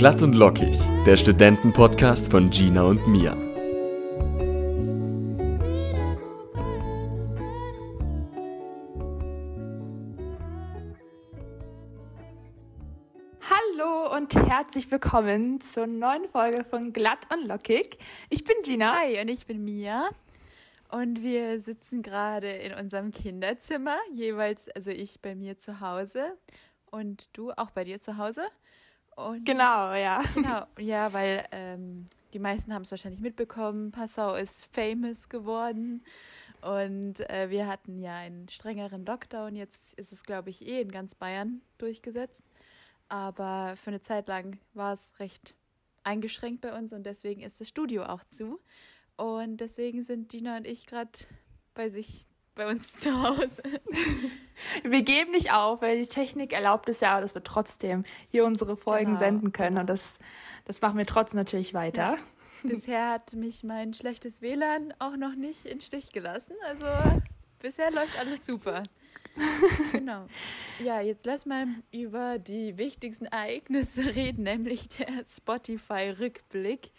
Glatt 0.00 0.22
und 0.22 0.32
lockig, 0.32 0.78
der 1.04 1.18
Studentenpodcast 1.18 2.30
von 2.30 2.48
Gina 2.48 2.84
und 2.84 3.06
Mia. 3.06 3.36
Hallo 13.42 14.16
und 14.16 14.34
herzlich 14.34 14.90
willkommen 14.90 15.60
zur 15.60 15.86
neuen 15.86 16.26
Folge 16.30 16.64
von 16.64 16.94
Glatt 16.94 17.26
und 17.30 17.46
Lockig. 17.46 17.98
Ich 18.30 18.44
bin 18.44 18.56
Gina. 18.64 19.00
Hi, 19.00 19.20
und 19.20 19.28
ich 19.28 19.44
bin 19.44 19.62
Mia. 19.62 20.08
Und 20.88 21.22
wir 21.22 21.60
sitzen 21.60 22.00
gerade 22.00 22.48
in 22.48 22.72
unserem 22.72 23.10
Kinderzimmer, 23.10 23.98
jeweils, 24.14 24.70
also 24.70 24.92
ich 24.92 25.20
bei 25.20 25.34
mir 25.34 25.58
zu 25.58 25.80
Hause 25.80 26.38
und 26.90 27.36
du 27.36 27.50
auch 27.52 27.70
bei 27.70 27.84
dir 27.84 28.00
zu 28.00 28.16
Hause. 28.16 28.40
Und 29.16 29.44
Genau, 29.44 29.92
ja. 29.94 30.22
Genau, 30.34 30.64
ja, 30.78 31.12
weil 31.12 31.44
ähm, 31.52 32.08
die 32.32 32.38
meisten 32.38 32.72
haben 32.72 32.82
es 32.82 32.90
wahrscheinlich 32.90 33.20
mitbekommen. 33.20 33.90
Passau 33.92 34.34
ist 34.34 34.72
famous 34.74 35.28
geworden. 35.28 36.02
Und 36.62 37.20
äh, 37.30 37.48
wir 37.48 37.66
hatten 37.66 37.98
ja 38.00 38.16
einen 38.16 38.48
strengeren 38.48 39.06
Lockdown. 39.06 39.56
Jetzt 39.56 39.94
ist 39.94 40.12
es, 40.12 40.22
glaube 40.22 40.50
ich, 40.50 40.66
eh 40.66 40.80
in 40.80 40.90
ganz 40.90 41.14
Bayern 41.14 41.62
durchgesetzt. 41.78 42.42
Aber 43.08 43.74
für 43.76 43.90
eine 43.90 44.00
Zeit 44.00 44.28
lang 44.28 44.58
war 44.74 44.92
es 44.92 45.18
recht 45.18 45.54
eingeschränkt 46.04 46.60
bei 46.60 46.76
uns 46.76 46.92
und 46.92 47.04
deswegen 47.04 47.42
ist 47.42 47.60
das 47.60 47.68
Studio 47.68 48.04
auch 48.04 48.24
zu. 48.24 48.60
Und 49.16 49.58
deswegen 49.58 50.02
sind 50.02 50.28
Gina 50.28 50.56
und 50.56 50.66
ich 50.66 50.86
gerade 50.86 51.10
bei 51.74 51.90
sich, 51.90 52.26
bei 52.54 52.68
uns 52.68 52.92
zu 52.96 53.12
Hause. 53.22 53.62
Wir 54.84 55.02
geben 55.02 55.32
nicht 55.32 55.52
auf, 55.52 55.80
weil 55.82 56.00
die 56.00 56.08
Technik 56.08 56.52
erlaubt 56.52 56.88
es 56.88 57.00
ja, 57.00 57.20
dass 57.20 57.34
wir 57.34 57.42
trotzdem 57.42 58.04
hier 58.28 58.44
unsere 58.44 58.76
Folgen 58.76 59.06
Genau, 59.06 59.18
senden 59.18 59.52
können. 59.52 59.70
genau. 59.70 59.80
Und 59.82 59.90
das, 59.90 60.18
das 60.66 60.80
machen 60.80 60.98
wir 60.98 61.06
trotzdem 61.06 61.38
natürlich 61.38 61.74
weiter. 61.74 62.16
Bisher 62.62 63.08
hat 63.10 63.32
mich 63.32 63.64
mein 63.64 63.94
schlechtes 63.94 64.42
WLAN 64.42 64.92
auch 64.98 65.16
noch 65.16 65.34
nicht 65.34 65.64
in 65.64 65.80
Stich 65.80 66.12
gelassen. 66.12 66.54
Also 66.66 66.86
bisher 67.58 67.90
läuft 67.90 68.18
alles 68.18 68.44
super. 68.46 68.82
Genau. 69.92 70.26
Ja, 70.84 71.00
jetzt 71.00 71.24
lass 71.24 71.46
mal 71.46 71.64
über 71.92 72.38
die 72.38 72.76
wichtigsten 72.76 73.26
Ereignisse 73.26 74.14
reden, 74.14 74.42
nämlich 74.42 74.88
der 74.88 75.06
Spotify-Rückblick. 75.24 76.90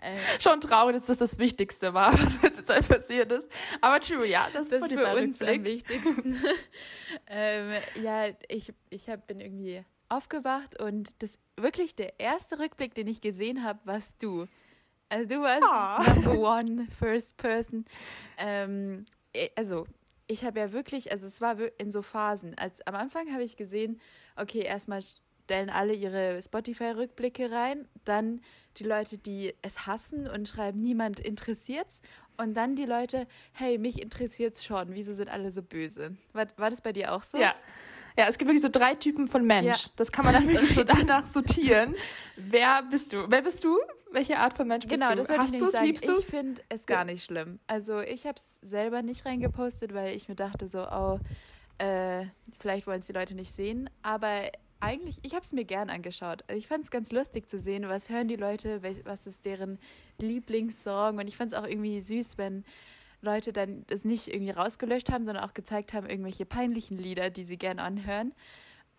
Äh, 0.00 0.16
Schon 0.40 0.60
traurig, 0.60 0.94
dass 0.94 1.06
das 1.06 1.18
das 1.18 1.38
Wichtigste 1.38 1.92
war, 1.92 2.12
was 2.18 2.42
jetzt 2.42 2.68
halt 2.68 2.88
passiert 2.88 3.32
ist. 3.32 3.48
Aber 3.80 4.00
true, 4.00 4.26
ja, 4.26 4.48
das, 4.52 4.68
das 4.68 4.82
ist 4.82 4.92
für 4.92 5.16
uns 5.16 5.42
am 5.42 5.64
wichtigsten. 5.64 6.36
ähm, 7.26 7.72
ja, 8.02 8.28
ich, 8.48 8.72
ich 8.90 9.08
hab, 9.08 9.26
bin 9.26 9.40
irgendwie 9.40 9.84
aufgewacht 10.08 10.80
und 10.80 11.22
das 11.22 11.36
wirklich 11.56 11.96
der 11.96 12.18
erste 12.20 12.58
Rückblick, 12.58 12.94
den 12.94 13.08
ich 13.08 13.20
gesehen 13.20 13.64
habe, 13.64 13.80
warst 13.84 14.22
du. 14.22 14.46
Also 15.08 15.26
du 15.28 15.42
warst 15.42 15.64
Ah. 15.64 16.02
Number 16.14 16.38
One, 16.38 16.86
First 16.98 17.36
Person. 17.36 17.84
Ähm, 18.36 19.06
eh, 19.32 19.48
also 19.56 19.86
ich 20.26 20.44
habe 20.44 20.60
ja 20.60 20.72
wirklich, 20.72 21.10
also 21.10 21.26
es 21.26 21.40
war 21.40 21.56
in 21.78 21.90
so 21.90 22.02
Phasen. 22.02 22.56
Als 22.56 22.86
am 22.86 22.94
Anfang 22.94 23.32
habe 23.32 23.42
ich 23.42 23.56
gesehen, 23.56 24.00
okay, 24.36 24.60
erstmal 24.60 25.00
stellen 25.48 25.70
alle 25.70 25.94
ihre 25.94 26.42
Spotify-Rückblicke 26.42 27.50
rein, 27.50 27.88
dann 28.04 28.42
die 28.76 28.84
Leute, 28.84 29.16
die 29.16 29.54
es 29.62 29.86
hassen 29.86 30.28
und 30.28 30.46
schreiben, 30.46 30.82
niemand 30.82 31.20
interessiert's. 31.20 32.02
Und 32.36 32.52
dann 32.54 32.76
die 32.76 32.84
Leute, 32.84 33.26
hey, 33.52 33.78
mich 33.78 34.00
interessiert's 34.00 34.62
schon, 34.62 34.92
wieso 34.92 35.14
sind 35.14 35.30
alle 35.30 35.50
so 35.50 35.62
böse? 35.62 36.16
War, 36.34 36.46
war 36.58 36.68
das 36.68 36.82
bei 36.82 36.92
dir 36.92 37.14
auch 37.14 37.22
so? 37.22 37.38
Ja. 37.38 37.54
Ja, 38.18 38.26
es 38.26 38.36
gibt 38.36 38.48
wirklich 38.48 38.62
so 38.62 38.68
drei 38.68 38.94
Typen 38.94 39.28
von 39.28 39.46
Mensch. 39.46 39.84
Ja. 39.86 39.90
Das 39.96 40.12
kann 40.12 40.24
man 40.26 40.34
dann 40.34 40.48
wirklich 40.52 40.74
so 40.74 40.82
danach 40.84 41.22
sortieren. 41.26 41.94
Wer 42.36 42.82
bist 42.82 43.12
du? 43.14 43.24
Wer 43.30 43.42
bist 43.42 43.64
du? 43.64 43.78
Welche 44.12 44.38
Art 44.38 44.54
von 44.54 44.66
Mensch 44.68 44.86
bist 44.86 45.00
Genau, 45.00 45.12
du? 45.12 45.18
das 45.18 45.28
wollte 45.30 45.42
Hast 45.44 45.54
ich 45.54 45.62
es? 45.62 45.70
sagen. 45.70 45.86
Liebst 45.86 46.08
du 46.08 46.18
ich 46.18 46.26
finde 46.26 46.60
es 46.68 46.84
gar 46.84 47.04
nicht 47.04 47.24
schlimm. 47.24 47.58
Also 47.68 48.00
ich 48.00 48.26
habe 48.26 48.36
es 48.36 48.58
selber 48.60 49.02
nicht 49.02 49.24
reingepostet, 49.24 49.94
weil 49.94 50.14
ich 50.16 50.28
mir 50.28 50.34
dachte 50.34 50.68
so, 50.68 50.86
oh, 50.90 51.20
äh, 51.78 52.26
vielleicht 52.58 52.86
wollen 52.86 53.00
es 53.00 53.06
die 53.06 53.12
Leute 53.12 53.34
nicht 53.34 53.54
sehen. 53.54 53.88
Aber 54.02 54.50
eigentlich, 54.80 55.18
ich 55.22 55.34
habe 55.34 55.42
es 55.42 55.52
mir 55.52 55.64
gern 55.64 55.90
angeschaut. 55.90 56.44
Ich 56.52 56.68
fand 56.68 56.84
es 56.84 56.90
ganz 56.90 57.12
lustig 57.12 57.48
zu 57.48 57.58
sehen, 57.58 57.88
was 57.88 58.08
hören 58.08 58.28
die 58.28 58.36
Leute, 58.36 58.80
was 59.04 59.26
ist 59.26 59.44
deren 59.44 59.78
Lieblingssong. 60.18 61.18
Und 61.18 61.26
ich 61.28 61.36
fand 61.36 61.52
es 61.52 61.58
auch 61.58 61.66
irgendwie 61.66 62.00
süß, 62.00 62.38
wenn 62.38 62.64
Leute 63.20 63.52
dann 63.52 63.84
das 63.88 64.04
nicht 64.04 64.28
irgendwie 64.28 64.52
rausgelöscht 64.52 65.10
haben, 65.10 65.24
sondern 65.24 65.44
auch 65.44 65.54
gezeigt 65.54 65.92
haben, 65.92 66.08
irgendwelche 66.08 66.46
peinlichen 66.46 66.98
Lieder, 66.98 67.30
die 67.30 67.42
sie 67.42 67.58
gern 67.58 67.78
anhören. 67.78 68.32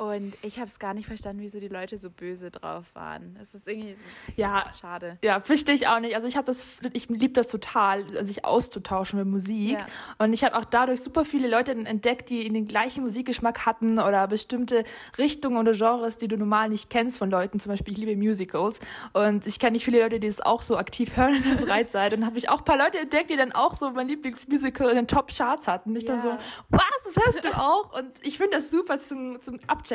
Und 0.01 0.37
ich 0.43 0.59
habe 0.59 0.67
es 0.67 0.79
gar 0.79 0.93
nicht 0.93 1.07
verstanden, 1.07 1.41
wieso 1.41 1.59
die 1.59 1.67
Leute 1.67 1.97
so 1.97 2.09
böse 2.09 2.51
drauf 2.51 2.85
waren. 2.93 3.37
Es 3.41 3.53
ist 3.53 3.67
irgendwie 3.67 3.95
so 3.95 3.99
Ja, 4.37 4.65
schade. 4.79 5.17
Ja, 5.21 5.41
verstehe 5.41 5.75
ich 5.75 5.89
auch 5.89 5.99
nicht. 5.99 6.15
Also 6.15 6.25
ich 6.25 6.37
habe 6.37 6.45
das, 6.45 6.77
ich 6.93 7.09
liebe 7.09 7.33
das 7.33 7.49
total, 7.49 8.05
sich 8.25 8.45
auszutauschen 8.45 9.19
mit 9.19 9.27
Musik. 9.27 9.73
Ja. 9.77 9.85
Und 10.17 10.31
ich 10.31 10.45
habe 10.45 10.55
auch 10.57 10.63
dadurch 10.63 11.01
super 11.03 11.25
viele 11.25 11.49
Leute 11.49 11.73
entdeckt, 11.73 12.29
die 12.29 12.45
in 12.47 12.53
den 12.53 12.65
gleichen 12.65 13.03
Musikgeschmack 13.03 13.65
hatten 13.65 13.99
oder 13.99 14.25
bestimmte 14.29 14.85
Richtungen 15.17 15.57
oder 15.57 15.73
Genres, 15.73 16.15
die 16.15 16.29
du 16.29 16.37
normal 16.37 16.69
nicht 16.69 16.89
kennst 16.89 17.17
von 17.17 17.29
Leuten. 17.29 17.59
Zum 17.59 17.69
Beispiel, 17.73 17.91
ich 17.91 17.99
liebe 17.99 18.15
Musicals. 18.15 18.79
Und 19.11 19.45
ich 19.47 19.59
kenne 19.59 19.73
nicht 19.73 19.83
viele 19.83 20.01
Leute, 20.01 20.21
die 20.21 20.27
es 20.27 20.39
auch 20.39 20.61
so 20.61 20.77
aktiv 20.77 21.17
hören 21.17 21.35
in 21.35 21.43
der 21.43 21.57
Freizeit. 21.67 22.13
Und 22.13 22.25
habe 22.25 22.37
ich 22.37 22.47
auch 22.47 22.59
ein 22.59 22.63
paar 22.65 22.77
Leute 22.77 22.99
entdeckt, 22.99 23.31
die 23.31 23.35
dann 23.35 23.51
auch 23.51 23.75
so 23.75 23.91
mein 23.91 24.07
Lieblingsmusical 24.07 24.91
in 24.91 24.95
den 24.95 25.07
Top-Charts 25.07 25.67
hatten. 25.67 25.93
Ich 25.97 26.05
dann 26.05 26.21
so, 26.21 26.29
Ja. 26.29 26.39
was, 26.69 26.81
das 27.03 27.25
hörst 27.25 27.43
du 27.43 27.49
auch? 27.49 27.91
Und 27.99 28.11
ich 28.21 28.37
finde 28.37 28.55
das 28.55 28.71
super 28.71 28.97
zum, 28.97 29.41
zum 29.41 29.59
Abchecken. 29.67 29.88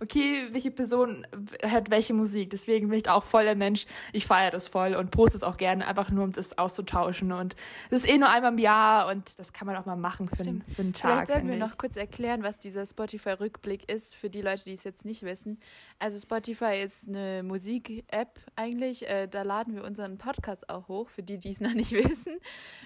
Okay, 0.00 0.48
welche 0.52 0.70
Person 0.70 1.26
hört 1.62 1.90
welche 1.90 2.14
Musik. 2.14 2.50
Deswegen 2.50 2.88
bin 2.88 2.96
ich 2.96 3.04
da 3.04 3.14
auch 3.14 3.24
voll 3.24 3.44
der 3.44 3.56
Mensch. 3.56 3.86
Ich 4.12 4.26
feiere 4.26 4.50
das 4.50 4.68
voll 4.68 4.94
und 4.94 5.10
poste 5.10 5.36
es 5.36 5.42
auch 5.42 5.56
gerne, 5.56 5.86
einfach 5.86 6.10
nur 6.10 6.24
um 6.24 6.32
das 6.32 6.58
auszutauschen. 6.58 7.32
Und 7.32 7.54
es 7.90 8.04
ist 8.04 8.10
eh 8.10 8.18
nur 8.18 8.30
einmal 8.30 8.52
im 8.52 8.58
Jahr 8.58 9.08
und 9.08 9.38
das 9.38 9.52
kann 9.52 9.66
man 9.66 9.76
auch 9.76 9.86
mal 9.86 9.96
machen 9.96 10.28
für, 10.28 10.42
einen, 10.42 10.64
für 10.74 10.82
einen 10.82 10.92
Tag. 10.92 11.12
Vielleicht 11.12 11.26
sollten 11.28 11.48
wir 11.48 11.50
finde 11.50 11.66
noch 11.66 11.78
kurz 11.78 11.96
erklären, 11.96 12.42
was 12.42 12.58
dieser 12.58 12.86
Spotify-Rückblick 12.86 13.90
ist, 13.90 14.16
für 14.16 14.30
die 14.30 14.40
Leute, 14.40 14.64
die 14.64 14.74
es 14.74 14.84
jetzt 14.84 15.04
nicht 15.04 15.22
wissen. 15.22 15.58
Also 15.98 16.18
Spotify 16.18 16.80
ist 16.82 17.08
eine 17.08 17.42
Musik-App 17.42 18.38
eigentlich. 18.56 19.08
Äh, 19.08 19.28
da 19.28 19.42
laden 19.42 19.74
wir 19.74 19.84
unseren 19.84 20.18
Podcast 20.18 20.68
auch 20.70 20.88
hoch, 20.88 21.08
für 21.08 21.22
die, 21.22 21.38
die 21.38 21.50
es 21.50 21.60
noch 21.60 21.74
nicht 21.74 21.92
wissen. 21.92 22.36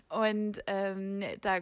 Und 0.08 0.60
ähm, 0.66 1.22
da, 1.40 1.58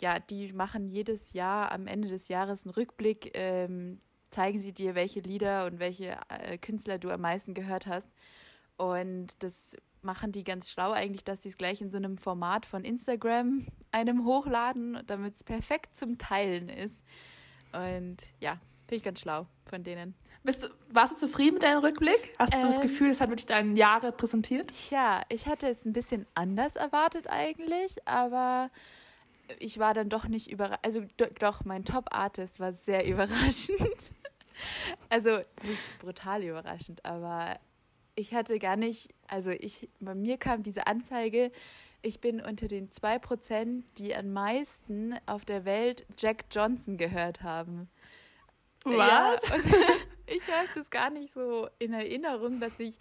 ja, 0.00 0.18
die 0.18 0.52
machen 0.52 0.88
jedes 0.88 1.32
Jahr 1.32 1.72
am 1.72 1.86
Ende 1.86 2.08
des 2.08 2.28
Jahres 2.28 2.64
einen 2.64 2.74
Rückblick, 2.74 3.32
ähm, 3.34 4.00
zeigen 4.30 4.60
sie 4.60 4.72
dir, 4.72 4.94
welche 4.94 5.20
Lieder 5.20 5.66
und 5.66 5.78
welche 5.78 6.18
äh, 6.28 6.58
Künstler 6.58 6.98
du 6.98 7.10
am 7.10 7.20
meisten 7.20 7.54
gehört 7.54 7.86
hast. 7.86 8.08
Und 8.76 9.42
das 9.42 9.76
machen 10.02 10.32
die 10.32 10.44
ganz 10.44 10.70
schlau 10.70 10.92
eigentlich, 10.92 11.24
dass 11.24 11.42
sie 11.42 11.48
es 11.48 11.56
gleich 11.56 11.80
in 11.80 11.90
so 11.90 11.96
einem 11.96 12.16
Format 12.16 12.66
von 12.66 12.84
Instagram 12.84 13.66
einem 13.90 14.24
hochladen, 14.24 15.02
damit 15.06 15.34
es 15.34 15.44
perfekt 15.44 15.96
zum 15.96 16.18
Teilen 16.18 16.68
ist. 16.68 17.04
Und 17.72 18.18
ja, 18.40 18.52
finde 18.86 18.96
ich 18.96 19.02
ganz 19.02 19.20
schlau 19.20 19.46
von 19.66 19.82
denen. 19.82 20.14
Bist 20.44 20.62
du, 20.62 20.68
warst 20.90 21.14
du 21.14 21.26
zufrieden 21.26 21.54
mit 21.54 21.62
deinem 21.62 21.80
Rückblick? 21.80 22.32
Hast 22.38 22.54
du 22.54 22.60
das 22.60 22.76
Ähm, 22.76 22.82
Gefühl, 22.82 23.10
es 23.10 23.20
hat 23.20 23.28
wirklich 23.28 23.46
deine 23.46 23.76
Jahre 23.76 24.12
präsentiert? 24.12 24.68
Tja, 24.68 25.22
ich 25.28 25.46
hatte 25.46 25.68
es 25.68 25.84
ein 25.84 25.92
bisschen 25.92 26.26
anders 26.34 26.76
erwartet 26.76 27.28
eigentlich, 27.28 27.96
aber 28.06 28.70
ich 29.58 29.78
war 29.78 29.94
dann 29.94 30.08
doch 30.08 30.26
nicht 30.28 30.50
überrascht. 30.50 30.80
Also 30.82 31.02
do, 31.16 31.26
doch, 31.38 31.64
mein 31.64 31.84
Top-Artist 31.84 32.60
war 32.60 32.72
sehr 32.72 33.06
überraschend. 33.06 34.12
also 35.08 35.38
nicht 35.38 35.98
brutal 36.00 36.42
überraschend, 36.42 37.04
aber 37.04 37.58
ich 38.14 38.34
hatte 38.34 38.58
gar 38.58 38.76
nicht, 38.76 39.14
also 39.28 39.50
ich, 39.50 39.88
bei 40.00 40.14
mir 40.14 40.38
kam 40.38 40.62
diese 40.62 40.86
Anzeige, 40.86 41.52
ich 42.02 42.20
bin 42.20 42.40
unter 42.40 42.68
den 42.68 42.90
2%, 42.90 43.82
die 43.96 44.14
am 44.14 44.32
meisten 44.32 45.14
auf 45.26 45.44
der 45.44 45.64
Welt 45.64 46.06
Jack 46.16 46.44
Johnson 46.50 46.96
gehört 46.96 47.42
haben. 47.42 47.88
Ja, 48.84 49.34
Was? 49.34 49.50
und 49.50 49.64
ich 50.26 50.42
habe 50.48 50.68
das 50.74 50.90
gar 50.90 51.10
nicht 51.10 51.32
so 51.34 51.68
in 51.78 51.92
Erinnerung, 51.92 52.60
dass 52.60 52.78
ich 52.78 52.98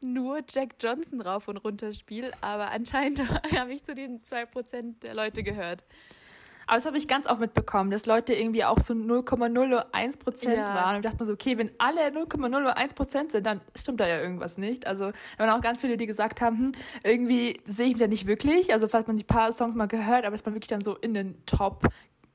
nur 0.00 0.40
Jack 0.50 0.74
Johnson 0.80 1.20
rauf 1.20 1.48
und 1.48 1.56
runter 1.58 1.92
spiele, 1.92 2.32
aber 2.40 2.70
anscheinend 2.70 3.20
habe 3.58 3.72
ich 3.72 3.84
zu 3.84 3.94
den 3.94 4.22
2% 4.22 5.00
der 5.02 5.14
Leute 5.14 5.42
gehört. 5.42 5.84
Aber 6.66 6.76
das 6.76 6.84
habe 6.84 6.98
ich 6.98 7.08
ganz 7.08 7.26
oft 7.26 7.40
mitbekommen, 7.40 7.90
dass 7.90 8.04
Leute 8.04 8.34
irgendwie 8.34 8.62
auch 8.62 8.78
so 8.78 8.92
0,01 8.92 10.18
Prozent 10.18 10.54
Ja. 10.58 10.74
waren. 10.74 10.96
Und 10.96 11.00
ich 11.04 11.10
dachte 11.10 11.22
mir 11.22 11.24
so, 11.24 11.32
okay, 11.32 11.56
wenn 11.56 11.70
alle 11.78 12.10
0,01 12.10 12.94
Prozent 12.94 13.32
sind, 13.32 13.46
dann 13.46 13.62
stimmt 13.74 14.00
da 14.00 14.06
ja 14.06 14.20
irgendwas 14.20 14.58
nicht. 14.58 14.86
Also 14.86 15.10
da 15.38 15.46
waren 15.46 15.58
auch 15.58 15.62
ganz 15.62 15.80
viele, 15.80 15.96
die 15.96 16.04
gesagt 16.04 16.42
haben, 16.42 16.58
hm, 16.58 16.72
irgendwie 17.04 17.58
sehe 17.64 17.86
ich 17.86 17.92
mich 17.94 18.02
da 18.02 18.06
nicht 18.06 18.26
wirklich. 18.26 18.70
Also 18.74 18.86
vielleicht 18.86 19.04
hat 19.04 19.08
man 19.08 19.16
die 19.16 19.24
paar 19.24 19.50
Songs 19.54 19.74
mal 19.76 19.86
gehört, 19.88 20.24
aber 20.26 20.32
dass 20.32 20.44
man 20.44 20.54
wirklich 20.54 20.68
dann 20.68 20.82
so 20.82 20.94
in 20.96 21.14
den 21.14 21.42
Top 21.46 21.88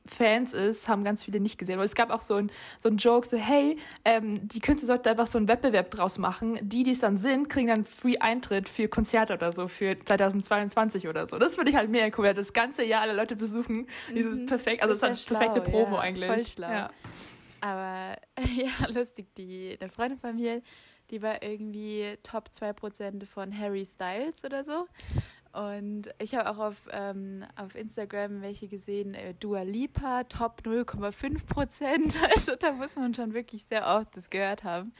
Fans 0.05 0.53
ist, 0.53 0.87
haben 0.87 1.03
ganz 1.03 1.23
viele 1.23 1.39
nicht 1.39 1.57
gesehen. 1.57 1.75
Aber 1.75 1.83
es 1.85 1.95
gab 1.95 2.09
auch 2.09 2.21
so 2.21 2.35
ein, 2.35 2.51
so 2.77 2.89
ein 2.89 2.97
Joke, 2.97 3.27
so 3.27 3.37
hey, 3.37 3.77
ähm, 4.03 4.47
die 4.47 4.59
Künstler 4.59 4.87
sollten 4.87 5.07
einfach 5.09 5.27
so 5.27 5.37
einen 5.37 5.47
Wettbewerb 5.47 5.91
draus 5.91 6.17
machen. 6.17 6.59
Die, 6.61 6.83
die 6.83 6.91
es 6.91 6.99
dann 6.99 7.17
sind, 7.17 7.49
kriegen 7.49 7.67
dann 7.67 7.85
Free 7.85 8.17
Eintritt 8.17 8.67
für 8.67 8.87
Konzerte 8.87 9.33
oder 9.33 9.51
so, 9.53 9.67
für 9.67 9.95
2022 9.95 11.07
oder 11.07 11.27
so. 11.27 11.37
Das 11.39 11.55
finde 11.55 11.71
ich 11.71 11.77
halt 11.77 11.89
mega 11.89 12.13
cool. 12.17 12.33
Das 12.33 12.53
ganze 12.53 12.83
Jahr 12.83 13.01
alle 13.01 13.13
Leute 13.13 13.35
besuchen. 13.35 13.87
Diese 14.13 14.35
perfekt, 14.45 14.81
also 14.81 14.93
Das 14.93 15.01
das 15.01 15.21
ist 15.21 15.29
ja 15.29 15.37
halt 15.39 15.53
perfekte 15.53 15.69
schlau, 15.71 15.83
Promo 15.83 15.95
ja, 15.97 16.01
eigentlich. 16.01 16.27
voll 16.29 16.45
schlau. 16.45 16.69
Ja. 16.71 16.89
Aber 17.61 18.17
ja, 18.55 18.87
lustig, 18.93 19.27
die 19.37 19.77
eine 19.79 19.89
Freundin 19.89 20.19
von 20.19 20.35
mir, 20.35 20.61
Die 21.11 21.21
war 21.21 21.41
irgendwie 21.43 22.17
Top 22.23 22.49
2% 22.53 23.25
von 23.25 23.57
Harry 23.57 23.85
Styles 23.85 24.43
oder 24.43 24.63
so. 24.63 24.87
Und 25.53 26.09
ich 26.17 26.33
habe 26.33 26.49
auch 26.49 26.57
auf, 26.57 26.87
ähm, 26.91 27.45
auf 27.55 27.75
Instagram 27.75 28.41
welche 28.41 28.67
gesehen, 28.67 29.13
äh, 29.13 29.35
Dua 29.35 29.61
Lipa, 29.61 30.23
Top 30.23 30.63
0,5 30.65 31.45
Prozent. 31.45 32.19
Also 32.35 32.55
da 32.55 32.71
muss 32.71 32.95
man 32.95 33.13
schon 33.13 33.33
wirklich 33.33 33.63
sehr 33.65 33.85
oft 33.85 34.17
das 34.17 34.29
gehört 34.29 34.63
haben. 34.63 34.93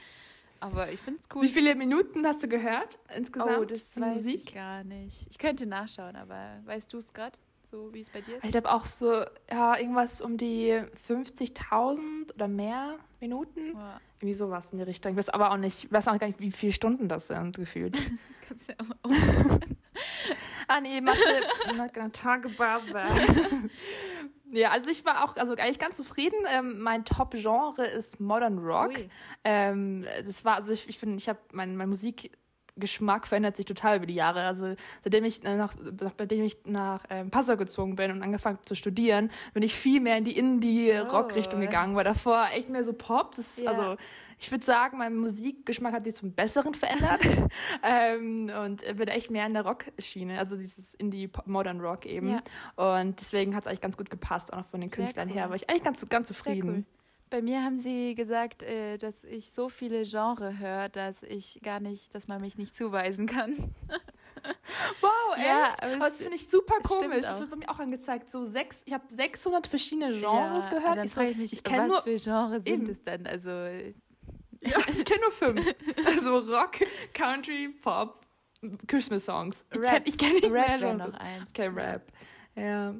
Aber 0.60 0.90
ich 0.92 1.00
finde 1.00 1.20
es 1.20 1.28
cool. 1.34 1.42
Wie 1.42 1.48
viele 1.48 1.74
Minuten 1.74 2.24
hast 2.24 2.42
du 2.44 2.48
gehört 2.48 2.98
insgesamt? 3.14 3.58
Oh, 3.58 3.64
das 3.64 3.84
weiß 3.96 4.16
Musik? 4.18 4.42
ich 4.46 4.54
gar 4.54 4.84
nicht. 4.84 5.26
Ich 5.28 5.38
könnte 5.38 5.66
nachschauen, 5.66 6.14
aber 6.14 6.60
weißt 6.64 6.92
du 6.92 6.98
es 6.98 7.12
gerade, 7.12 7.36
so 7.72 7.92
wie 7.92 8.00
es 8.00 8.10
bei 8.10 8.20
dir 8.20 8.36
ist? 8.36 8.44
Ich 8.44 8.52
glaube 8.52 8.72
auch 8.72 8.84
so, 8.84 9.24
ja, 9.50 9.76
irgendwas 9.76 10.20
um 10.20 10.36
die 10.36 10.80
50.000 11.08 12.32
oder 12.32 12.46
mehr 12.46 12.96
Minuten. 13.20 13.74
Ja. 13.74 14.00
Irgendwie 14.20 14.34
sowas 14.34 14.70
in 14.70 14.78
die 14.78 14.84
Richtung. 14.84 15.12
Ich 15.12 15.18
weiß 15.18 15.30
aber 15.30 15.50
auch 15.50 15.56
nicht, 15.56 15.84
ich 15.84 15.92
weiß 15.92 16.06
auch 16.08 16.18
gar 16.18 16.28
nicht, 16.28 16.40
wie 16.40 16.52
viele 16.52 16.72
Stunden 16.72 17.08
das 17.08 17.26
sind, 17.26 17.56
gefühlt. 17.56 17.98
Kannst 18.48 18.68
ja 18.68 18.74
auch 19.02 19.58
Ah 20.74 20.80
nee, 20.80 21.00
Mathe, 21.00 22.10
Tagebaba. 22.12 23.04
ja, 24.50 24.72
also 24.72 24.90
ich 24.90 25.04
war 25.04 25.24
auch 25.24 25.36
also 25.36 25.54
eigentlich 25.54 25.78
ganz 25.78 25.96
zufrieden. 25.96 26.34
Ähm, 26.52 26.80
mein 26.80 27.04
Top-Genre 27.04 27.86
ist 27.86 28.18
Modern 28.18 28.58
Rock. 28.58 28.94
Ähm, 29.44 30.04
das 30.24 30.44
war, 30.44 30.56
also 30.56 30.72
ich, 30.72 30.88
ich 30.88 30.98
finde, 30.98 31.18
ich 31.18 31.28
habe 31.28 31.38
mein, 31.52 31.76
mein 31.76 31.88
Musik. 31.88 32.32
Geschmack 32.76 33.28
verändert 33.28 33.56
sich 33.56 33.66
total 33.66 33.98
über 33.98 34.06
die 34.06 34.16
Jahre. 34.16 34.42
Also 34.42 34.74
seitdem 35.04 35.24
ich 35.24 35.44
nach, 35.44 35.76
nachdem 36.18 36.42
ich 36.42 36.56
nach 36.64 37.04
ähm, 37.08 37.30
Passau 37.30 37.56
gezogen 37.56 37.94
bin 37.94 38.10
und 38.10 38.20
angefangen 38.20 38.58
zu 38.64 38.74
studieren, 38.74 39.30
bin 39.52 39.62
ich 39.62 39.76
viel 39.76 40.00
mehr 40.00 40.18
in 40.18 40.24
die 40.24 40.36
Indie-Rock-Richtung 40.36 41.60
oh. 41.60 41.62
gegangen, 41.62 41.94
weil 41.94 42.02
davor 42.02 42.48
echt 42.52 42.70
mehr 42.70 42.82
so 42.82 42.92
Pop. 42.92 43.36
Das, 43.36 43.60
ja. 43.60 43.70
Also 43.70 43.96
ich 44.38 44.50
würde 44.50 44.64
sagen, 44.64 44.98
mein 44.98 45.16
Musikgeschmack 45.16 45.92
hat 45.92 46.04
sich 46.04 46.14
zum 46.14 46.32
Besseren 46.32 46.74
verändert 46.74 47.20
ähm, 47.82 48.50
und 48.64 48.84
bin 48.96 49.08
echt 49.08 49.30
mehr 49.30 49.46
in 49.46 49.54
der 49.54 49.64
Rock-Schiene, 49.64 50.38
also 50.38 50.56
dieses 50.56 50.94
Indie-Modern 50.94 51.80
Rock 51.80 52.06
eben. 52.06 52.28
Ja. 52.76 52.98
Und 52.98 53.20
deswegen 53.20 53.54
hat 53.54 53.62
es 53.62 53.66
eigentlich 53.66 53.80
ganz 53.80 53.96
gut 53.96 54.10
gepasst, 54.10 54.52
auch 54.52 54.58
noch 54.58 54.66
von 54.66 54.80
den 54.80 54.90
Künstlern 54.90 55.28
cool. 55.28 55.34
her. 55.34 55.48
War 55.48 55.56
ich 55.56 55.68
eigentlich 55.68 55.82
ganz, 55.82 56.08
ganz 56.08 56.28
zufrieden. 56.28 56.68
Cool. 56.68 56.84
Bei 57.30 57.42
mir 57.42 57.62
haben 57.62 57.80
sie 57.80 58.14
gesagt, 58.14 58.62
äh, 58.62 58.96
dass 58.96 59.24
ich 59.24 59.50
so 59.50 59.68
viele 59.68 60.04
Genre 60.04 60.58
höre, 60.58 60.88
dass 60.88 61.22
ich 61.24 61.60
gar 61.62 61.80
nicht, 61.80 62.14
dass 62.14 62.28
man 62.28 62.40
mich 62.40 62.58
nicht 62.58 62.76
zuweisen 62.76 63.26
kann. 63.26 63.74
Wow, 65.00 65.38
ja, 65.38 65.68
echt? 65.68 65.82
Aber 65.82 66.04
das 66.04 66.16
finde 66.16 66.34
ich 66.34 66.48
super 66.48 66.74
komisch. 66.82 67.22
Das 67.22 67.40
wird 67.40 67.50
bei 67.50 67.56
mir 67.56 67.68
auch 67.70 67.78
angezeigt. 67.78 68.30
So 68.30 68.44
sechs, 68.44 68.82
ich 68.84 68.92
habe 68.92 69.04
600 69.08 69.66
verschiedene 69.66 70.10
Genres 70.10 70.64
ja, 70.64 70.70
gehört. 70.70 70.96
Dann 70.98 71.06
ich, 71.06 71.14
so, 71.14 71.20
ich 71.22 71.36
mich, 71.36 71.52
ich 71.52 71.64
was 71.64 71.88
nur, 71.88 72.02
für 72.02 72.16
Genres 72.16 72.64
sind 72.64 72.66
eben. 72.66 72.90
es 72.90 73.02
denn? 73.02 73.26
Also 73.26 73.50
ja, 74.64 74.78
ich 74.88 75.04
kenne 75.04 75.20
nur 75.20 75.32
fünf. 75.32 75.74
Also 76.06 76.38
Rock, 76.38 76.78
Country, 77.12 77.68
Pop, 77.82 78.20
Christmas-Songs. 78.86 79.64
Ich 79.72 79.80
kenne 79.80 80.02
ich 80.04 80.18
kenn 80.18 80.32
nicht 80.34 80.50
Rap 80.50 80.80
mehr 80.80 80.94
noch 80.94 81.14
eins. 81.14 81.50
Okay, 81.50 81.68
Rap. 81.68 82.12
Ja. 82.56 82.94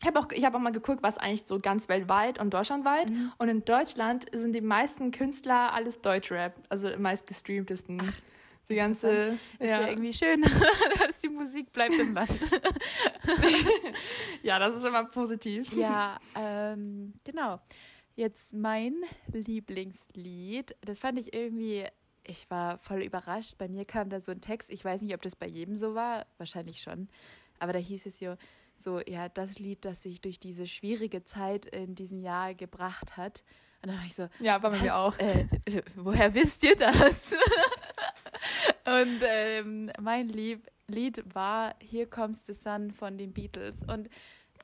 Ich 0.00 0.06
habe 0.06 0.20
auch, 0.20 0.28
hab 0.30 0.54
auch 0.54 0.60
mal 0.60 0.72
geguckt, 0.72 1.02
was 1.02 1.16
eigentlich 1.16 1.44
so 1.46 1.58
ganz 1.58 1.88
weltweit 1.88 2.38
und 2.38 2.52
deutschlandweit. 2.52 3.08
Mhm. 3.08 3.32
Und 3.38 3.48
in 3.48 3.64
Deutschland 3.64 4.26
sind 4.32 4.54
die 4.54 4.60
meisten 4.60 5.10
Künstler 5.10 5.72
alles 5.72 6.02
Deutschrap. 6.02 6.54
Also 6.68 6.90
meist 6.98 7.26
gestreamtesten. 7.26 8.02
Ach, 8.04 8.12
die 8.68 8.74
ganze. 8.74 9.38
Ja. 9.58 9.78
Ist 9.78 9.80
ja 9.82 9.88
irgendwie 9.88 10.12
schön, 10.12 10.42
dass 10.98 11.20
die 11.20 11.28
Musik 11.28 11.72
bleibt 11.72 11.94
im 11.94 12.14
Land. 12.14 12.30
ja, 14.42 14.58
das 14.58 14.76
ist 14.76 14.82
schon 14.82 14.92
mal 14.92 15.06
positiv. 15.06 15.72
Ja, 15.72 16.18
ähm, 16.34 17.14
genau. 17.24 17.60
Jetzt 18.16 18.52
mein 18.52 18.94
Lieblingslied. 19.28 20.74
Das 20.80 20.98
fand 20.98 21.18
ich 21.18 21.34
irgendwie, 21.34 21.84
ich 22.24 22.50
war 22.50 22.78
voll 22.78 23.02
überrascht. 23.02 23.58
Bei 23.58 23.68
mir 23.68 23.84
kam 23.84 24.08
da 24.08 24.20
so 24.20 24.32
ein 24.32 24.40
Text. 24.40 24.70
Ich 24.70 24.84
weiß 24.84 25.02
nicht, 25.02 25.14
ob 25.14 25.22
das 25.22 25.36
bei 25.36 25.46
jedem 25.46 25.76
so 25.76 25.94
war. 25.94 26.26
Wahrscheinlich 26.38 26.80
schon. 26.80 27.08
Aber 27.58 27.72
da 27.72 27.78
hieß 27.78 28.06
es 28.06 28.20
ja 28.20 28.36
so, 28.78 29.00
ja, 29.00 29.28
das 29.28 29.58
Lied, 29.58 29.84
das 29.84 30.02
sich 30.02 30.20
durch 30.20 30.40
diese 30.40 30.66
schwierige 30.66 31.24
Zeit 31.24 31.66
in 31.66 31.94
diesem 31.94 32.20
Jahr 32.20 32.54
gebracht 32.54 33.16
hat. 33.16 33.44
Und 33.82 33.90
dann 33.90 33.98
war 33.98 34.06
ich 34.06 34.14
so, 34.14 34.28
ja, 34.40 34.58
bei 34.58 34.70
mir 34.70 34.96
auch. 34.96 35.18
Äh, 35.18 35.46
woher 35.94 36.32
wisst 36.34 36.64
ihr 36.64 36.74
das? 36.74 37.32
Und 38.86 39.20
ähm, 39.22 39.90
mein 40.00 40.28
Lieb 40.28 40.66
Lied 40.88 41.34
war 41.34 41.74
Here 41.80 42.06
Comes 42.06 42.46
the 42.46 42.54
Sun 42.54 42.92
von 42.92 43.18
den 43.18 43.32
Beatles. 43.32 43.82
Und 43.82 44.08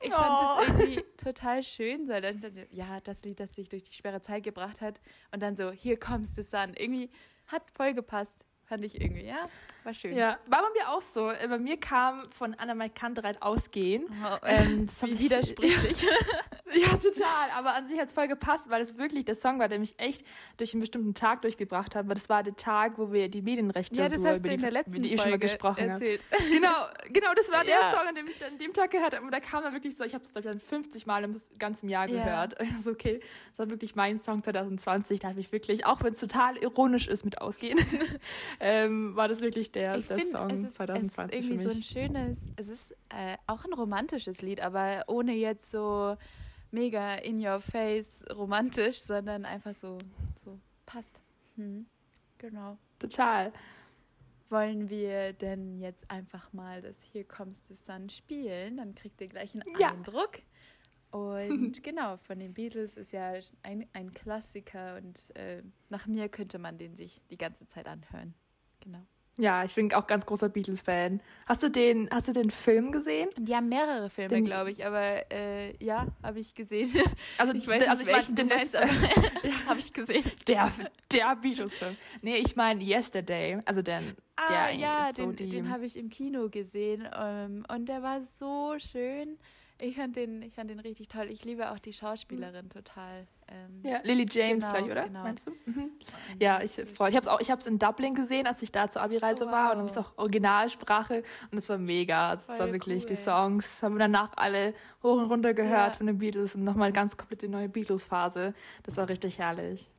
ich 0.03 0.11
fand 0.11 0.27
oh. 0.29 0.59
das 0.59 0.79
irgendwie 0.79 1.03
total 1.17 1.63
schön, 1.63 2.07
weil 2.09 2.21
dann, 2.21 2.39
ja, 2.71 2.99
das 3.01 3.23
Lied, 3.23 3.39
das 3.39 3.55
sich 3.55 3.69
durch 3.69 3.83
die 3.83 3.93
schwere 3.93 4.21
Zeit 4.21 4.43
gebracht 4.43 4.81
hat 4.81 4.99
und 5.31 5.41
dann 5.41 5.55
so, 5.55 5.71
Here 5.71 5.97
comes 5.97 6.35
the 6.35 6.43
sun. 6.43 6.73
Irgendwie 6.75 7.09
hat 7.47 7.63
voll 7.71 7.93
gepasst, 7.93 8.45
fand 8.65 8.83
ich 8.83 8.99
irgendwie, 8.99 9.25
ja. 9.25 9.49
War 9.83 9.93
schön. 9.93 10.15
Ja, 10.15 10.37
war 10.47 10.61
bei 10.61 10.79
mir 10.79 10.89
auch 10.89 11.01
so. 11.01 11.29
Äh, 11.29 11.47
bei 11.47 11.57
mir 11.57 11.77
kam 11.77 12.29
von 12.31 12.53
Anna 12.55 12.89
Kantereit 12.89 13.41
ausgehen. 13.41 14.05
Oh, 14.23 14.37
ähm, 14.45 14.85
das 14.85 15.03
Wie 15.03 15.19
widersprüchlich. 15.19 16.05
ja, 16.81 16.97
total. 16.97 17.49
Aber 17.55 17.75
an 17.75 17.85
sich 17.85 17.99
hat 17.99 18.07
es 18.07 18.13
voll 18.13 18.27
gepasst, 18.27 18.69
weil 18.69 18.81
es 18.81 18.97
wirklich 18.97 19.25
der 19.25 19.35
Song 19.35 19.59
war, 19.59 19.67
der 19.67 19.79
mich 19.79 19.95
echt 19.97 20.25
durch 20.57 20.73
einen 20.73 20.81
bestimmten 20.81 21.13
Tag 21.13 21.41
durchgebracht 21.41 21.95
hat. 21.95 22.07
Weil 22.07 22.15
das 22.15 22.29
war 22.29 22.43
der 22.43 22.55
Tag, 22.55 22.97
wo 22.97 23.11
wir 23.11 23.29
die 23.29 23.41
Medienrechte 23.41 23.95
ja, 23.95 24.07
das 24.07 24.23
hast 24.23 24.45
du 24.45 24.51
in 24.51 24.61
der 24.61 24.71
letzten 24.71 25.01
die, 25.01 25.09
Folge 25.09 25.21
schon 25.21 25.31
mal 25.31 25.39
gesprochen 25.39 25.89
erzählt. 25.89 26.21
haben. 26.31 26.43
Genau, 26.53 26.85
genau, 27.11 27.33
das 27.35 27.51
war 27.51 27.63
der 27.63 27.73
ja. 27.73 27.91
Song, 27.91 28.07
an 28.07 28.15
dem 28.15 28.27
ich 28.27 28.43
an 28.45 28.57
dem 28.57 28.73
Tag 28.73 28.91
gehört 28.91 29.15
habe. 29.15 29.25
Und 29.25 29.33
da 29.33 29.39
kam 29.39 29.63
dann 29.63 29.73
wirklich 29.73 29.95
so, 29.97 30.03
ich 30.03 30.13
habe 30.13 30.23
es 30.23 30.31
dann 30.31 30.59
50 30.59 31.05
Mal 31.05 31.23
im 31.23 31.35
ganzen 31.57 31.89
Jahr 31.89 32.07
gehört. 32.07 32.55
Ja. 32.59 32.67
So, 32.79 32.91
okay, 32.91 33.19
das 33.49 33.59
war 33.59 33.69
wirklich 33.69 33.95
mein 33.95 34.17
Song 34.17 34.43
2020. 34.43 35.19
Da 35.19 35.29
habe 35.29 35.39
ich 35.39 35.51
wirklich, 35.51 35.85
auch 35.85 36.01
wenn 36.03 36.13
es 36.13 36.19
total 36.19 36.57
ironisch 36.57 37.07
ist 37.07 37.25
mit 37.25 37.41
Ausgehen, 37.41 37.79
ähm, 38.59 39.15
war 39.15 39.27
das 39.27 39.41
wirklich 39.41 39.71
der, 39.71 39.97
ich 39.97 40.07
der 40.07 40.17
find, 40.17 40.29
Song 40.29 40.49
es 40.49 40.63
ist, 40.63 40.75
2020 40.75 41.39
es 41.39 41.45
ist 41.45 41.51
irgendwie 41.51 41.63
so 41.63 41.69
ein 41.71 41.83
schönes, 41.83 42.37
es 42.55 42.69
ist 42.69 42.91
äh, 43.09 43.37
auch 43.47 43.65
ein 43.65 43.73
romantisches 43.73 44.41
Lied, 44.41 44.61
aber 44.61 45.03
ohne 45.07 45.33
jetzt 45.33 45.69
so 45.71 46.17
mega 46.73 47.15
in 47.15 47.45
your 47.45 47.61
face 47.61 48.25
romantisch, 48.35 49.01
sondern 49.01 49.45
einfach 49.45 49.75
so, 49.75 49.97
so 50.35 50.59
passt. 50.85 51.21
Hm. 51.55 51.85
Genau. 52.37 52.77
Total. 52.99 53.53
Wollen 54.49 54.89
wir 54.89 55.33
denn 55.33 55.79
jetzt 55.79 56.09
einfach 56.11 56.51
mal 56.51 56.81
das 56.81 57.01
Hier 57.11 57.23
kommst 57.23 57.69
du 57.69 57.75
Sun 57.75 58.09
spielen? 58.09 58.77
Dann 58.77 58.93
kriegt 58.93 59.21
ihr 59.21 59.27
gleich 59.27 59.53
einen 59.53 59.63
ja. 59.79 59.91
Eindruck. 59.91 60.39
Und 61.11 61.81
genau, 61.83 62.17
von 62.17 62.39
den 62.39 62.53
Beatles 62.53 62.97
ist 62.97 63.13
ja 63.13 63.33
ein, 63.61 63.87
ein 63.93 64.11
Klassiker 64.11 64.97
und 64.97 65.35
äh, 65.35 65.61
nach 65.89 66.07
mir 66.07 66.27
könnte 66.27 66.59
man 66.59 66.77
den 66.77 66.95
sich 66.95 67.21
die 67.29 67.37
ganze 67.37 67.67
Zeit 67.67 67.87
anhören. 67.87 68.33
Genau. 68.81 69.05
Ja, 69.37 69.63
ich 69.63 69.73
bin 69.73 69.91
auch 69.93 70.05
ganz 70.05 70.25
großer 70.27 70.49
Beatles-Fan. 70.49 71.19
Hast 71.47 71.63
du 71.63 71.69
den, 71.69 72.07
hast 72.11 72.27
du 72.27 72.33
den 72.33 72.51
Film 72.51 72.91
gesehen? 72.91 73.29
Die 73.37 73.55
haben 73.55 73.67
mehrere 73.67 74.09
Filme, 74.09 74.43
glaube 74.43 74.69
ich, 74.69 74.85
aber 74.85 75.31
äh, 75.31 75.75
ja, 75.83 76.07
habe 76.21 76.39
ich 76.39 76.53
gesehen. 76.53 76.91
Also 77.37 77.53
ich 77.53 77.67
weiß 77.67 77.79
nicht, 77.79 77.89
also 77.89 78.03
ich 78.03 78.11
mein, 78.11 78.35
du 78.35 78.45
meinst, 78.45 78.75
aber 78.75 78.85
ja, 79.43 79.65
habe 79.67 79.79
ich 79.79 79.91
gesehen. 79.91 80.23
Der, 80.47 80.71
der 81.11 81.35
Beatles-Film. 81.35 81.97
Nee, 82.21 82.37
ich 82.37 82.55
meine 82.55 82.83
Yesterday, 82.83 83.59
also 83.65 83.81
den, 83.81 84.15
ah, 84.35 84.47
der 84.47 84.75
ja, 84.75 85.11
so 85.13 85.31
den, 85.31 85.49
den 85.49 85.69
habe 85.69 85.85
ich 85.85 85.97
im 85.97 86.09
Kino 86.09 86.49
gesehen 86.49 87.01
um, 87.01 87.11
ähm, 87.19 87.65
und 87.73 87.89
der 87.89 88.03
war 88.03 88.21
so 88.21 88.75
schön. 88.77 89.37
Ich 89.81 89.95
fand 89.95 90.15
den, 90.15 90.43
ich 90.43 90.53
fand 90.53 90.69
den 90.69 90.79
richtig 90.79 91.07
toll. 91.07 91.27
Ich 91.29 91.43
liebe 91.43 91.71
auch 91.71 91.79
die 91.79 91.93
Schauspielerin 91.93 92.69
total. 92.69 93.27
Ähm, 93.47 93.81
ja, 93.83 93.99
Lily 94.03 94.25
James 94.29 94.65
genau, 94.65 94.77
gleich, 94.77 94.91
oder? 94.91 95.03
Genau. 95.03 95.23
Meinst 95.23 95.47
du? 95.47 95.51
Mhm. 95.65 95.91
Ja, 96.39 96.61
ich 96.61 96.71
freue 96.95 97.09
Ich 97.09 97.15
habe 97.15 97.23
es 97.23 97.27
auch, 97.27 97.39
ich 97.39 97.51
habe 97.51 97.59
es 97.59 97.67
in 97.67 97.79
Dublin 97.79 98.15
gesehen, 98.15 98.47
als 98.47 98.61
ich 98.61 98.71
da 98.71 98.89
zur 98.89 99.01
Abi-Reise 99.01 99.45
oh, 99.45 99.47
wow. 99.47 99.53
war 99.53 99.71
und 99.71 99.77
habe 99.79 99.89
es 99.89 99.97
auch 99.97 100.17
Originalsprache 100.17 101.23
und 101.51 101.57
es 101.57 101.69
war 101.69 101.77
mega. 101.77 102.33
Es 102.33 102.47
war 102.47 102.71
wirklich 102.71 103.03
cool, 103.03 103.09
die 103.09 103.15
Songs 103.15 103.83
haben 103.83 103.95
wir 103.95 103.99
danach 103.99 104.31
alle 104.35 104.73
hoch 105.01 105.17
und 105.17 105.29
runter 105.29 105.53
gehört 105.53 105.93
ja. 105.93 105.97
von 105.97 106.07
den 106.07 106.17
Beatles 106.17 106.55
und 106.55 106.63
nochmal 106.63 106.91
ganz 106.91 107.17
komplett 107.17 107.41
die 107.41 107.47
neue 107.47 107.69
Beatles-Phase. 107.69 108.53
Das 108.83 108.97
war 108.97 109.09
richtig 109.09 109.37
herrlich. 109.39 109.89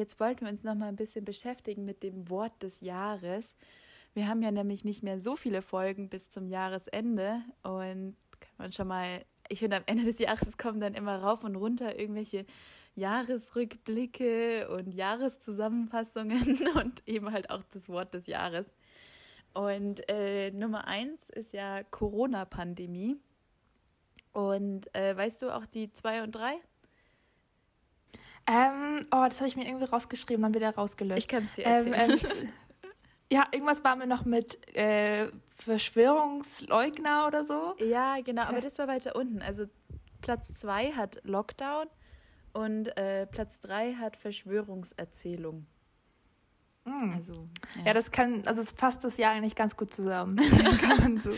Jetzt 0.00 0.18
wollten 0.18 0.46
wir 0.46 0.48
uns 0.50 0.64
noch 0.64 0.74
mal 0.74 0.88
ein 0.88 0.96
bisschen 0.96 1.24
beschäftigen 1.24 1.84
mit 1.84 2.02
dem 2.02 2.30
Wort 2.30 2.62
des 2.62 2.80
Jahres. 2.80 3.54
Wir 4.14 4.28
haben 4.28 4.42
ja 4.42 4.50
nämlich 4.50 4.84
nicht 4.84 5.02
mehr 5.02 5.20
so 5.20 5.36
viele 5.36 5.62
Folgen 5.62 6.08
bis 6.08 6.30
zum 6.30 6.46
Jahresende 6.46 7.42
und 7.62 8.16
kann 8.40 8.54
man 8.58 8.72
schon 8.72 8.88
mal, 8.88 9.24
ich 9.48 9.60
finde 9.60 9.76
am 9.76 9.84
Ende 9.86 10.04
des 10.04 10.18
Jahres 10.18 10.58
kommen 10.58 10.80
dann 10.80 10.94
immer 10.94 11.22
rauf 11.22 11.44
und 11.44 11.56
runter 11.56 11.98
irgendwelche 11.98 12.46
Jahresrückblicke 12.94 14.68
und 14.68 14.92
Jahreszusammenfassungen 14.92 16.58
und 16.74 17.06
eben 17.06 17.30
halt 17.32 17.50
auch 17.50 17.62
das 17.72 17.88
Wort 17.88 18.14
des 18.14 18.26
Jahres. 18.26 18.72
Und 19.52 20.08
äh, 20.08 20.50
Nummer 20.52 20.86
eins 20.86 21.28
ist 21.30 21.52
ja 21.52 21.82
Corona-Pandemie. 21.82 23.16
Und 24.32 24.94
äh, 24.94 25.16
weißt 25.16 25.42
du 25.42 25.54
auch 25.54 25.66
die 25.66 25.92
zwei 25.92 26.22
und 26.22 26.32
drei? 26.32 26.54
Ähm, 28.46 29.06
oh, 29.12 29.24
das 29.26 29.40
habe 29.40 29.48
ich 29.48 29.56
mir 29.56 29.66
irgendwie 29.66 29.86
rausgeschrieben, 29.86 30.42
dann 30.42 30.54
wieder 30.54 30.74
rausgelöscht. 30.74 31.18
Ich 31.18 31.28
kann 31.28 31.44
es 31.44 31.54
dir 31.54 31.66
ähm, 31.66 31.92
erzählen. 31.92 32.42
Ähm, 32.42 32.52
ja, 33.30 33.46
irgendwas 33.52 33.84
war 33.84 33.96
mir 33.96 34.06
noch 34.06 34.24
mit 34.24 34.58
äh, 34.76 35.28
Verschwörungsleugner 35.56 37.26
oder 37.26 37.44
so. 37.44 37.74
Ja, 37.78 38.20
genau, 38.20 38.42
aber 38.42 38.60
das 38.60 38.78
war 38.78 38.88
weiter 38.88 39.14
unten. 39.14 39.40
Also 39.40 39.66
Platz 40.20 40.52
2 40.54 40.92
hat 40.92 41.20
Lockdown 41.24 41.86
und 42.52 42.96
äh, 42.96 43.26
Platz 43.26 43.60
3 43.60 43.94
hat 43.94 44.16
Verschwörungserzählung. 44.16 45.66
Mm. 46.84 47.12
Also, 47.14 47.48
ja. 47.76 47.86
Ja, 47.86 47.94
das 47.94 48.10
kann, 48.10 48.46
also 48.46 48.60
es 48.60 48.72
passt 48.72 49.04
das 49.04 49.16
Jahr 49.16 49.32
eigentlich 49.32 49.54
ganz 49.54 49.76
gut 49.76 49.94
zusammen. 49.94 50.36
so. 51.22 51.30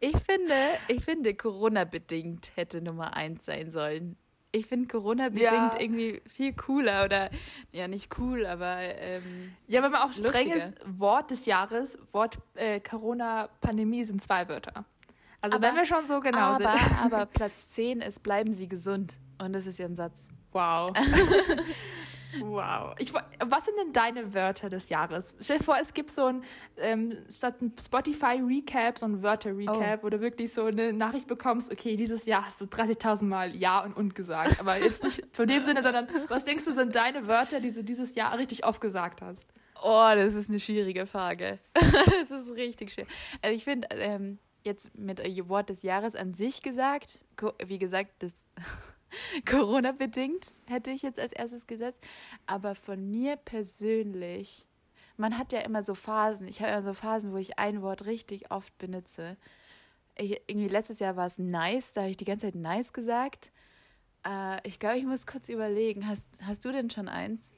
ich 0.00 0.16
finde, 0.18 0.54
ich 0.88 1.04
finde, 1.04 1.34
Corona-bedingt 1.34 2.52
hätte 2.54 2.82
Nummer 2.82 3.16
1 3.16 3.44
sein 3.44 3.70
sollen. 3.70 4.16
Ich 4.54 4.66
finde 4.66 4.86
Corona-bedingt 4.86 5.50
Ja. 5.50 5.80
irgendwie 5.80 6.20
viel 6.28 6.52
cooler 6.52 7.04
oder, 7.06 7.30
ja, 7.72 7.88
nicht 7.88 8.18
cool, 8.18 8.44
aber 8.44 8.76
ähm, 8.80 9.52
Ja, 9.66 9.82
wenn 9.82 9.90
man 9.90 10.02
auch 10.02 10.08
Lustiger. 10.08 10.28
strenges 10.28 10.72
Wort 10.84 11.30
des 11.30 11.46
Jahres, 11.46 11.98
Wort 12.12 12.36
äh, 12.54 12.78
Corona-Pandemie 12.80 14.04
sind 14.04 14.20
zwei 14.20 14.46
Wörter. 14.50 14.84
Also 15.40 15.56
Aber- 15.56 15.66
wenn 15.66 15.74
wir 15.76 15.86
schon 15.86 16.06
so 16.06 16.20
genau 16.20 16.38
aber, 16.38 16.76
sind. 16.76 17.02
aber 17.02 17.24
Platz 17.26 17.68
10 17.70 18.02
ist, 18.02 18.22
bleiben 18.22 18.52
Sie 18.52 18.68
gesund. 18.68 19.14
Und 19.38 19.54
das 19.54 19.66
ist 19.66 19.78
ja 19.78 19.86
ein 19.86 19.96
Satz. 19.96 20.28
Wow. 20.52 20.92
wow. 22.40 22.94
Ich, 22.98 23.12
was 23.12 23.64
sind 23.64 23.78
denn 23.78 23.92
deine 23.92 24.34
Wörter 24.34 24.68
des 24.68 24.88
Jahres? 24.88 25.34
Stell 25.40 25.58
dir 25.58 25.64
vor, 25.64 25.76
es 25.80 25.94
gibt 25.94 26.10
so 26.10 26.26
ein, 26.26 26.44
ähm, 26.76 27.16
statt 27.30 27.60
ein 27.60 27.72
Spotify-Recap, 27.80 28.98
so 28.98 29.06
ein 29.06 29.22
Wörter-Recap, 29.22 30.02
wo 30.02 30.10
du 30.10 30.20
wirklich 30.20 30.52
so 30.52 30.64
eine 30.64 30.92
Nachricht 30.92 31.26
bekommst, 31.26 31.72
okay, 31.72 31.96
dieses 31.96 32.26
Jahr 32.26 32.46
hast 32.46 32.60
du 32.60 32.64
30.000 32.64 33.24
Mal 33.24 33.56
Ja 33.56 33.80
und 33.80 33.96
Und 33.96 34.14
gesagt. 34.14 34.58
Aber 34.60 34.78
jetzt 34.78 35.04
nicht 35.04 35.24
von 35.32 35.46
dem 35.46 35.62
Sinne, 35.62 35.82
sondern 35.82 36.08
was 36.28 36.44
denkst 36.44 36.64
du, 36.64 36.74
sind 36.74 36.94
deine 36.94 37.26
Wörter, 37.26 37.60
die 37.60 37.72
du 37.72 37.82
dieses 37.82 38.14
Jahr 38.14 38.36
richtig 38.38 38.64
oft 38.64 38.80
gesagt 38.80 39.22
hast? 39.22 39.46
Oh, 39.82 40.10
das 40.14 40.34
ist 40.34 40.48
eine 40.48 40.60
schwierige 40.60 41.06
Frage. 41.06 41.58
das 41.74 42.30
ist 42.30 42.52
richtig 42.54 42.92
schwer. 42.92 43.06
Also 43.42 43.56
ich 43.56 43.64
finde, 43.64 43.88
ähm, 43.90 44.38
jetzt 44.64 44.96
mit 44.96 45.20
äh, 45.20 45.48
Wort 45.48 45.70
des 45.70 45.82
Jahres 45.82 46.14
an 46.14 46.34
sich 46.34 46.62
gesagt, 46.62 47.20
wie 47.64 47.78
gesagt, 47.78 48.22
das 48.22 48.32
Corona-bedingt 49.48 50.54
hätte 50.66 50.90
ich 50.90 51.02
jetzt 51.02 51.18
als 51.18 51.32
erstes 51.32 51.66
gesetzt. 51.66 52.02
Aber 52.46 52.74
von 52.74 53.10
mir 53.10 53.36
persönlich, 53.36 54.66
man 55.16 55.38
hat 55.38 55.52
ja 55.52 55.60
immer 55.60 55.82
so 55.82 55.94
Phasen. 55.94 56.48
Ich 56.48 56.60
habe 56.60 56.72
immer 56.72 56.82
so 56.82 56.94
Phasen, 56.94 57.32
wo 57.32 57.36
ich 57.36 57.58
ein 57.58 57.82
Wort 57.82 58.06
richtig 58.06 58.50
oft 58.50 58.76
benutze. 58.78 59.36
Ich, 60.16 60.40
irgendwie 60.46 60.68
letztes 60.68 60.98
Jahr 60.98 61.16
war 61.16 61.26
es 61.26 61.38
nice, 61.38 61.92
da 61.92 62.02
habe 62.02 62.10
ich 62.10 62.16
die 62.16 62.24
ganze 62.24 62.46
Zeit 62.46 62.54
nice 62.54 62.92
gesagt. 62.92 63.50
Äh, 64.26 64.66
ich 64.66 64.78
glaube, 64.78 64.98
ich 64.98 65.04
muss 65.04 65.26
kurz 65.26 65.48
überlegen. 65.48 66.06
Hast, 66.06 66.28
hast 66.42 66.64
du 66.64 66.72
denn 66.72 66.90
schon 66.90 67.08
eins? 67.08 67.54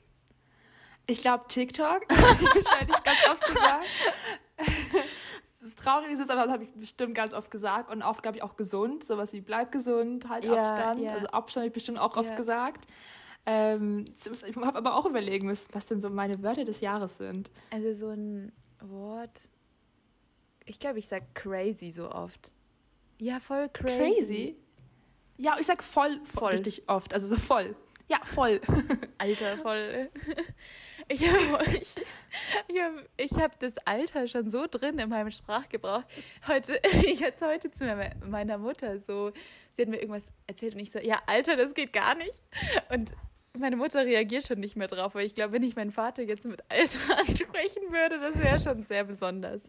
Ich 1.07 1.21
glaube 1.21 1.45
TikTok, 1.49 2.03
wahrscheinlich 2.09 3.03
ganz 3.03 3.19
oft 3.31 3.45
gesagt. 3.45 3.87
Das 5.65 5.71
ist 5.71 5.79
traurig, 5.79 6.11
ist 6.11 6.21
es, 6.21 6.29
aber 6.29 6.43
das 6.43 6.51
habe 6.53 6.65
ich 6.65 6.73
bestimmt 6.75 7.15
ganz 7.15 7.33
oft 7.33 7.51
gesagt. 7.51 7.91
Und 7.91 8.03
auch, 8.03 8.21
glaube 8.21 8.37
ich, 8.37 8.43
auch 8.43 8.55
gesund. 8.55 9.03
Sowas 9.03 9.33
wie 9.33 9.41
bleib 9.41 9.73
gesund, 9.73 10.29
halt 10.29 10.45
Ja, 10.45 10.61
Abstand. 10.61 11.01
ja. 11.01 11.13
Also 11.13 11.27
Abstand 11.29 11.63
habe 11.63 11.69
ich 11.69 11.73
bestimmt 11.73 11.99
auch 11.99 12.19
oft 12.19 12.29
Ja. 12.29 12.37
gesagt. 12.37 12.85
Ähm, 13.47 14.05
ich 14.15 14.57
habe 14.57 14.77
aber 14.77 14.95
auch 14.95 15.07
überlegen 15.07 15.47
müssen, 15.47 15.69
was 15.73 15.87
denn 15.87 16.03
so 16.03 16.11
meine 16.11 16.43
Wörter 16.43 16.67
des 16.67 16.83
Jahres 16.83 17.17
sind. 17.17 17.51
Also 17.71 17.95
so 17.95 18.11
ein 18.11 18.53
Wort. 18.83 19.49
Ich 20.67 20.79
glaube, 20.79 20.99
ich 20.99 21.09
sag 21.09 21.35
crazy 21.35 21.91
so 21.93 22.11
oft. 22.11 22.53
Ja, 23.19 23.41
voll 23.41 23.71
crazy. 23.71 23.97
Crazy? 23.97 24.57
Ja, 25.39 25.57
ich 25.59 25.65
sag 25.67 25.83
voll, 25.83 26.21
voll. 26.27 26.51
richtig 26.51 26.87
oft. 26.91 27.15
Also 27.15 27.27
so 27.27 27.37
voll. 27.37 27.75
Ja, 28.09 28.19
voll. 28.25 28.61
Alter, 29.17 29.57
voll. 29.63 30.11
Ich 31.09 31.27
habe 31.29 31.65
ich, 31.77 31.97
ich 32.69 32.81
hab, 32.81 32.93
ich 33.17 33.33
hab 33.35 33.59
das 33.61 33.77
Alter 33.87 34.27
schon 34.27 34.49
so 34.51 34.67
drin 34.71 34.99
in 34.99 35.09
meinem 35.09 35.31
Sprachgebrauch. 35.31 36.03
Heute, 36.49 36.81
ich 37.07 37.23
hatte 37.23 37.47
heute 37.47 37.71
zu 37.71 37.85
me- 37.85 38.13
meiner 38.27 38.59
Mutter 38.59 38.99
so, 39.01 39.33
sie 39.73 39.83
hat 39.83 39.89
mir 39.89 39.99
irgendwas 39.99 40.31
erzählt 40.47 40.75
und 40.75 40.81
ich 40.81 40.91
so, 40.91 40.99
ja, 40.99 41.21
Alter, 41.27 41.57
das 41.57 41.75
geht 41.75 41.93
gar 41.93 42.15
nicht. 42.15 42.43
Und 42.91 43.13
meine 43.57 43.77
Mutter 43.77 44.05
reagiert 44.05 44.47
schon 44.47 44.61
nicht 44.61 44.77
mehr 44.77 44.89
drauf, 44.89 45.15
weil 45.15 45.27
ich 45.27 45.35
glaube, 45.35 45.53
wenn 45.53 45.63
ich 45.63 45.77
meinen 45.77 45.93
Vater 45.93 46.23
jetzt 46.23 46.45
mit 46.45 46.63
Alter 46.69 46.99
ansprechen 47.19 47.83
würde, 47.91 48.19
das 48.19 48.39
wäre 48.39 48.59
schon 48.59 48.85
sehr 48.85 49.05
besonders. 49.05 49.69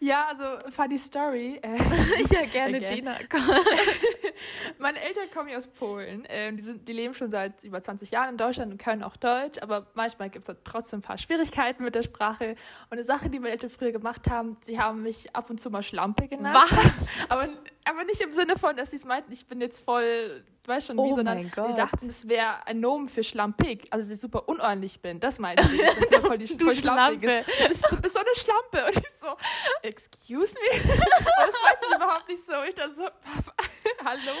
Ja, 0.00 0.26
also 0.28 0.44
funny 0.70 0.98
Story. 0.98 1.60
Äh, 1.62 1.76
Ja, 2.30 2.44
gerne, 2.46 2.78
Okay. 2.78 2.94
Gina. 2.96 3.16
Meine 4.78 5.00
Eltern 5.00 5.30
kommen 5.32 5.48
ja 5.48 5.58
aus 5.58 5.68
Polen. 5.68 6.24
Ähm, 6.28 6.56
die, 6.56 6.62
sind, 6.62 6.88
die 6.88 6.92
leben 6.92 7.14
schon 7.14 7.30
seit 7.30 7.62
über 7.64 7.80
20 7.80 8.10
Jahren 8.10 8.30
in 8.30 8.36
Deutschland 8.36 8.72
und 8.72 8.78
können 8.78 9.02
auch 9.02 9.16
Deutsch, 9.16 9.60
aber 9.62 9.86
manchmal 9.94 10.30
gibt 10.30 10.48
es 10.48 10.56
trotzdem 10.64 11.00
ein 11.00 11.02
paar 11.02 11.18
Schwierigkeiten 11.18 11.84
mit 11.84 11.94
der 11.94 12.02
Sprache. 12.02 12.50
Und 12.90 12.92
eine 12.92 13.04
Sache, 13.04 13.30
die 13.30 13.38
meine 13.38 13.52
Eltern 13.52 13.70
früher 13.70 13.92
gemacht 13.92 14.28
haben, 14.30 14.56
sie 14.60 14.78
haben 14.78 15.02
mich 15.02 15.34
ab 15.34 15.50
und 15.50 15.60
zu 15.60 15.70
mal 15.70 15.82
Schlampe 15.82 16.28
genannt. 16.28 16.56
Was? 16.70 17.08
Aber, 17.30 17.48
aber 17.84 18.04
nicht 18.04 18.20
im 18.20 18.32
Sinne 18.32 18.58
von, 18.58 18.76
dass 18.76 18.90
sie 18.90 18.96
es 18.96 19.04
meinten, 19.04 19.32
ich 19.32 19.46
bin 19.46 19.60
jetzt 19.60 19.84
voll, 19.84 20.44
du 20.62 20.68
weißt 20.68 20.88
schon 20.88 20.96
wie, 20.96 21.00
Oh 21.00 21.16
sondern 21.16 21.42
sie 21.42 21.74
dachten, 21.74 22.08
es 22.08 22.28
wäre 22.28 22.66
ein 22.66 22.80
Nomen 22.80 23.08
für 23.08 23.22
schlampig. 23.22 23.86
Also, 23.90 24.04
dass 24.04 24.14
ich 24.14 24.20
super 24.20 24.48
unordentlich 24.48 25.00
bin. 25.00 25.20
Das 25.20 25.38
meinten 25.38 25.66
sie. 25.68 25.78
Das 25.78 25.96
ist 25.96 26.14
voll, 26.16 26.38
die, 26.38 26.46
voll 26.64 26.76
schlampig 26.76 27.30
Schlampe. 27.30 27.50
ist. 27.70 27.90
Du 27.90 28.00
bist, 28.00 28.14
so 28.14 28.20
eine 28.20 28.34
Schlampe. 28.36 28.86
Und 28.86 28.96
ich 28.96 29.10
so, 29.10 29.36
excuse 29.82 30.54
me? 30.54 30.82
Und 30.82 30.98
das 30.98 31.54
meinten 31.62 31.84
sie 31.88 31.96
überhaupt 31.96 32.28
nicht 32.28 32.46
so. 32.46 32.52
Ich 32.68 32.74
dachte 32.74 32.94
so, 32.94 33.02
hallo? 34.04 34.32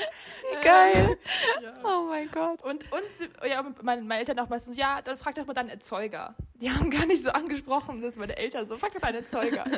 Geil. 0.62 1.18
Ähm, 1.58 1.64
ja. 1.64 1.72
Oh 1.84 2.04
mein 2.08 2.30
Gott. 2.30 2.62
Und, 2.62 2.90
und 2.92 3.02
ja, 3.48 3.64
meine, 3.82 4.02
meine 4.02 4.20
Eltern 4.20 4.38
auch 4.38 4.48
meistens, 4.48 4.76
ja, 4.76 5.02
dann 5.02 5.16
frag 5.16 5.34
doch 5.34 5.46
mal 5.46 5.54
deinen 5.54 5.70
Erzeuger. 5.70 6.34
Die 6.64 6.70
haben 6.70 6.88
gar 6.88 7.04
nicht 7.04 7.22
so 7.22 7.30
angesprochen, 7.30 8.00
dass 8.00 8.16
meine 8.16 8.38
Eltern 8.38 8.64
so, 8.64 8.78
frag 8.78 8.94
doch 8.94 9.00
deinen 9.00 9.16
Erzeuger. 9.16 9.64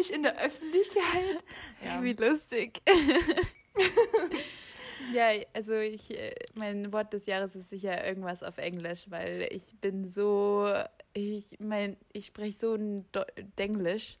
Ich 0.00 0.12
in 0.12 0.22
der 0.22 0.38
Öffentlichkeit. 0.38 1.42
Ja. 1.84 2.02
Wie 2.02 2.12
lustig. 2.12 2.80
ja, 5.12 5.30
also 5.52 5.72
ich, 5.72 6.16
äh, 6.16 6.34
mein 6.54 6.92
Wort 6.92 7.12
des 7.12 7.26
Jahres 7.26 7.56
ist 7.56 7.70
sicher 7.70 8.06
irgendwas 8.06 8.44
auf 8.44 8.58
Englisch, 8.58 9.06
weil 9.08 9.48
ich 9.50 9.74
bin 9.80 10.06
so, 10.06 10.72
ich 11.14 11.58
mein, 11.58 11.96
ich 12.12 12.26
spreche 12.26 12.56
so 12.56 12.74
ein 12.74 13.06
Denglisch. 13.58 14.18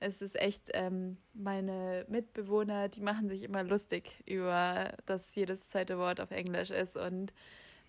Es 0.00 0.22
ist 0.22 0.40
echt, 0.40 0.70
ähm, 0.72 1.18
meine 1.34 2.04
Mitbewohner, 2.08 2.88
die 2.88 3.02
machen 3.02 3.28
sich 3.28 3.44
immer 3.44 3.62
lustig 3.62 4.10
über, 4.26 4.94
dass 5.06 5.32
jedes 5.36 5.68
zweite 5.68 5.98
Wort 5.98 6.20
auf 6.20 6.32
Englisch 6.32 6.70
ist 6.70 6.96
und 6.96 7.32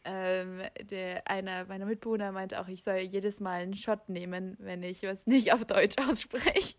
ähm, 0.05 0.61
der 0.89 1.27
einer 1.27 1.65
meiner 1.65 1.85
Mitbewohner 1.85 2.31
meinte 2.31 2.59
auch, 2.59 2.67
ich 2.67 2.83
soll 2.83 2.97
jedes 2.97 3.39
Mal 3.39 3.61
einen 3.61 3.75
Shot 3.75 4.09
nehmen, 4.09 4.55
wenn 4.59 4.83
ich 4.83 5.03
was 5.03 5.25
nicht 5.27 5.53
auf 5.53 5.65
Deutsch 5.65 5.95
ausspreche, 6.09 6.75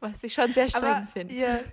was 0.00 0.22
ich 0.24 0.32
schon 0.34 0.48
sehr 0.52 0.68
streng 0.68 1.06
finde. 1.12 1.34
ihr- 1.34 1.64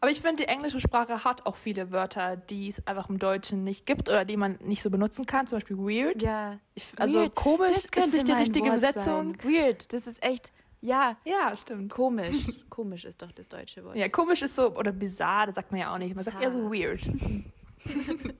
aber 0.00 0.10
ich 0.10 0.20
finde, 0.20 0.42
die 0.42 0.48
englische 0.50 0.80
Sprache 0.80 1.24
hat 1.24 1.46
auch 1.46 1.56
viele 1.56 1.90
Wörter, 1.90 2.36
die 2.36 2.68
es 2.68 2.86
einfach 2.86 3.08
im 3.08 3.18
Deutschen 3.18 3.64
nicht 3.64 3.86
gibt 3.86 4.10
oder 4.10 4.26
die 4.26 4.36
man 4.36 4.58
nicht 4.62 4.82
so 4.82 4.90
benutzen 4.90 5.24
kann. 5.24 5.46
Zum 5.46 5.56
Beispiel 5.56 5.78
weird. 5.78 6.20
Ja, 6.20 6.58
Ich, 6.74 6.88
also 6.98 7.20
Weird. 7.22 7.34
komisch 7.34 7.84
das 7.90 8.08
ist 8.08 8.12
nicht 8.12 8.28
die 8.28 8.32
richtige 8.32 8.66
Wort 8.66 8.74
Besetzung. 8.74 9.34
Sein. 9.40 9.44
Weird, 9.44 9.90
das 9.94 10.06
ist 10.06 10.22
echt, 10.22 10.52
ja, 10.82 11.16
Ja, 11.24 11.56
stimmt. 11.56 11.90
komisch. 11.90 12.36
komisch 12.68 13.06
ist 13.06 13.22
doch 13.22 13.32
das 13.32 13.48
deutsche 13.48 13.82
Wort. 13.82 13.96
Ja, 13.96 14.10
komisch 14.10 14.42
ist 14.42 14.54
so, 14.56 14.74
oder 14.76 14.92
bizarre, 14.92 15.46
das 15.46 15.54
sagt 15.54 15.70
man 15.72 15.80
ja 15.80 15.94
auch 15.94 15.98
nicht. 15.98 16.14
Man 16.14 16.22
sagt 16.22 16.38
eher 16.42 16.52
so 16.52 16.70
weird. 16.70 17.00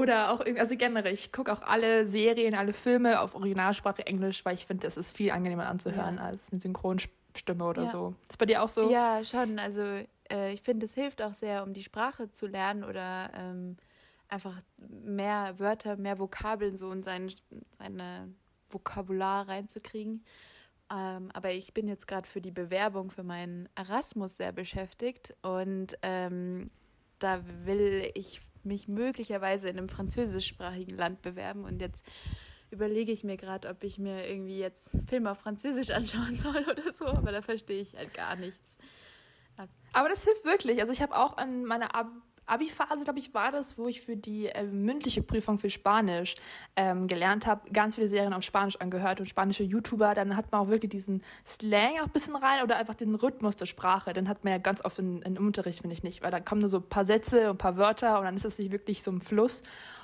oder 0.00 0.32
auch, 0.32 0.40
irgendwie- 0.40 0.60
also 0.60 0.76
generell, 0.76 1.12
ich 1.12 1.32
gucke 1.32 1.52
auch 1.52 1.62
alle 1.62 2.06
Serien, 2.06 2.54
alle 2.54 2.72
Filme 2.72 3.20
auf 3.20 3.34
Originalsprache 3.34 4.06
Englisch, 4.06 4.44
weil 4.44 4.54
ich 4.54 4.66
finde, 4.66 4.86
das 4.86 4.96
ist 4.96 5.16
viel 5.16 5.30
angenehmer 5.30 5.66
anzuhören 5.68 6.16
Ja. 6.16 6.24
als 6.24 6.50
eine 6.50 6.60
Synchronstimme 6.60 7.64
oder 7.64 7.84
Ja. 7.84 7.90
so. 7.90 8.14
Ist 8.28 8.38
bei 8.38 8.46
dir 8.46 8.62
auch 8.62 8.68
so? 8.68 8.90
Ja, 8.90 9.22
schon. 9.24 9.58
Also 9.58 9.82
äh, 10.30 10.52
ich 10.52 10.62
finde, 10.62 10.86
es 10.86 10.94
hilft 10.94 11.22
auch 11.22 11.34
sehr, 11.34 11.62
um 11.62 11.72
die 11.72 11.82
Sprache 11.82 12.30
zu 12.32 12.46
lernen 12.46 12.84
oder 12.84 13.30
ähm, 13.34 13.76
einfach 14.28 14.56
mehr 14.78 15.58
Wörter, 15.58 15.96
mehr 15.96 16.18
Vokabeln 16.18 16.76
so 16.76 16.90
in 16.92 17.02
sein 17.02 17.32
seine 17.78 18.32
Vokabular 18.68 19.48
reinzukriegen. 19.48 20.24
Ähm, 20.92 21.30
aber 21.34 21.50
ich 21.52 21.72
bin 21.74 21.86
jetzt 21.88 22.06
gerade 22.08 22.28
für 22.28 22.40
die 22.40 22.50
Bewerbung 22.50 23.10
für 23.10 23.22
meinen 23.24 23.68
Erasmus 23.76 24.36
sehr 24.36 24.52
beschäftigt 24.52 25.34
und 25.42 25.96
ähm, 26.02 26.70
da 27.20 27.40
will 27.64 28.10
ich 28.14 28.40
mich 28.64 28.88
möglicherweise 28.88 29.68
in 29.68 29.78
einem 29.78 29.88
französischsprachigen 29.88 30.96
Land 30.96 31.22
bewerben 31.22 31.64
und 31.64 31.80
jetzt 31.80 32.04
überlege 32.70 33.12
ich 33.12 33.24
mir 33.24 33.36
gerade, 33.36 33.68
ob 33.68 33.82
ich 33.82 33.98
mir 33.98 34.28
irgendwie 34.28 34.58
jetzt 34.58 34.90
Filme 35.08 35.30
auf 35.30 35.38
Französisch 35.38 35.90
anschauen 35.90 36.36
soll 36.36 36.64
oder 36.70 36.92
so, 36.92 37.06
aber 37.06 37.32
da 37.32 37.42
verstehe 37.42 37.80
ich 37.80 37.96
halt 37.96 38.14
gar 38.14 38.36
nichts. 38.36 38.78
Aber 39.92 40.08
das 40.08 40.24
hilft 40.24 40.44
wirklich. 40.44 40.80
Also 40.80 40.92
ich 40.92 41.02
habe 41.02 41.16
auch 41.16 41.36
an 41.36 41.64
meiner 41.64 41.94
Ab 41.94 42.06
Abi-Phase, 42.50 43.04
glaube 43.04 43.18
ich, 43.18 43.32
war 43.34 43.52
das, 43.52 43.78
wo 43.78 43.88
ich 43.88 44.00
für 44.00 44.16
die 44.16 44.46
äh, 44.46 44.64
mündliche 44.64 45.22
Prüfung 45.22 45.58
für 45.58 45.70
Spanisch 45.70 46.36
ähm, 46.76 47.06
gelernt 47.06 47.46
habe, 47.46 47.70
ganz 47.70 47.94
viele 47.94 48.08
Serien 48.08 48.32
auf 48.32 48.42
Spanisch 48.42 48.76
angehört 48.80 49.20
und 49.20 49.26
spanische 49.26 49.62
YouTuber. 49.62 50.14
Dann 50.14 50.36
hat 50.36 50.50
man 50.52 50.62
auch 50.62 50.68
wirklich 50.68 50.90
diesen 50.90 51.22
Slang 51.46 51.98
auch 52.00 52.06
ein 52.06 52.10
bisschen 52.10 52.36
rein 52.36 52.62
oder 52.62 52.76
einfach 52.76 52.94
den 52.94 53.14
Rhythmus 53.14 53.56
der 53.56 53.66
Sprache. 53.66 54.12
Den 54.12 54.28
hat 54.28 54.44
man 54.44 54.52
ja 54.52 54.58
ganz 54.58 54.84
oft 54.84 54.98
in 54.98 55.38
Unterricht, 55.38 55.80
finde 55.80 55.94
ich 55.94 56.02
nicht, 56.02 56.22
weil 56.22 56.30
da 56.30 56.40
kommen 56.40 56.60
nur 56.60 56.68
so 56.68 56.78
ein 56.78 56.88
paar 56.88 57.04
Sätze 57.04 57.50
und 57.50 57.56
ein 57.56 57.58
paar 57.58 57.76
Wörter 57.76 58.18
und 58.18 58.24
dann 58.24 58.36
ist 58.36 58.44
es 58.44 58.58
nicht 58.58 58.72
wirklich 58.72 59.02
so 59.02 59.10
ein 59.10 59.20
Fluss. 59.20 59.62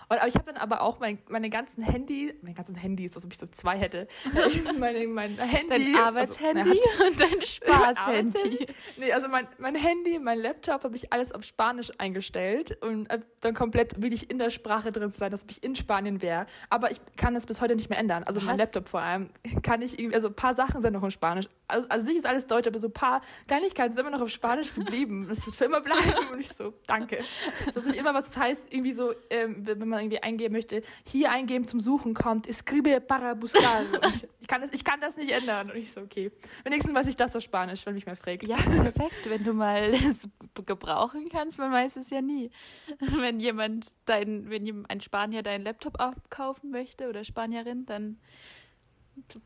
Und, 0.08 0.18
aber 0.18 0.28
ich 0.28 0.34
habe 0.34 0.44
dann 0.44 0.56
aber 0.56 0.82
auch 0.82 1.00
mein, 1.00 1.18
meine 1.28 1.50
ganzen 1.50 1.82
Handy, 1.82 2.32
meine 2.42 2.54
ganzen 2.54 2.76
Handys, 2.76 3.16
als 3.16 3.24
ob 3.24 3.32
ich 3.32 3.38
so 3.38 3.46
zwei 3.46 3.78
hätte. 3.78 4.06
meine, 4.78 5.06
mein 5.08 5.36
Handy. 5.38 5.92
Dein 5.92 5.96
Arbeitshandy 5.96 6.80
also, 6.98 7.04
und 7.06 7.20
dein 7.20 7.42
Spaßhandy. 7.42 8.66
nee, 8.98 9.12
also 9.12 9.28
mein, 9.28 9.48
mein 9.58 9.74
Handy, 9.74 10.18
mein 10.18 10.38
Laptop 10.38 10.84
habe 10.84 10.94
ich 10.94 11.12
alles 11.12 11.32
auf 11.32 11.42
Spanisch 11.42 11.90
eingestellt 11.98 12.80
und 12.82 13.08
dann 13.40 13.54
komplett 13.54 14.00
wirklich 14.00 14.30
in 14.30 14.38
der 14.38 14.50
Sprache 14.50 14.92
drin 14.92 15.10
zu 15.10 15.18
sein, 15.18 15.30
dass 15.30 15.44
ich 15.48 15.62
in 15.64 15.74
Spanien 15.74 16.22
wäre. 16.22 16.46
Aber 16.70 16.90
ich 16.90 17.00
kann 17.16 17.34
das 17.34 17.46
bis 17.46 17.60
heute 17.60 17.74
nicht 17.74 17.90
mehr 17.90 17.98
ändern. 17.98 18.22
Also 18.24 18.40
Was? 18.40 18.46
mein 18.46 18.58
Laptop 18.58 18.86
vor 18.88 19.00
allem 19.00 19.30
kann 19.62 19.82
ich 19.82 19.98
irgendwie, 19.98 20.14
also 20.14 20.28
ein 20.28 20.34
paar 20.34 20.54
Sachen 20.54 20.82
sind 20.82 20.92
noch 20.92 21.02
in 21.02 21.10
Spanisch. 21.10 21.46
Also, 21.68 21.88
also 21.88 22.06
sich 22.06 22.16
ist 22.16 22.26
alles 22.26 22.46
Deutsch, 22.46 22.68
aber 22.68 22.78
so 22.78 22.86
ein 22.86 22.92
paar 22.92 23.22
Kleinigkeiten 23.48 23.92
sind 23.92 24.06
immer 24.06 24.16
noch 24.16 24.22
auf 24.22 24.30
Spanisch 24.30 24.72
geblieben. 24.72 25.26
Das 25.28 25.44
wird 25.46 25.56
für 25.56 25.64
immer 25.64 25.80
bleiben. 25.80 26.28
Und 26.32 26.38
ich 26.38 26.48
so, 26.48 26.74
danke. 26.86 27.18
Das 27.66 27.76
ist 27.76 27.86
nicht 27.86 27.98
immer, 27.98 28.14
was 28.14 28.26
das 28.26 28.36
heißt, 28.36 28.66
irgendwie 28.70 28.92
so, 28.92 29.12
ähm, 29.30 29.66
wenn 29.66 29.88
man 29.88 29.95
irgendwie 29.98 30.22
eingeben 30.22 30.54
möchte, 30.54 30.82
hier 31.04 31.30
eingeben 31.30 31.66
zum 31.66 31.80
Suchen 31.80 32.14
kommt, 32.14 32.46
escribe 32.46 33.00
para 33.00 33.34
buscar. 33.34 33.82
Ich, 33.82 34.28
ich, 34.40 34.48
kann 34.48 34.60
das, 34.60 34.70
ich 34.72 34.84
kann 34.84 35.00
das 35.00 35.16
nicht 35.16 35.30
ändern. 35.30 35.70
Und 35.70 35.76
ich 35.76 35.92
so, 35.92 36.00
okay. 36.00 36.30
Wenigstens 36.64 36.94
weiß 36.94 37.06
ich 37.08 37.16
das 37.16 37.34
auf 37.36 37.42
Spanisch, 37.42 37.84
wenn 37.86 37.94
mich 37.94 38.06
mal 38.06 38.16
fragt. 38.16 38.46
Ja, 38.46 38.56
perfekt. 38.56 39.28
Wenn 39.28 39.44
du 39.44 39.52
mal 39.52 39.94
es 40.08 40.28
gebrauchen 40.64 41.28
kannst, 41.30 41.58
man 41.58 41.72
weiß 41.72 41.96
es 41.96 42.10
ja 42.10 42.20
nie. 42.20 42.50
Wenn 43.00 43.40
jemand 43.40 43.92
dein, 44.06 44.48
wenn 44.50 44.86
ein 44.88 45.00
Spanier 45.00 45.42
deinen 45.42 45.64
Laptop 45.64 46.00
abkaufen 46.00 46.70
möchte 46.70 47.08
oder 47.08 47.24
Spanierin, 47.24 47.86
dann 47.86 48.18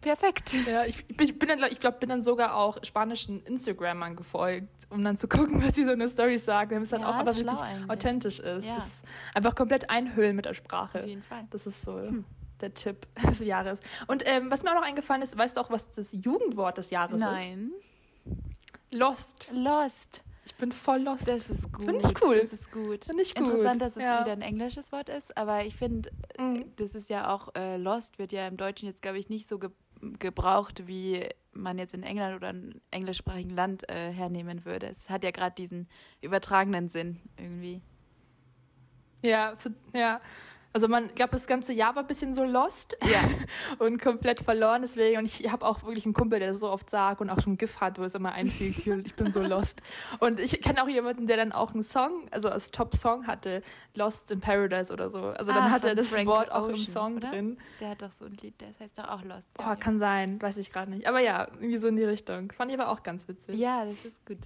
perfekt. 0.00 0.54
Ja, 0.66 0.84
ich, 0.84 1.04
ich 1.20 1.38
bin 1.38 1.48
dann, 1.48 1.62
ich 1.70 1.80
glaube, 1.80 1.98
bin 1.98 2.08
dann 2.08 2.22
sogar 2.22 2.56
auch 2.56 2.78
spanischen 2.82 3.42
Instagrammern 3.44 4.16
gefolgt, 4.16 4.68
um 4.90 5.02
dann 5.04 5.16
zu 5.16 5.28
gucken, 5.28 5.62
was 5.62 5.74
sie 5.74 5.84
so 5.84 5.92
in 5.92 5.98
der 5.98 6.08
Story 6.08 6.38
sagen, 6.38 6.70
damit 6.70 6.84
es 6.84 6.90
dann 6.90 7.02
ja, 7.02 7.08
auch 7.08 7.14
einfach 7.14 7.36
wirklich 7.36 7.60
eigentlich. 7.60 7.90
authentisch 7.90 8.38
ist. 8.38 8.66
Ja. 8.66 8.74
Das 8.74 9.02
einfach 9.34 9.54
komplett 9.54 9.90
einhüllen 9.90 10.36
mit 10.36 10.46
der 10.46 10.54
Sprache. 10.54 11.00
Auf 11.00 11.06
jeden 11.06 11.22
Fall. 11.22 11.46
Das 11.50 11.66
ist 11.66 11.82
so 11.82 11.98
hm. 11.98 12.24
der 12.60 12.74
Tipp 12.74 13.06
des 13.28 13.40
Jahres. 13.40 13.80
Und 14.06 14.22
ähm, 14.26 14.50
was 14.50 14.62
mir 14.62 14.70
auch 14.70 14.76
noch 14.76 14.86
eingefallen 14.86 15.22
ist, 15.22 15.36
weißt 15.36 15.56
du 15.56 15.60
auch, 15.60 15.70
was 15.70 15.90
das 15.90 16.12
Jugendwort 16.12 16.78
des 16.78 16.90
Jahres 16.90 17.20
Nein. 17.20 17.72
ist? 18.24 18.26
Nein. 18.26 18.40
Lost. 18.92 19.50
Lost. 19.52 20.24
Ich 20.50 20.56
bin 20.56 20.72
voll 20.72 21.02
lost. 21.02 21.28
Das 21.28 21.48
ist 21.48 21.72
gut. 21.72 21.84
Finde 21.84 22.00
ich 22.04 22.22
cool. 22.22 22.36
Das 22.36 22.52
ist 22.52 22.72
gut. 22.72 23.04
Finde 23.04 23.22
ich 23.22 23.34
gut. 23.34 23.46
Interessant, 23.46 23.80
dass 23.80 23.96
es 23.96 24.02
ja. 24.02 24.20
wieder 24.20 24.32
ein 24.32 24.42
englisches 24.42 24.90
Wort 24.90 25.08
ist, 25.08 25.36
aber 25.36 25.64
ich 25.64 25.76
finde, 25.76 26.10
mhm. 26.38 26.64
das 26.76 26.96
ist 26.96 27.08
ja 27.08 27.32
auch, 27.32 27.54
äh, 27.54 27.76
lost 27.76 28.18
wird 28.18 28.32
ja 28.32 28.48
im 28.48 28.56
Deutschen 28.56 28.88
jetzt, 28.88 29.00
glaube 29.00 29.18
ich, 29.18 29.28
nicht 29.28 29.48
so 29.48 29.58
ge 29.58 29.70
gebraucht, 30.18 30.86
wie 30.86 31.28
man 31.52 31.78
jetzt 31.78 31.92
in 31.92 32.02
England 32.02 32.34
oder 32.34 32.48
einem 32.48 32.80
englischsprachigen 32.90 33.50
Land 33.50 33.86
äh, 33.90 34.10
hernehmen 34.10 34.64
würde. 34.64 34.86
Es 34.86 35.10
hat 35.10 35.24
ja 35.24 35.30
gerade 35.30 35.54
diesen 35.54 35.88
übertragenen 36.22 36.88
Sinn 36.88 37.20
irgendwie. 37.36 37.82
Ja, 39.22 39.56
ja. 39.92 40.22
Also 40.72 40.86
man 40.86 41.12
gab 41.16 41.32
das 41.32 41.46
ganze 41.46 41.72
Jahr 41.72 41.96
war 41.96 42.04
ein 42.04 42.06
bisschen 42.06 42.32
so 42.32 42.44
lost 42.44 42.96
ja. 43.02 43.20
und 43.84 44.00
komplett 44.00 44.40
verloren 44.40 44.82
deswegen 44.82 45.18
und 45.18 45.24
ich 45.24 45.50
habe 45.50 45.66
auch 45.66 45.82
wirklich 45.82 46.04
einen 46.04 46.14
Kumpel, 46.14 46.38
der 46.38 46.50
das 46.50 46.60
so 46.60 46.70
oft 46.70 46.88
sagt 46.88 47.20
und 47.20 47.28
auch 47.28 47.40
schon 47.40 47.58
GIF 47.58 47.80
hat, 47.80 47.98
wo 47.98 48.04
es 48.04 48.14
immer 48.14 48.32
einfliegt, 48.32 48.86
ich 48.86 49.14
bin 49.14 49.32
so 49.32 49.40
lost. 49.40 49.82
Und 50.20 50.38
ich 50.38 50.60
kenne 50.60 50.82
auch 50.82 50.88
jemanden, 50.88 51.26
der 51.26 51.36
dann 51.36 51.50
auch 51.50 51.74
einen 51.74 51.82
Song, 51.82 52.28
also 52.30 52.48
als 52.48 52.70
Top-Song 52.70 53.26
hatte, 53.26 53.62
Lost 53.94 54.30
in 54.30 54.40
Paradise 54.40 54.92
oder 54.92 55.10
so. 55.10 55.24
Also 55.24 55.52
dann 55.52 55.64
ah, 55.64 55.70
hat 55.70 55.84
er 55.84 55.96
das 55.96 56.08
Frank 56.08 56.26
Wort 56.26 56.52
auch 56.52 56.68
Ocean, 56.68 56.76
im 56.76 56.84
Song 56.84 57.16
oder? 57.16 57.30
drin. 57.30 57.58
Der 57.80 57.90
hat 57.90 58.02
doch 58.02 58.12
so 58.12 58.26
ein 58.26 58.36
Lied, 58.40 58.54
das 58.62 58.78
heißt 58.78 58.98
doch 58.98 59.08
auch 59.08 59.24
Lost. 59.24 59.48
Oh, 59.58 59.62
ja, 59.62 59.74
kann 59.76 59.98
sein, 59.98 60.40
weiß 60.40 60.56
ich 60.58 60.72
gerade 60.72 60.90
nicht. 60.90 61.06
Aber 61.06 61.20
ja, 61.20 61.48
irgendwie 61.54 61.78
so 61.78 61.88
in 61.88 61.96
die 61.96 62.04
Richtung. 62.04 62.52
Fand 62.52 62.70
ich 62.70 62.78
aber 62.78 62.90
auch 62.90 63.02
ganz 63.02 63.26
witzig. 63.26 63.58
Ja, 63.58 63.84
das 63.84 64.04
ist 64.04 64.24
gut. 64.24 64.38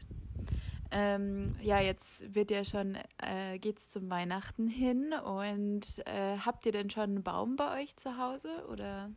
Ähm, 0.96 1.48
ja, 1.60 1.80
jetzt 1.80 2.32
wird 2.32 2.52
ja 2.52 2.62
schon, 2.64 2.96
äh, 3.18 3.58
geht's 3.58 3.90
zum 3.90 4.08
Weihnachten 4.10 4.68
hin 4.68 5.12
und 5.12 5.82
äh, 6.06 6.38
habt 6.38 6.64
ihr 6.66 6.72
denn 6.72 6.88
schon 6.88 7.02
einen 7.02 7.22
Baum 7.24 7.56
bei 7.56 7.82
euch 7.82 7.96
zu 7.96 8.16
Hause 8.16 8.64
oder? 8.70 9.10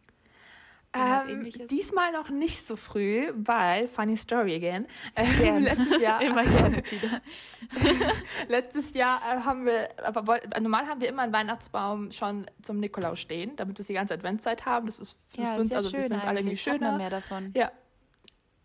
Ähm, 0.93 1.51
diesmal 1.69 2.12
noch 2.13 2.29
nicht 2.31 2.65
so 2.65 2.75
früh, 2.75 3.31
weil, 3.36 3.88
funny 3.88 4.17
story 4.17 4.55
again, 4.55 4.88
äh, 5.13 5.60
letztes 5.60 6.01
Jahr, 6.01 6.19
immer 6.24 6.43
gerne, 6.43 6.81
letztes 8.48 8.94
Jahr 8.96 9.22
äh, 9.22 9.42
haben 9.42 9.66
wir, 9.66 9.90
aber 10.03 10.40
normal 10.59 10.87
haben 10.87 11.00
wir 11.00 11.09
immer 11.09 11.22
einen 11.22 11.33
Weihnachtsbaum 11.33 12.11
schon 12.11 12.48
zum 12.63 12.79
Nikolaus 12.79 13.20
stehen, 13.20 13.55
damit 13.55 13.77
wir 13.77 13.85
die 13.85 13.94
ganze 13.94 14.16
Adventszeit 14.16 14.66
haben. 14.66 14.87
Das 14.87 14.98
ist 14.98 15.20
für 15.27 15.42
ja, 15.42 15.55
uns, 15.57 15.74
also 15.74 15.90
schön 15.90 16.07
für 16.07 16.16
uns 16.16 16.24
alle 16.24 16.40
irgendwie 16.40 16.57
schöner. 16.57 16.98
mehr 16.98 17.11
davon. 17.11 17.51
Ja, 17.55 17.72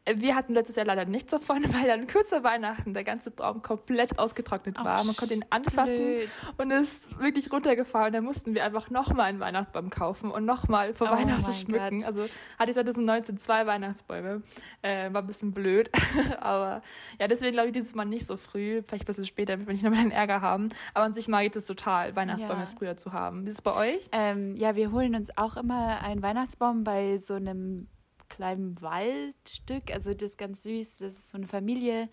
wir 0.05 0.35
hatten 0.35 0.55
letztes 0.55 0.77
Jahr 0.77 0.87
leider 0.87 1.05
nichts 1.05 1.31
davon, 1.31 1.63
weil 1.75 1.87
dann 1.87 2.07
kurz 2.07 2.31
vor 2.31 2.43
Weihnachten 2.43 2.93
der 2.95 3.05
ganze 3.05 3.31
Baum 3.31 3.63
komplett 3.63 4.19
ausgetrocknet 4.19 4.77
war. 4.79 5.01
Oh, 5.01 5.05
Man 5.05 5.17
konnte 5.17 5.35
ihn 5.35 5.45
anfassen 5.51 5.97
blöd. 5.97 6.29
und 6.59 6.71
ist 6.73 7.19
wirklich 7.21 7.53
runtergefallen. 7.53 8.13
Da 8.13 8.21
mussten 8.21 8.55
wir 8.55 8.65
einfach 8.65 8.91
nochmal 8.91 9.27
einen 9.27 9.41
Weihnachtsbaum 9.41 9.91
kaufen 9.91 10.31
und 10.31 10.45
nochmal 10.45 10.95
vor 10.95 11.09
oh 11.13 11.17
Weihnachten 11.17 11.53
schmücken. 11.53 12.01
Gott. 12.01 12.09
Also 12.09 12.27
hatte 12.59 12.71
ich 12.71 12.75
2019 12.75 13.39
zwei 13.39 13.67
Weihnachtsbäume. 13.67 14.43
Äh, 14.83 15.13
war 15.13 15.23
ein 15.23 15.27
bisschen 15.27 15.53
blöd. 15.53 15.91
Aber 16.41 16.83
ja, 17.21 17.29
deswegen 17.29 17.53
glaube 17.53 17.69
ich 17.69 17.73
dieses 17.73 17.95
Mal 17.95 18.05
nicht 18.05 18.27
so 18.27 18.37
früh. 18.37 18.83
Vielleicht 18.83 19.05
ein 19.05 19.07
bisschen 19.07 19.27
später, 19.27 19.67
wenn 19.67 19.75
ich 19.77 19.83
noch 19.83 19.91
mal 19.91 19.99
einen 19.99 20.11
Ärger 20.11 20.41
haben. 20.41 20.71
Aber 20.95 21.05
an 21.05 21.15
sich 21.15 21.29
mag 21.29 21.45
ich 21.45 21.53
das 21.53 21.67
total, 21.67 22.17
Weihnachtsbäume 22.17 22.63
ja. 22.63 22.67
früher 22.67 22.97
zu 22.97 23.13
haben. 23.13 23.45
Wie 23.45 23.51
ist 23.51 23.57
es 23.57 23.63
bei 23.63 23.75
euch? 23.75 24.09
Ähm, 24.11 24.57
ja, 24.57 24.75
wir 24.75 24.91
holen 24.91 25.15
uns 25.15 25.37
auch 25.37 25.57
immer 25.57 26.03
einen 26.03 26.23
Weihnachtsbaum 26.23 26.83
bei 26.83 27.19
so 27.19 27.35
einem 27.35 27.87
kleinem 28.33 28.81
Waldstück. 28.81 29.93
Also 29.93 30.15
das 30.15 30.31
ist 30.31 30.39
ganz 30.39 30.63
süß. 30.63 30.99
Das 30.99 31.13
ist 31.15 31.31
so 31.31 31.37
eine 31.37 31.47
Familie, 31.47 32.09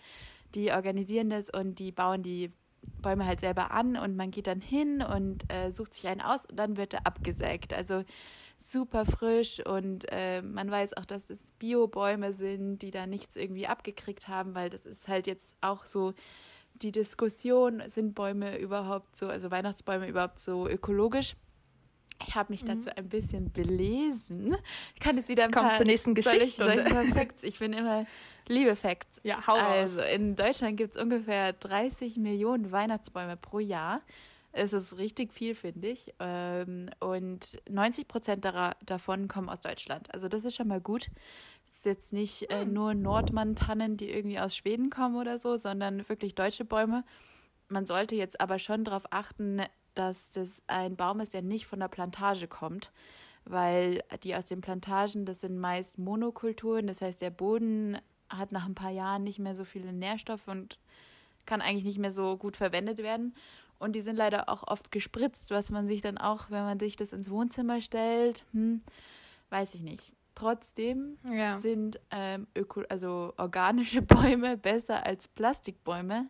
die 0.54 0.72
organisieren 0.72 1.30
das 1.30 1.50
und 1.50 1.80
die 1.80 1.92
bauen 1.92 2.24
die 2.24 2.52
Bäume 3.02 3.26
halt 3.26 3.40
selber 3.40 3.72
an 3.72 3.98
und 3.98 4.16
man 4.16 4.32
geht 4.32 4.48
dann 4.48 4.62
hin 4.62 5.02
und 5.02 5.52
äh, 5.52 5.72
sucht 5.72 5.94
sich 5.94 6.08
einen 6.08 6.22
aus 6.22 6.46
und 6.46 6.58
dann 6.58 6.78
wird 6.78 6.94
er 6.94 7.06
abgesägt. 7.06 7.74
Also 7.74 8.04
super 8.58 9.06
frisch 9.06 9.66
und 9.66 10.06
äh, 10.12 10.42
man 10.42 10.70
weiß 10.70 10.98
auch, 10.98 11.06
dass 11.06 11.30
es 11.30 11.52
Bio-Bäume 11.60 12.34
sind, 12.34 12.82
die 12.82 12.92
da 12.92 13.08
nichts 13.08 13.36
irgendwie 13.36 13.68
abgekriegt 13.68 14.28
haben, 14.28 14.56
weil 14.56 14.70
das 14.70 14.86
ist 14.86 15.08
halt 15.08 15.28
jetzt 15.28 15.56
auch 15.62 15.86
so 15.86 16.14
die 16.74 16.92
Diskussion, 16.92 17.82
sind 17.88 18.16
Bäume 18.16 18.58
überhaupt 18.58 19.16
so, 19.16 19.28
also 19.28 19.52
Weihnachtsbäume 19.52 20.08
überhaupt 20.08 20.40
so 20.40 20.68
ökologisch? 20.68 21.36
Ich 22.28 22.36
habe 22.36 22.52
mich 22.52 22.64
mhm. 22.64 22.68
dazu 22.68 22.90
ein 22.96 23.10
bisschen 23.10 23.52
belesen. 23.52 24.56
Ich 24.94 25.00
kann 25.00 25.16
jetzt 25.18 25.30
wieder 25.30 25.46
ein 25.46 25.52
Kommt 25.52 25.78
zur 25.78 25.86
nächsten 25.86 26.16
Geschichte. 26.16 26.86
Ich, 26.88 27.14
Facts. 27.14 27.44
ich 27.44 27.60
bin 27.60 27.74
immer 27.74 28.06
liebe 28.48 28.76
Facts. 28.76 29.20
Ja, 29.24 29.46
hau 29.48 29.54
Also 29.54 30.02
in 30.02 30.36
Deutschland 30.36 30.78
gibt 30.78 30.96
es 30.96 31.02
ungefähr 31.02 31.54
30 31.54 32.18
Millionen 32.18 32.72
Weihnachtsbäume 32.72 33.38
pro 33.38 33.60
Jahr. 33.60 34.02
Es 34.52 34.74
ist 34.74 34.98
richtig 34.98 35.34
viel, 35.34 35.54
finde 35.54 35.90
ich. 35.90 36.14
Ähm, 36.20 36.90
und 37.00 37.62
90 37.70 38.08
Prozent 38.08 38.46
davon 38.86 39.28
kommen 39.28 39.48
aus 39.48 39.62
Deutschland. 39.62 40.12
Also 40.14 40.28
das 40.28 40.44
ist 40.44 40.56
schon 40.56 40.68
mal 40.68 40.82
gut. 40.82 41.10
Es 41.64 41.78
ist 41.78 41.86
jetzt 41.86 42.14
nicht 42.14 42.52
äh, 42.52 42.62
hm. 42.62 42.74
nur 42.74 42.94
Nordmann-Tannen, 42.96 43.96
die 43.96 44.10
irgendwie 44.10 44.40
aus 44.40 44.56
Schweden 44.56 44.90
kommen 44.90 45.16
oder 45.16 45.38
so, 45.38 45.56
sondern 45.56 46.10
wirklich 46.10 46.34
deutsche 46.34 46.66
Bäume. 46.66 47.04
Man 47.68 47.86
sollte 47.86 48.16
jetzt 48.16 48.42
aber 48.42 48.58
schon 48.58 48.84
darauf 48.84 49.04
achten, 49.12 49.62
dass 50.00 50.30
das 50.30 50.62
ein 50.68 50.96
Baum 50.96 51.20
ist, 51.20 51.34
der 51.34 51.42
nicht 51.42 51.68
von 51.68 51.82
der 51.82 51.90
Plantage 51.90 52.48
kommt, 52.48 52.94
weil 53.44 54.02
die 54.24 54.34
aus 54.34 54.46
den 54.46 54.62
Plantagen, 54.62 55.26
das 55.26 55.42
sind 55.42 55.60
meist 55.60 55.98
Monokulturen, 55.98 56.88
das 56.88 57.02
heißt, 57.02 57.22
der 57.22 57.32
Boden 57.32 57.98
hat 58.30 58.54
nach 58.54 58.66
ein 58.66 58.76
paar 58.76 58.92
Jahren 58.92 59.24
nicht 59.24 59.40
mehr 59.40 59.56
so 59.56 59.66
viele 59.66 59.92
Nährstoffe 59.92 60.48
und 60.48 60.80
kann 61.46 61.62
eigentlich 61.62 61.84
nicht 61.84 61.98
mehr 61.98 62.12
so 62.12 62.38
gut 62.38 62.56
verwendet 62.56 63.00
werden. 63.00 63.36
Und 63.78 63.96
die 63.96 64.02
sind 64.02 64.16
leider 64.16 64.50
auch 64.50 64.68
oft 64.68 64.92
gespritzt, 64.92 65.52
was 65.52 65.72
man 65.72 65.88
sich 65.88 66.02
dann 66.02 66.18
auch, 66.18 66.50
wenn 66.50 66.64
man 66.64 66.80
sich 66.80 66.96
das 66.96 67.12
ins 67.12 67.30
Wohnzimmer 67.30 67.82
stellt, 67.82 68.46
hm, 68.54 68.82
weiß 69.50 69.74
ich 69.74 69.82
nicht. 69.82 70.14
Trotzdem 70.36 71.18
ja. 71.30 71.58
sind 71.58 72.00
ähm, 72.12 72.48
öko 72.56 72.84
also 72.88 73.34
organische 73.38 74.02
Bäume 74.04 74.56
besser 74.56 75.06
als 75.06 75.28
Plastikbäume, 75.28 76.30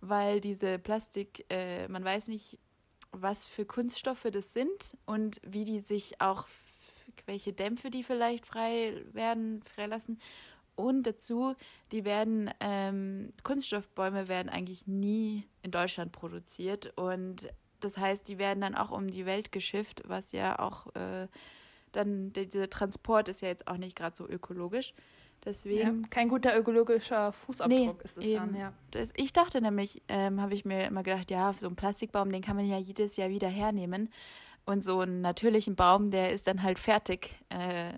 weil 0.00 0.40
diese 0.40 0.78
Plastik, 0.78 1.44
äh, 1.50 1.88
man 1.88 2.04
weiß 2.04 2.28
nicht, 2.28 2.58
was 3.12 3.46
für 3.46 3.64
Kunststoffe 3.64 4.26
das 4.30 4.52
sind 4.52 4.96
und 5.06 5.40
wie 5.44 5.64
die 5.64 5.80
sich 5.80 6.20
auch, 6.20 6.46
welche 7.26 7.52
Dämpfe 7.52 7.90
die 7.90 8.02
vielleicht 8.02 8.46
frei 8.46 9.02
werden, 9.12 9.62
freilassen. 9.62 10.20
Und 10.76 11.06
dazu, 11.06 11.56
die 11.90 12.04
werden, 12.04 12.50
ähm, 12.60 13.30
Kunststoffbäume 13.42 14.28
werden 14.28 14.48
eigentlich 14.48 14.86
nie 14.86 15.44
in 15.62 15.72
Deutschland 15.72 16.12
produziert. 16.12 16.96
Und 16.96 17.48
das 17.80 17.98
heißt, 17.98 18.28
die 18.28 18.38
werden 18.38 18.60
dann 18.60 18.76
auch 18.76 18.92
um 18.92 19.10
die 19.10 19.26
Welt 19.26 19.50
geschifft, 19.50 20.02
was 20.06 20.30
ja 20.30 20.58
auch 20.58 20.94
äh, 20.94 21.26
dann, 21.92 22.32
dieser 22.32 22.70
Transport 22.70 23.28
ist 23.28 23.42
ja 23.42 23.48
jetzt 23.48 23.66
auch 23.66 23.76
nicht 23.76 23.96
gerade 23.96 24.16
so 24.16 24.28
ökologisch. 24.28 24.94
Deswegen. 25.44 26.02
Ja, 26.02 26.08
kein 26.10 26.28
guter 26.28 26.56
ökologischer 26.58 27.32
Fußabdruck 27.32 27.98
nee, 27.98 28.04
ist 28.04 28.18
es 28.18 28.24
eben. 28.24 28.34
dann, 28.34 28.56
ja. 28.56 28.72
Das, 28.90 29.10
ich 29.16 29.32
dachte 29.32 29.60
nämlich, 29.60 30.02
ähm, 30.08 30.40
habe 30.40 30.54
ich 30.54 30.64
mir 30.64 30.86
immer 30.86 31.02
gedacht, 31.02 31.30
ja, 31.30 31.52
so 31.52 31.68
ein 31.68 31.76
Plastikbaum, 31.76 32.30
den 32.32 32.42
kann 32.42 32.56
man 32.56 32.66
ja 32.66 32.78
jedes 32.78 33.16
Jahr 33.16 33.28
wieder 33.28 33.48
hernehmen. 33.48 34.10
Und 34.64 34.84
so 34.84 35.00
einen 35.00 35.22
natürlichen 35.22 35.76
Baum, 35.76 36.10
der 36.10 36.32
ist 36.32 36.46
dann 36.46 36.62
halt 36.62 36.78
fertig. 36.78 37.36
Äh, 37.48 37.92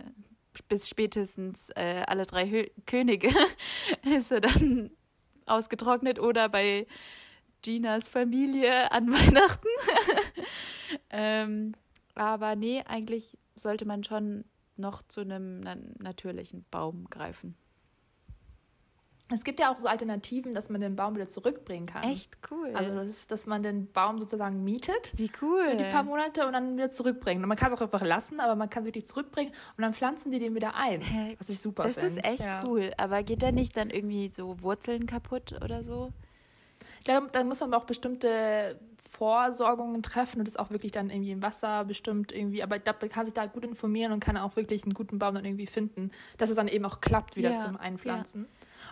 bis 0.69 0.89
spätestens 0.89 1.71
äh, 1.71 2.03
alle 2.07 2.27
drei 2.27 2.49
Hö 2.49 2.67
Könige 2.87 3.31
ist 4.05 4.31
er 4.31 4.41
dann 4.41 4.91
ausgetrocknet 5.47 6.19
oder 6.19 6.49
bei 6.49 6.87
Ginas 7.63 8.09
Familie 8.09 8.91
an 8.93 9.09
Weihnachten. 9.13 9.69
ähm, 11.11 11.75
aber 12.15 12.57
nee, 12.57 12.83
eigentlich 12.87 13.37
sollte 13.55 13.85
man 13.85 14.05
schon 14.05 14.45
noch 14.81 15.03
zu 15.03 15.21
einem 15.21 15.61
na 15.61 15.77
natürlichen 15.99 16.65
Baum 16.71 17.09
greifen. 17.11 17.55
Es 19.33 19.45
gibt 19.45 19.61
ja 19.61 19.73
auch 19.73 19.79
so 19.79 19.87
Alternativen, 19.87 20.55
dass 20.55 20.71
man 20.71 20.81
den 20.81 20.97
Baum 20.97 21.15
wieder 21.15 21.29
zurückbringen 21.29 21.87
kann. 21.87 22.03
Echt 22.03 22.39
cool. 22.51 22.73
Also, 22.75 22.95
das 22.97 23.29
dass 23.29 23.47
man 23.47 23.63
den 23.63 23.91
Baum 23.93 24.19
sozusagen 24.19 24.65
mietet. 24.65 25.13
Wie 25.17 25.31
cool. 25.41 25.71
Für 25.71 25.77
die 25.77 25.85
paar 25.85 26.03
Monate 26.03 26.47
und 26.47 26.53
dann 26.53 26.77
wieder 26.77 26.91
zurückbringen. 26.91 27.43
Und 27.43 27.49
man 27.49 27.57
kann 27.57 27.73
es 27.73 27.79
auch 27.79 27.83
einfach 27.83 28.03
lassen, 28.03 28.41
aber 28.41 28.57
man 28.57 28.69
kann 28.69 28.83
es 28.83 28.89
wirklich 28.89 29.07
zurückbringen 29.07 29.53
und 29.77 29.83
dann 29.83 29.95
pflanzen 29.95 30.33
die 30.33 30.41
den 30.41 30.55
wieder 30.55 30.75
ein. 30.75 31.03
Was 31.39 31.49
ich 31.49 31.61
super 31.61 31.85
das 31.85 31.95
finde. 31.95 32.21
ist 32.21 32.25
echt 32.25 32.41
ja. 32.41 32.61
cool. 32.65 32.93
Aber 32.97 33.23
geht 33.23 33.43
da 33.43 33.53
nicht 33.53 33.77
dann 33.77 33.91
irgendwie 33.91 34.31
so 34.33 34.61
Wurzeln 34.63 35.07
kaputt 35.07 35.55
oder 35.63 35.85
so? 35.85 36.11
Ich 36.99 37.05
glaube, 37.05 37.29
da 37.33 37.45
muss 37.45 37.61
man 37.61 37.73
auch 37.75 37.85
bestimmte 37.85 38.79
Vorsorgungen 39.11 40.05
treffen 40.05 40.39
und 40.39 40.47
das 40.47 40.57
auch 40.57 40.71
wirklich 40.71 40.93
dann 40.93 41.11
irgendwie 41.11 41.33
im 41.33 41.43
Wasser 41.43 41.85
bestimmt 41.85 42.31
irgendwie. 42.31 42.63
Aber 42.63 42.77
ich 42.77 42.85
glaube, 42.85 43.01
man 43.03 43.11
kann 43.11 43.25
sich 43.25 43.35
da 43.35 43.47
gut 43.47 43.65
informieren 43.65 44.13
und 44.13 44.21
kann 44.21 44.37
auch 44.37 44.55
wirklich 44.55 44.85
einen 44.85 44.95
guten 44.95 45.19
Baum 45.19 45.35
dann 45.35 45.45
irgendwie 45.45 45.67
finden, 45.67 46.13
dass 46.39 46.49
es 46.49 46.55
dann 46.55 46.69
eben 46.69 46.85
auch 46.85 47.01
klappt 47.01 47.35
wieder 47.37 47.51
Ja, 47.51 47.57
zum 47.57 47.77
Einpflanzen. 47.77 48.47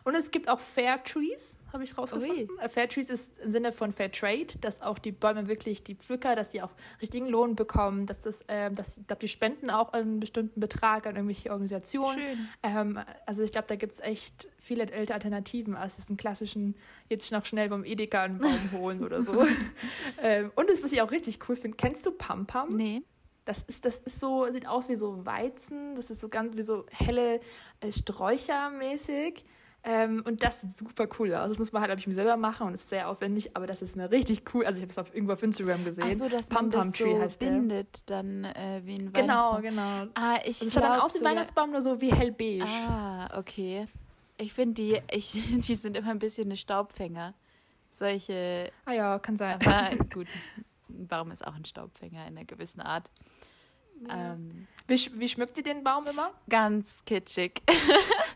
Und 0.05 0.15
es 0.15 0.31
gibt 0.31 0.49
auch 0.49 0.61
Fair 0.61 1.03
Trees, 1.03 1.59
habe 1.73 1.85
ich 1.85 1.97
rausgefunden. 1.97 2.59
Äh, 2.59 2.69
Fair 2.69 2.89
Trees 2.89 3.11
ist 3.11 3.39
im 3.39 3.51
Sinne 3.51 3.73
von 3.73 3.93
Fair 3.93 4.11
Trade, 4.11 4.47
dass 4.61 4.81
auch 4.81 4.99
die 4.99 5.13
Bäume 5.13 5.49
wirklich, 5.49 5.83
die 5.83 5.95
Pflücker, 5.95 6.35
dass 6.37 6.51
die 6.51 6.63
auch 6.63 6.71
richtigen 7.01 7.29
Lohn 7.29 7.57
bekommen, 7.57 8.07
dass 8.07 8.23
das, 8.23 8.45
ähm, 8.49 8.75
dass, 8.75 8.99
ich 8.99 9.07
glaube, 9.07 9.21
die 9.21 9.29
spenden 9.29 9.71
auch 9.71 9.93
einen 9.93 10.21
bestimmten 10.21 10.61
Betrag 10.61 11.07
an 11.07 11.17
irgendwelche 11.17 11.51
Organisationen. 11.51 12.19
Schön. 12.19 12.49
Ähm, 12.63 13.01
also 13.27 13.43
ich 13.43 13.53
glaube, 13.53 13.69
da 13.69 13.77
gibt 13.77 13.95
es 13.95 14.01
echt 14.01 14.49
viele 14.59 14.91
ältere 14.91 15.15
Alternativen, 15.15 15.75
als 15.75 15.97
diesen 15.97 16.17
klassischen, 16.17 16.77
jetzt 17.09 17.31
noch 17.33 17.45
schnell 17.45 17.69
vom 17.69 17.85
Edeka 17.85 18.23
einen 18.23 18.39
Baum 18.39 18.73
holen 18.73 19.05
oder 19.05 19.23
so. 19.23 19.45
ähm, 20.23 20.51
und 20.55 20.71
das, 20.71 20.83
was 20.83 20.93
ich 20.93 21.03
auch 21.03 21.11
richtig 21.11 21.39
cool 21.49 21.57
finde, 21.57 21.77
kennst 21.77 22.05
du 22.07 22.13
Pam 22.13 22.47
Pam? 22.47 22.71
Nee. 22.71 23.03
Das 23.49 23.63
ist, 23.63 23.87
das 23.87 23.99
ist 24.01 24.21
so, 24.21 24.47
sieht 24.53 24.69
aus 24.69 24.91
wie 24.91 24.97
so 24.97 25.25
Weizen, 25.25 25.95
das 25.95 26.11
ist 26.11 26.21
so 26.21 26.29
ganz 26.29 26.55
wie 26.59 26.63
so 26.63 26.85
helle 26.91 27.41
äh, 27.81 27.91
Sträucher 27.91 28.69
mäßig. 28.69 29.43
Ähm, 29.85 30.23
und 30.27 30.43
das 30.43 30.61
sieht 30.61 30.77
super 30.77 31.09
cool 31.19 31.33
aus. 31.35 31.49
Das 31.51 31.59
muss 31.59 31.73
man 31.73 31.81
halt, 31.81 31.89
glaube 31.91 32.01
ich, 32.01 32.07
mir 32.07 32.15
selber 32.15 32.37
machen 32.37 32.67
und 32.67 32.75
ist 32.75 32.89
sehr 32.89 33.09
aufwendig, 33.09 33.57
aber 33.57 33.67
das 33.67 33.81
ist 33.81 33.95
eine 33.97 34.11
richtig 34.11 34.43
cool. 34.53 34.67
Also 34.67 34.79
ich 34.79 34.83
habe 34.83 34.91
es 34.91 34.99
auf, 34.99 35.15
irgendwo 35.15 35.33
auf 35.35 35.43
Instagram 35.43 35.85
gesehen. 35.85 36.05
Ach 36.07 36.17
so, 36.17 36.29
dass 36.29 36.49
Pam 36.49 36.69
das 36.71 36.91
Tree 36.93 37.15
so 37.15 37.21
heißt 37.21 37.41
der. 37.41 37.51
bindet, 37.51 38.11
dann 38.11 38.45
äh, 38.45 38.81
wie 38.85 38.97
ein 38.97 39.13
Genau, 39.13 39.61
genau. 39.61 40.07
Ah, 40.15 40.37
ich 40.45 40.61
Also 40.61 40.67
es 40.67 40.75
schaut 40.75 40.83
dann 40.83 41.01
aus 41.01 41.15
wie 41.15 41.25
Weihnachtsbaum, 41.25 41.71
nur 41.71 41.81
so 41.81 42.01
wie 42.01 42.13
hellbeige. 42.13 42.65
Ah, 42.65 43.39
okay. 43.39 43.87
Ich 44.37 44.53
finde 44.53 44.75
die, 44.75 45.01
ich, 45.11 45.33
die 45.67 45.75
sind 45.75 45.97
immer 45.97 46.11
ein 46.11 46.19
bisschen 46.19 46.49
eine 46.49 46.57
Staubfänger. 46.57 47.35
Solche, 47.99 48.71
Ah 48.85 48.93
ja, 48.93 49.19
kann 49.19 49.37
sein. 49.37 49.59
aber 49.65 49.97
gut, 50.13 50.27
ein 50.89 51.07
Baum 51.09 51.31
ist 51.31 51.47
auch 51.47 51.55
ein 51.55 51.65
Staubfänger 51.65 52.27
in 52.27 52.37
einer 52.37 52.45
gewissen 52.45 52.81
Art. 52.81 53.11
Ja. 54.07 54.35
Ähm, 54.35 54.67
Wie, 54.87 55.11
wie 55.15 55.29
schmückt 55.29 55.57
ihr 55.59 55.65
den 55.65 55.83
Baum 55.83 56.07
immer? 56.07 56.31
ganz 56.49 57.05
kitschig. 57.05 57.63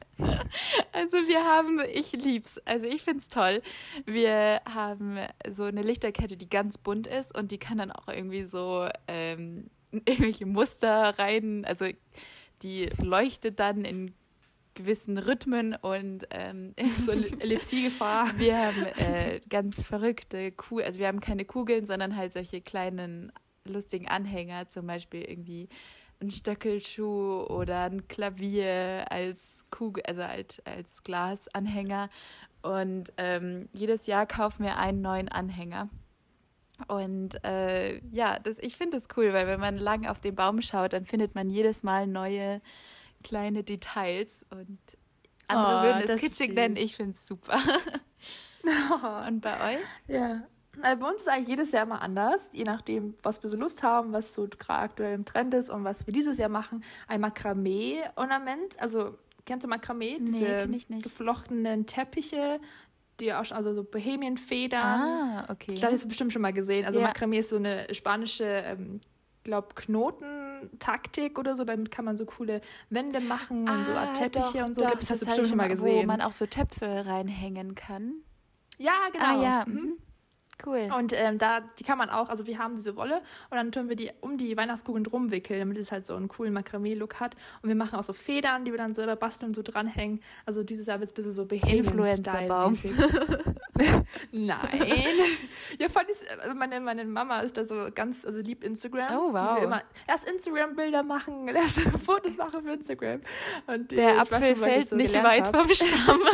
also 0.92 1.16
wir 1.28 1.44
haben, 1.44 1.80
ich 1.92 2.12
lieb's, 2.12 2.58
also 2.64 2.86
ich 2.86 3.02
find's 3.02 3.28
toll. 3.28 3.62
Wir 4.04 4.60
haben 4.72 5.18
so 5.50 5.64
eine 5.64 5.82
Lichterkette, 5.82 6.36
die 6.36 6.48
ganz 6.48 6.78
bunt 6.78 7.06
ist 7.06 7.36
und 7.36 7.50
die 7.50 7.58
kann 7.58 7.78
dann 7.78 7.92
auch 7.92 8.08
irgendwie 8.08 8.44
so 8.44 8.88
ähm, 9.08 9.70
irgendwelche 9.92 10.46
Muster 10.46 11.18
rein, 11.18 11.64
also 11.64 11.86
die 12.62 12.90
leuchtet 13.00 13.58
dann 13.58 13.84
in 13.84 14.14
gewissen 14.74 15.18
Rhythmen 15.18 15.74
und 15.74 16.26
ähm, 16.30 16.74
So 16.96 17.12
Ellipsiegefahr. 17.12 18.38
wir 18.38 18.58
haben 18.58 18.84
äh, 18.84 19.40
ganz 19.48 19.82
verrückte 19.82 20.52
Kugeln, 20.52 20.86
also 20.86 20.98
wir 20.98 21.08
haben 21.08 21.20
keine 21.20 21.44
Kugeln, 21.44 21.84
sondern 21.84 22.16
halt 22.16 22.32
solche 22.32 22.60
kleinen 22.60 23.32
lustigen 23.64 24.08
Anhänger, 24.08 24.68
zum 24.68 24.86
Beispiel 24.86 25.22
irgendwie 25.22 25.68
ein 26.22 26.30
Stöckelschuh 26.30 27.44
oder 27.48 27.84
ein 27.84 28.08
Klavier 28.08 29.06
als 29.10 29.64
Kugel, 29.70 30.02
also 30.06 30.22
als, 30.22 30.62
als 30.64 31.02
Glasanhänger. 31.02 32.08
Und 32.62 33.12
ähm, 33.16 33.68
jedes 33.72 34.06
Jahr 34.06 34.26
kaufen 34.26 34.64
wir 34.64 34.76
einen 34.76 35.02
neuen 35.02 35.28
Anhänger. 35.28 35.88
Und 36.88 37.44
äh, 37.44 37.98
ja, 38.10 38.38
das, 38.38 38.58
ich 38.58 38.76
finde 38.76 38.98
das 38.98 39.08
cool, 39.16 39.32
weil 39.32 39.46
wenn 39.46 39.60
man 39.60 39.76
lang 39.76 40.06
auf 40.06 40.20
den 40.20 40.34
Baum 40.34 40.62
schaut, 40.62 40.92
dann 40.92 41.04
findet 41.04 41.34
man 41.34 41.50
jedes 41.50 41.82
Mal 41.82 42.06
neue 42.06 42.60
kleine 43.22 43.62
Details. 43.62 44.44
Und 44.50 44.78
andere 45.48 45.78
Oh, 45.78 45.82
würden 45.82 46.08
es 46.08 46.20
kitschig 46.20 46.54
nennen, 46.54 46.76
ich 46.76 46.96
finde 46.96 47.16
es 47.16 47.26
super. 47.26 47.58
Und 49.26 49.40
bei 49.40 49.74
euch? 49.74 49.86
Ja. 50.06 50.42
Also 50.80 51.00
bei 51.00 51.08
uns 51.10 51.20
ist 51.22 51.28
eigentlich 51.28 51.48
jedes 51.48 51.70
Jahr 51.72 51.84
mal 51.84 51.98
anders, 51.98 52.48
je 52.52 52.64
nachdem, 52.64 53.14
was 53.22 53.42
wir 53.42 53.50
so 53.50 53.56
Lust 53.58 53.82
haben, 53.82 54.12
was 54.12 54.32
so 54.32 54.48
gerade 54.48 54.82
aktuell 54.84 55.14
im 55.14 55.24
Trend 55.26 55.52
ist 55.54 55.68
und 55.68 55.84
was 55.84 56.06
wir 56.06 56.14
dieses 56.14 56.38
Jahr 56.38 56.48
machen. 56.48 56.82
Ein 57.08 57.20
Makramee-Ornament. 57.20 58.80
Also, 58.80 59.18
kennst 59.44 59.64
du 59.64 59.68
Makramee? 59.68 60.18
Nee, 60.18 60.30
Diese 60.66 60.66
nicht. 60.68 61.02
geflochtenen 61.04 61.84
Teppiche, 61.86 62.58
die 63.20 63.34
auch 63.34 63.44
schon, 63.44 63.56
also 63.58 63.74
so 63.74 63.84
Bohemienfedern. 63.84 64.80
Ah, 64.82 65.44
okay. 65.50 65.72
Ich 65.72 65.80
glaube, 65.80 65.92
das 65.92 66.00
hast 66.00 66.04
du 66.04 66.08
bestimmt 66.08 66.32
schon 66.32 66.42
mal 66.42 66.52
gesehen. 66.54 66.86
Also 66.86 66.98
Ja. 67.00 67.08
Makramee 67.08 67.40
ist 67.40 67.50
so 67.50 67.56
eine 67.56 67.92
spanische, 67.94 68.44
ähm, 68.44 69.00
glaube 69.44 69.74
Knotentaktik 69.74 71.38
oder 71.38 71.54
so. 71.54 71.64
Damit 71.64 71.90
kann 71.90 72.04
man 72.04 72.16
so 72.16 72.24
coole 72.24 72.60
Wände 72.90 73.20
machen 73.20 73.68
und 73.68 73.84
so 73.84 73.92
Art 73.92 74.16
Teppiche 74.16 74.44
Ah, 74.46 74.52
doch, 74.60 74.66
und 74.68 74.74
so. 74.74 74.80
Doch, 74.82 74.94
das 74.94 75.10
hast 75.10 75.22
du 75.22 75.26
bestimmt 75.26 75.48
schon 75.48 75.56
mal 75.58 75.68
Wo 75.68 75.74
gesehen. 75.74 76.06
man 76.06 76.20
auch 76.22 76.32
so 76.32 76.46
Töpfe 76.46 77.04
reinhängen 77.06 77.74
kann. 77.74 78.14
ja, 78.78 78.92
genau. 79.12 79.24
Ah 79.24 79.42
ja, 79.42 79.64
Mhm. 79.66 79.98
Cool. 80.66 80.88
Und 80.96 81.12
ähm, 81.14 81.38
da, 81.38 81.60
die 81.78 81.84
kann 81.84 81.98
man 81.98 82.10
auch, 82.10 82.28
also 82.28 82.46
wir 82.46 82.58
haben 82.58 82.74
diese 82.74 82.96
Wolle 82.96 83.16
und 83.50 83.56
dann 83.56 83.72
tun 83.72 83.88
wir 83.88 83.96
die 83.96 84.10
um 84.20 84.38
die 84.38 84.56
Weihnachtskugeln 84.56 85.04
drum 85.04 85.30
wickeln, 85.30 85.60
damit 85.60 85.78
es 85.78 85.92
halt 85.92 86.06
so 86.06 86.14
einen 86.14 86.28
coolen 86.28 86.52
Makramee-Look 86.52 87.20
hat. 87.20 87.34
Und 87.62 87.68
wir 87.68 87.76
machen 87.76 87.98
auch 87.98 88.04
so 88.04 88.12
Federn, 88.12 88.64
die 88.64 88.70
wir 88.70 88.78
dann 88.78 88.94
selber 88.94 89.16
basteln 89.16 89.50
und 89.50 89.54
so 89.54 89.62
dranhängen. 89.62 90.20
Also 90.46 90.62
dieses 90.62 90.86
Jahr 90.86 91.00
wird 91.00 91.10
es 91.10 91.12
ein 91.12 91.16
bisschen 91.16 91.32
so 91.32 91.42
Influencer-Baum. 91.44 92.78
Nein. 94.32 95.06
ja, 95.78 95.88
fand 95.88 96.08
ich, 96.10 96.28
äh, 96.28 96.54
meine, 96.54 96.80
meine 96.80 97.04
Mama 97.04 97.40
ist 97.40 97.56
da 97.56 97.64
so 97.64 97.88
ganz, 97.94 98.24
also 98.24 98.40
liebt 98.40 98.64
Instagram. 98.64 99.08
Oh, 99.10 99.32
wow. 99.32 99.54
Die 99.54 99.56
will 99.56 99.64
immer 99.64 99.82
erst 100.06 100.28
Instagram-Bilder 100.28 101.02
machen, 101.02 101.48
erst 101.54 101.80
Fotos 102.04 102.36
machen 102.36 102.62
für 102.62 102.72
Instagram. 102.72 103.20
Und, 103.66 103.92
äh, 103.92 103.96
Der 103.96 104.20
Apfel 104.20 104.42
schon, 104.42 104.56
fällt 104.56 104.88
so 104.88 104.96
nicht 104.96 105.14
weit 105.14 105.46
hab. 105.46 105.56
vom 105.56 105.68
Stamm. 105.74 106.20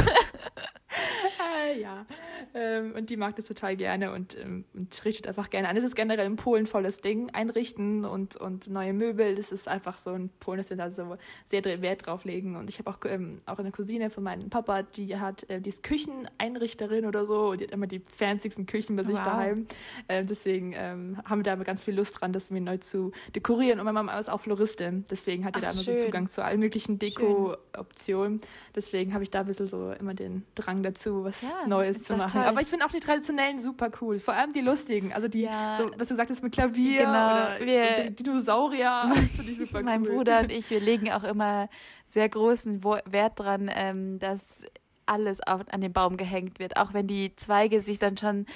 Ah, 1.38 1.70
ja. 1.72 2.06
Ähm, 2.54 2.94
und 2.96 3.10
die 3.10 3.16
mag 3.16 3.36
das 3.36 3.46
total 3.46 3.76
gerne 3.76 4.10
und, 4.18 4.36
ähm, 4.38 4.64
und 4.74 5.04
richtet 5.04 5.26
einfach 5.26 5.48
gerne 5.50 5.68
an. 5.68 5.76
Es 5.76 5.84
ist 5.84 5.94
generell 5.96 6.26
in 6.26 6.36
Polen 6.36 6.66
volles 6.66 7.00
Ding. 7.00 7.30
Einrichten 7.32 8.04
und, 8.04 8.36
und 8.36 8.68
neue 8.68 8.92
Möbel, 8.92 9.34
das 9.34 9.52
ist 9.52 9.68
einfach 9.68 9.98
so 9.98 10.12
in 10.12 10.28
Polen, 10.40 10.58
dass 10.58 10.70
wir 10.70 10.76
da 10.76 10.90
so 10.90 11.16
sehr 11.46 11.64
Wert 11.64 12.06
drauf 12.06 12.24
legen. 12.24 12.56
Und 12.56 12.68
ich 12.68 12.78
habe 12.78 12.90
auch, 12.90 12.98
ähm, 13.06 13.40
auch 13.46 13.58
eine 13.58 13.70
Cousine 13.70 14.10
von 14.10 14.24
meinem 14.24 14.50
Papa, 14.50 14.82
die 14.82 15.16
hat, 15.18 15.48
äh, 15.50 15.60
die 15.60 15.68
ist 15.68 15.82
Kücheneinrichterin 15.82 17.06
oder 17.06 17.26
so 17.26 17.50
und 17.50 17.60
die 17.60 17.64
hat 17.64 17.70
immer 17.72 17.86
die 17.86 18.00
fancysten 18.00 18.66
Küchen 18.66 18.96
bei 18.96 19.04
sich 19.04 19.16
Wow. 19.16 19.22
daheim. 19.24 19.66
Ähm, 20.08 20.26
deswegen 20.26 20.72
ähm, 20.76 21.18
haben 21.24 21.40
wir 21.40 21.44
da 21.44 21.52
immer 21.54 21.64
ganz 21.64 21.84
viel 21.84 21.94
Lust 21.94 22.20
dran, 22.20 22.32
das 22.32 22.50
mir 22.50 22.60
neu 22.60 22.78
zu 22.78 23.12
dekorieren. 23.34 23.78
Und 23.78 23.84
meine 23.84 23.94
Mama 23.94 24.18
ist 24.18 24.28
auch 24.28 24.40
Floristin, 24.40 25.04
deswegen 25.10 25.44
hat 25.44 25.56
die 25.56 25.60
da 25.60 25.68
Ach, 25.68 25.72
immer 25.72 25.82
so 25.82 25.92
schön. 25.92 26.04
Zugang 26.06 26.28
zu 26.28 26.42
allen 26.44 26.60
möglichen 26.60 26.98
Deko-Optionen. 26.98 28.40
Deswegen 28.74 29.12
habe 29.14 29.22
ich 29.22 29.30
da 29.30 29.40
ein 29.40 29.46
bisschen 29.46 29.68
so 29.68 29.92
immer 29.92 30.14
den 30.14 30.44
Drang 30.54 30.82
dazu, 30.82 31.24
was 31.24 31.42
Ja, 31.42 31.66
Neues 31.66 32.02
zu 32.04 32.16
machen. 32.16 32.32
toll. 32.32 32.42
Aber 32.42 32.60
ich 32.60 32.68
finde 32.68 32.84
auch 32.86 32.90
die 32.90 33.00
traditionellen 33.00 33.58
super 33.60 33.90
cool. 34.00 34.07
Vor 34.18 34.34
allem 34.34 34.52
die 34.52 34.60
lustigen. 34.60 35.12
Also 35.12 35.28
die, 35.28 35.42
Ja. 35.42 35.78
so, 35.80 35.90
was 35.98 36.08
du 36.08 36.14
sagtest 36.14 36.42
mit 36.42 36.52
Klavier 36.52 37.00
Genau, 37.00 37.10
oder 37.10 37.48
wir- 37.60 37.96
so 37.96 38.02
die 38.04 38.14
Dinosaurier. 38.22 39.12
Das 39.14 39.36
finde 39.36 39.52
ich 39.52 39.58
super 39.58 39.82
mein 39.82 40.02
cool. 40.02 40.08
Bruder 40.16 40.40
und 40.40 40.50
ich, 40.52 40.70
wir 40.70 40.80
legen 40.80 41.12
auch 41.12 41.24
immer 41.24 41.68
sehr 42.06 42.28
großen 42.28 42.82
Wert 42.82 43.32
dran, 43.40 43.70
ähm, 43.74 44.18
dass 44.18 44.64
alles 45.08 45.40
auf, 45.46 45.62
an 45.70 45.80
den 45.80 45.92
Baum 45.92 46.16
gehängt 46.16 46.58
wird, 46.58 46.76
auch 46.76 46.92
wenn 46.94 47.06
die 47.06 47.34
Zweige 47.36 47.80
sich 47.80 47.98
dann 47.98 48.16
schon 48.16 48.46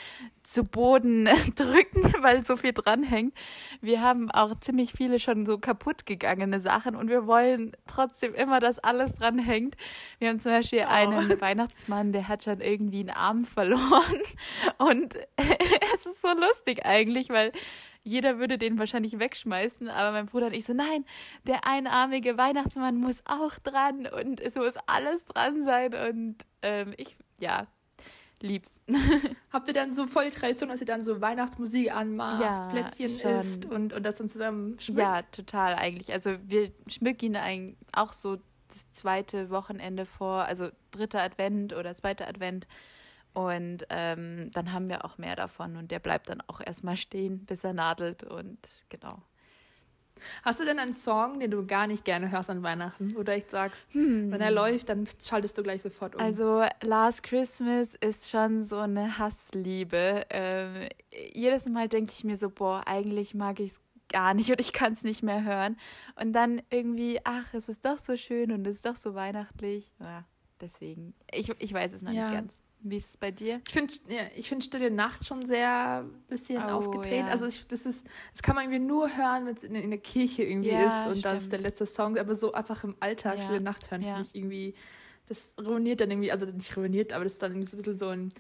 zu 0.43 0.65
Boden 0.65 1.25
drücken, 1.57 2.15
weil 2.21 2.45
so 2.45 2.57
viel 2.57 2.73
dranhängt. 2.73 3.35
Wir 3.81 4.03
haben 4.03 4.31
auch 4.31 4.59
ziemlich 4.59 4.93
viele 4.93 5.19
schon 5.21 5.47
so 5.47 5.59
kaputt 5.59 6.07
gegangene 6.07 6.61
Sachen 6.61 6.97
und 6.97 7.09
wir 7.09 7.27
wollen 7.27 7.73
trotzdem 7.87 8.35
immer, 8.35 8.61
dass 8.61 8.79
alles 8.79 9.15
dranhängt. 9.15 9.77
Wir 10.19 10.29
haben 10.29 10.41
zum 10.41 10.53
Beispiel 10.53 10.83
Oh. 10.83 10.91
einen 10.91 11.41
Weihnachtsmann, 11.41 12.13
der 12.13 12.29
hat 12.29 12.45
schon 12.45 12.61
irgendwie 12.61 13.01
einen 13.01 13.11
Arm 13.11 13.45
verloren 13.45 14.21
und 14.79 15.17
es 15.37 16.07
ist 16.07 16.23
so 16.23 16.29
lustig 16.33 16.85
eigentlich, 16.85 17.31
weil 17.31 17.53
jeder 18.05 18.39
würde 18.39 18.59
den 18.59 18.79
wahrscheinlich 18.79 19.19
wegschmeißen, 19.19 19.89
aber 19.89 20.13
mein 20.13 20.27
Bruder 20.27 20.47
und 20.47 20.55
ich 20.55 20.65
so, 20.65 20.73
nein, 20.75 21.05
der 21.47 21.67
einarmige 21.67 22.37
Weihnachtsmann 22.37 22.97
muss 22.97 23.23
auch 23.27 23.59
dran 23.59 24.07
und 24.07 24.41
es 24.41 24.55
muss 24.57 24.75
alles 24.87 25.25
dran 25.25 25.65
sein 25.65 25.95
und 25.95 26.37
ähm, 26.63 26.95
ich, 26.97 27.17
ja, 27.39 27.67
lieb's. 28.41 28.81
Habt 29.53 29.69
ihr 29.69 29.75
dann 29.75 29.95
so 29.95 30.07
voll 30.07 30.25
die 30.31 30.37
Tradition, 30.37 30.69
dass 30.69 30.81
ihr 30.81 30.87
dann 30.87 31.03
so 31.03 31.21
Weihnachtsmusik 31.21 31.95
anmacht, 31.95 32.43
Ja, 32.43 32.69
Plätzchen 32.71 33.09
schon. 33.09 33.37
isst 33.37 33.65
und, 33.67 33.93
und 33.93 34.05
das 34.05 34.17
dann 34.17 34.29
zusammen 34.29 34.79
schmückt? 34.81 34.99
Ja, 34.99 35.23
total 35.31 35.75
eigentlich. 35.77 36.13
Also 36.13 36.37
wir 36.45 36.73
schmücken 36.89 37.27
ihn 37.27 37.37
eigentlich 37.37 37.77
auch 37.93 38.13
so 38.13 38.39
das 38.69 38.91
zweite 38.91 39.51
Wochenende 39.51 40.07
vor, 40.07 40.45
also 40.45 40.71
dritter 40.91 41.21
Advent 41.23 41.73
oder 41.75 41.95
zweiter 41.95 42.27
Advent. 42.27 42.67
Und 43.35 43.87
ähm, 43.89 44.51
dann 44.53 44.73
haben 44.73 44.89
wir 44.89 45.05
auch 45.05 45.19
mehr 45.19 45.37
davon 45.37 45.77
und 45.77 45.91
der 45.91 45.99
bleibt 45.99 46.29
dann 46.29 46.43
auch 46.49 46.61
erstmal 46.61 46.97
stehen, 46.97 47.45
bis 47.47 47.65
er 47.65 47.73
nadelt 47.73 48.25
und 48.25 48.59
genau. 48.89 49.23
Hast 50.43 50.61
du 50.61 50.65
denn 50.65 50.79
einen 50.79 50.93
Song, 50.93 51.41
den 51.41 51.51
du 51.51 51.67
gar 51.67 51.87
nicht 51.87 52.05
gerne 52.05 52.31
hörst 52.31 52.51
an 52.51 52.63
Weihnachten, 52.63 53.15
du 53.15 53.33
echt 53.33 53.51
sagst, 53.51 53.87
hm. 53.93 54.31
wenn 54.31 54.41
er 54.41 54.51
läuft, 54.51 54.89
dann 54.89 55.07
schaltest 55.21 55.59
du 55.59 55.63
gleich 55.63 55.83
sofort 55.83 56.15
um? 56.15 56.21
Also 56.21 56.65
Last 56.83 57.23
Christmas 57.23 57.95
ist 57.97 58.31
schon 58.31 58.63
so 58.63 58.79
eine 58.79 59.19
Hassliebe. 59.19 60.27
Ähm, 60.31 60.89
jedes 61.33 61.67
Mal 61.67 61.89
denke 61.89 62.13
ich 62.15 62.25
mir 62.25 62.37
so, 62.37 62.51
boah, 62.51 62.83
eigentlich 62.87 63.35
mag 63.35 63.61
ich 63.61 63.73
es 63.73 63.81
gar 64.09 64.35
nicht 64.35 64.51
und 64.51 64.61
ich 64.61 64.73
kann 64.73 64.93
es 64.93 65.03
nicht 65.03 65.23
mehr 65.23 65.43
hören. 65.45 65.77
Und 66.21 66.33
dann 66.33 66.63
irgendwie, 66.71 67.21
ach, 67.25 67.53
es 67.55 67.69
ist 67.69 67.85
doch 67.85 67.99
so 67.99 68.17
schön 68.17 68.53
und 68.53 68.67
es 68.67 68.77
ist 68.77 68.87
doch 68.87 68.97
so 68.97 69.15
weihnachtlich. 69.15 69.91
Ja, 69.99 70.25
deswegen, 70.61 71.15
ich, 71.33 71.51
ich 71.59 71.73
weiß 71.73 71.93
es 71.93 72.03
noch 72.03 72.13
ja. 72.13 72.29
nicht 72.29 72.33
ganz. 72.33 72.63
Wie 72.85 72.97
ist 72.97 73.11
es 73.11 73.17
bei 73.17 73.31
dir? 73.31 73.61
Ich 73.67 73.73
finde 73.73 73.95
ja, 74.09 74.23
ich 74.35 74.49
find 74.49 74.65
Stille 74.65 74.91
Nacht 74.91 75.25
schon 75.25 75.47
sehr 75.47 76.05
bisschen 76.29 76.63
oh, 76.63 76.71
ausgedreht. 76.71 77.27
Ja. 77.27 77.33
Also 77.33 77.47
ich, 77.47 77.67
das 77.69 77.87
ist, 77.87 78.07
das 78.33 78.43
kann 78.43 78.57
man 78.57 78.65
irgendwie 78.65 78.85
nur 78.85 79.17
hören, 79.17 79.47
wenn 79.47 79.55
es 79.55 79.63
in, 79.63 79.75
in, 79.75 79.91
der 79.91 80.01
Kirche 80.01 80.43
irgendwie 80.43 80.71
ja, 80.71 80.89
ist 80.89 81.07
und 81.07 81.25
das 81.25 81.45
ist 81.45 81.53
der 81.53 81.61
letzte 81.61 81.87
Song. 81.87 82.19
Aber 82.19 82.35
so 82.35 82.53
einfach 82.53 82.83
im 82.83 82.97
Alltag 82.99 83.43
Stille 83.43 83.61
Nacht 83.61 83.91
hören, 83.91 84.03
finde 84.03 84.23
ich 84.23 84.35
irgendwie, 84.35 84.75
das 85.27 85.55
ruiniert 85.65 86.01
dann 86.01 86.11
irgendwie, 86.11 86.33
also 86.33 86.47
nicht 86.47 86.77
ruiniert, 86.77 87.13
aber 87.13 87.25
das 87.25 87.35
ist 87.35 87.43
dann 87.43 87.53
irgendwie 87.53 87.69
so 87.69 87.77
ein 87.77 87.79
bisschen 87.79 87.97
so 87.97 88.09
ein, 88.09 88.33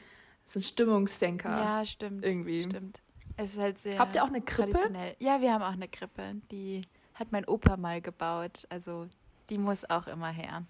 so 0.44 0.58
ein 0.58 0.62
Stimmungssenker. 0.62 1.50
Ja, 1.50 1.84
stimmt. 1.84 2.24
Irgendwie. 2.24 2.64
Stimmt. 2.64 3.00
Es 3.36 3.54
ist 3.54 3.60
halt 3.60 3.78
sehr 3.78 3.98
Habt 3.98 4.14
ihr 4.14 4.24
auch 4.24 4.28
eine 4.28 4.42
Krippe? 4.42 4.78
Ja, 5.18 5.40
wir 5.40 5.52
haben 5.52 5.62
auch 5.62 5.72
eine 5.72 5.88
Krippe. 5.88 6.34
Die 6.50 6.82
hat 7.14 7.32
mein 7.32 7.46
Opa 7.46 7.76
mal 7.76 8.00
gebaut. 8.00 8.66
Also 8.68 9.06
die 9.50 9.58
muss 9.58 9.88
auch 9.88 10.06
immer 10.06 10.30
her. 10.30 10.64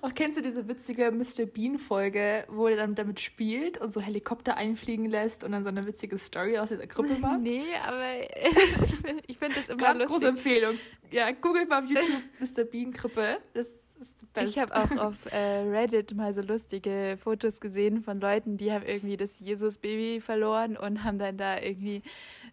Oh, 0.00 0.10
kennst 0.14 0.38
du 0.38 0.42
diese 0.42 0.66
witzige 0.68 1.10
Mr. 1.10 1.46
Bean-Folge, 1.46 2.44
wo 2.48 2.66
er 2.66 2.76
dann 2.76 2.94
damit 2.94 3.20
spielt 3.20 3.78
und 3.78 3.92
so 3.92 4.00
Helikopter 4.00 4.56
einfliegen 4.56 5.06
lässt 5.06 5.44
und 5.44 5.52
dann 5.52 5.62
so 5.62 5.68
eine 5.68 5.86
witzige 5.86 6.18
Story 6.18 6.58
aus 6.58 6.70
dieser 6.70 6.86
Gruppe 6.86 7.14
macht? 7.20 7.40
nee, 7.42 7.64
aber 7.86 8.20
ich 9.26 9.38
finde 9.38 9.56
das 9.56 9.68
immer 9.68 9.78
Ganz 9.78 10.00
lustig. 10.00 10.06
große 10.08 10.28
Empfehlung. 10.28 10.78
Ja, 11.10 11.30
googelt 11.32 11.68
mal 11.68 11.82
auf 11.82 11.88
YouTube 11.88 12.22
Mr. 12.40 12.64
Bean-Krippe. 12.64 13.38
Das 13.54 13.68
ist 14.00 14.32
best. 14.32 14.56
Ich 14.56 14.58
habe 14.60 14.74
auch 14.74 14.90
auf 14.96 15.14
äh, 15.30 15.36
Reddit 15.36 16.14
mal 16.14 16.32
so 16.34 16.42
lustige 16.42 17.18
Fotos 17.22 17.60
gesehen 17.60 18.00
von 18.00 18.20
Leuten, 18.20 18.56
die 18.56 18.72
haben 18.72 18.84
irgendwie 18.84 19.16
das 19.16 19.38
Jesus-Baby 19.38 20.20
verloren 20.20 20.76
und 20.76 21.04
haben 21.04 21.18
dann 21.18 21.36
da 21.36 21.60
irgendwie 21.60 22.02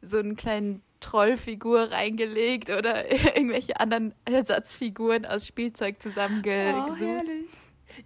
so 0.01 0.17
einen 0.17 0.35
kleinen 0.35 0.83
Trollfigur 0.99 1.91
reingelegt 1.91 2.69
oder 2.69 3.11
irgendwelche 3.35 3.79
anderen 3.79 4.13
Ersatzfiguren 4.25 5.25
aus 5.25 5.47
Spielzeug 5.47 6.01
zusammengesucht. 6.01 7.01
Oh, 7.01 7.21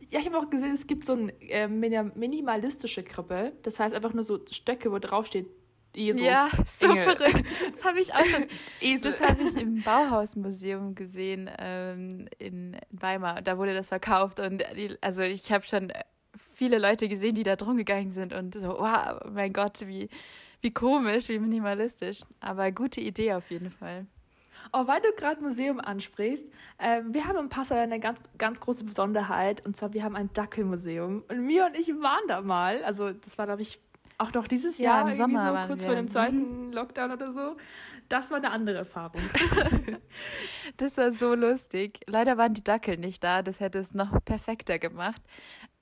ja, 0.09 0.19
ich 0.19 0.25
habe 0.25 0.37
auch 0.37 0.49
gesehen, 0.49 0.73
es 0.73 0.87
gibt 0.87 1.05
so 1.05 1.13
eine 1.13 1.31
äh, 1.41 1.67
minimalistische 1.67 3.03
Krippe. 3.03 3.53
Das 3.63 3.79
heißt 3.79 3.93
einfach 3.93 4.13
nur 4.13 4.23
so 4.23 4.39
Stöcke, 4.49 4.91
wo 4.91 4.99
draufsteht 4.99 5.47
Jesus. 5.95 6.23
Ja, 6.23 6.49
so 6.79 6.87
Engel. 6.87 7.15
verrückt. 7.15 7.45
Das 7.71 7.85
habe 7.85 7.99
ich 7.99 8.13
auch 8.13 8.25
schon. 8.25 8.45
das 9.01 9.21
habe 9.21 9.43
ich 9.43 9.55
im 9.55 9.81
Bauhausmuseum 9.83 10.95
gesehen 10.95 11.49
ähm, 11.59 12.27
in 12.39 12.77
Weimar. 12.89 13.41
Da 13.41 13.57
wurde 13.57 13.73
das 13.73 13.89
verkauft 13.89 14.39
und 14.39 14.63
die, 14.75 14.97
also 15.01 15.21
ich 15.21 15.51
habe 15.51 15.65
schon 15.65 15.91
viele 16.55 16.79
Leute 16.79 17.07
gesehen, 17.07 17.35
die 17.35 17.43
da 17.43 17.55
drum 17.55 17.77
gegangen 17.77 18.11
sind 18.11 18.33
und 18.33 18.55
so, 18.55 18.69
wow, 18.69 19.19
mein 19.31 19.53
Gott, 19.53 19.85
wie 19.85 20.09
wie 20.63 20.73
komisch, 20.73 21.29
wie 21.29 21.39
minimalistisch. 21.39 22.21
Aber 22.39 22.71
gute 22.71 23.01
Idee 23.01 23.33
auf 23.33 23.51
jeden 23.51 23.69
Fall. 23.69 24.07
Oh, 24.71 24.87
weil 24.87 25.01
du 25.01 25.11
gerade 25.15 25.41
Museum 25.41 25.79
ansprichst, 25.79 26.47
äh, 26.77 27.01
wir 27.05 27.27
haben 27.27 27.37
in 27.37 27.49
Passau 27.49 27.75
eine 27.75 27.99
ganz, 27.99 28.19
ganz 28.37 28.59
große 28.59 28.85
Besonderheit 28.85 29.63
und 29.65 29.75
zwar 29.75 29.93
wir 29.93 30.03
haben 30.03 30.15
ein 30.15 30.31
Dackelmuseum 30.33 31.23
und 31.27 31.45
Mia 31.45 31.67
und 31.67 31.77
ich 31.77 31.89
waren 31.89 32.27
da 32.27 32.41
mal, 32.41 32.83
also 32.83 33.11
das 33.11 33.37
war 33.37 33.45
glaube 33.45 33.61
ich 33.61 33.79
auch 34.17 34.33
noch 34.33 34.47
dieses 34.47 34.77
ja, 34.77 34.99
Jahr, 34.99 35.09
im 35.09 35.13
Sommer 35.17 35.61
so, 35.61 35.67
kurz 35.67 35.81
wir. 35.81 35.87
vor 35.87 35.95
dem 35.95 36.07
zweiten 36.07 36.67
mhm. 36.67 36.73
Lockdown 36.73 37.11
oder 37.11 37.31
so. 37.31 37.57
Das 38.09 38.29
war 38.31 38.37
eine 38.37 38.51
andere 38.51 38.77
Erfahrung. 38.77 39.21
das 40.77 40.97
war 40.97 41.11
so 41.11 41.33
lustig. 41.33 41.99
Leider 42.05 42.37
waren 42.37 42.53
die 42.53 42.63
Dackel 42.63 42.97
nicht 42.97 43.23
da, 43.23 43.41
das 43.41 43.59
hätte 43.59 43.79
es 43.79 43.93
noch 43.93 44.23
perfekter 44.23 44.77
gemacht. 44.77 45.21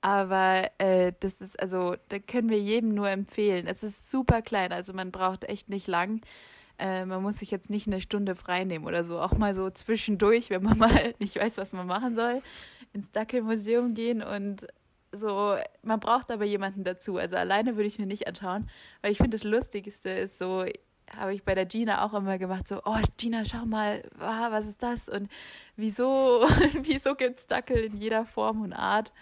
Aber 0.02 0.68
äh, 0.78 1.12
das 1.20 1.40
ist, 1.40 1.58
also, 1.60 1.96
da 2.08 2.18
können 2.18 2.50
wir 2.50 2.58
jedem 2.58 2.90
nur 2.90 3.08
empfehlen. 3.08 3.66
Es 3.68 3.84
ist 3.84 4.10
super 4.10 4.42
klein, 4.42 4.72
also 4.72 4.92
man 4.92 5.12
braucht 5.12 5.44
echt 5.44 5.68
nicht 5.68 5.86
lang. 5.86 6.20
Äh, 6.78 7.06
man 7.06 7.22
muss 7.22 7.38
sich 7.38 7.52
jetzt 7.52 7.70
nicht 7.70 7.86
eine 7.86 8.00
Stunde 8.00 8.34
frei 8.34 8.64
nehmen 8.64 8.84
oder 8.84 9.04
so. 9.04 9.20
Auch 9.20 9.32
mal 9.32 9.54
so 9.54 9.70
zwischendurch, 9.70 10.50
wenn 10.50 10.64
man 10.64 10.78
mal 10.78 11.14
nicht 11.20 11.36
weiß, 11.36 11.56
was 11.56 11.72
man 11.72 11.86
machen 11.86 12.16
soll, 12.16 12.42
ins 12.92 13.12
Dackelmuseum 13.12 13.94
gehen 13.94 14.22
und 14.22 14.66
so, 15.12 15.56
man 15.82 16.00
braucht 16.00 16.30
aber 16.32 16.44
jemanden 16.44 16.84
dazu. 16.84 17.16
Also 17.18 17.36
alleine 17.36 17.76
würde 17.76 17.86
ich 17.86 17.98
mir 17.98 18.06
nicht 18.06 18.26
anschauen, 18.26 18.68
weil 19.02 19.12
ich 19.12 19.18
finde, 19.18 19.36
das 19.36 19.44
Lustigste 19.44 20.10
ist 20.10 20.38
so, 20.38 20.64
habe 21.16 21.34
ich 21.34 21.44
bei 21.44 21.54
der 21.54 21.66
Gina 21.66 22.04
auch 22.04 22.14
immer 22.14 22.38
gemacht, 22.38 22.66
so, 22.66 22.80
oh 22.84 22.98
Gina, 23.18 23.44
schau 23.44 23.66
mal, 23.66 24.02
was 24.16 24.66
ist 24.66 24.82
das? 24.82 25.08
Und 25.08 25.28
wieso, 25.76 26.46
wieso 26.82 27.14
gibt 27.14 27.40
es 27.40 27.46
Dackel 27.46 27.84
in 27.84 27.96
jeder 27.96 28.24
Form 28.24 28.62
und 28.62 28.72
Art? 28.72 29.12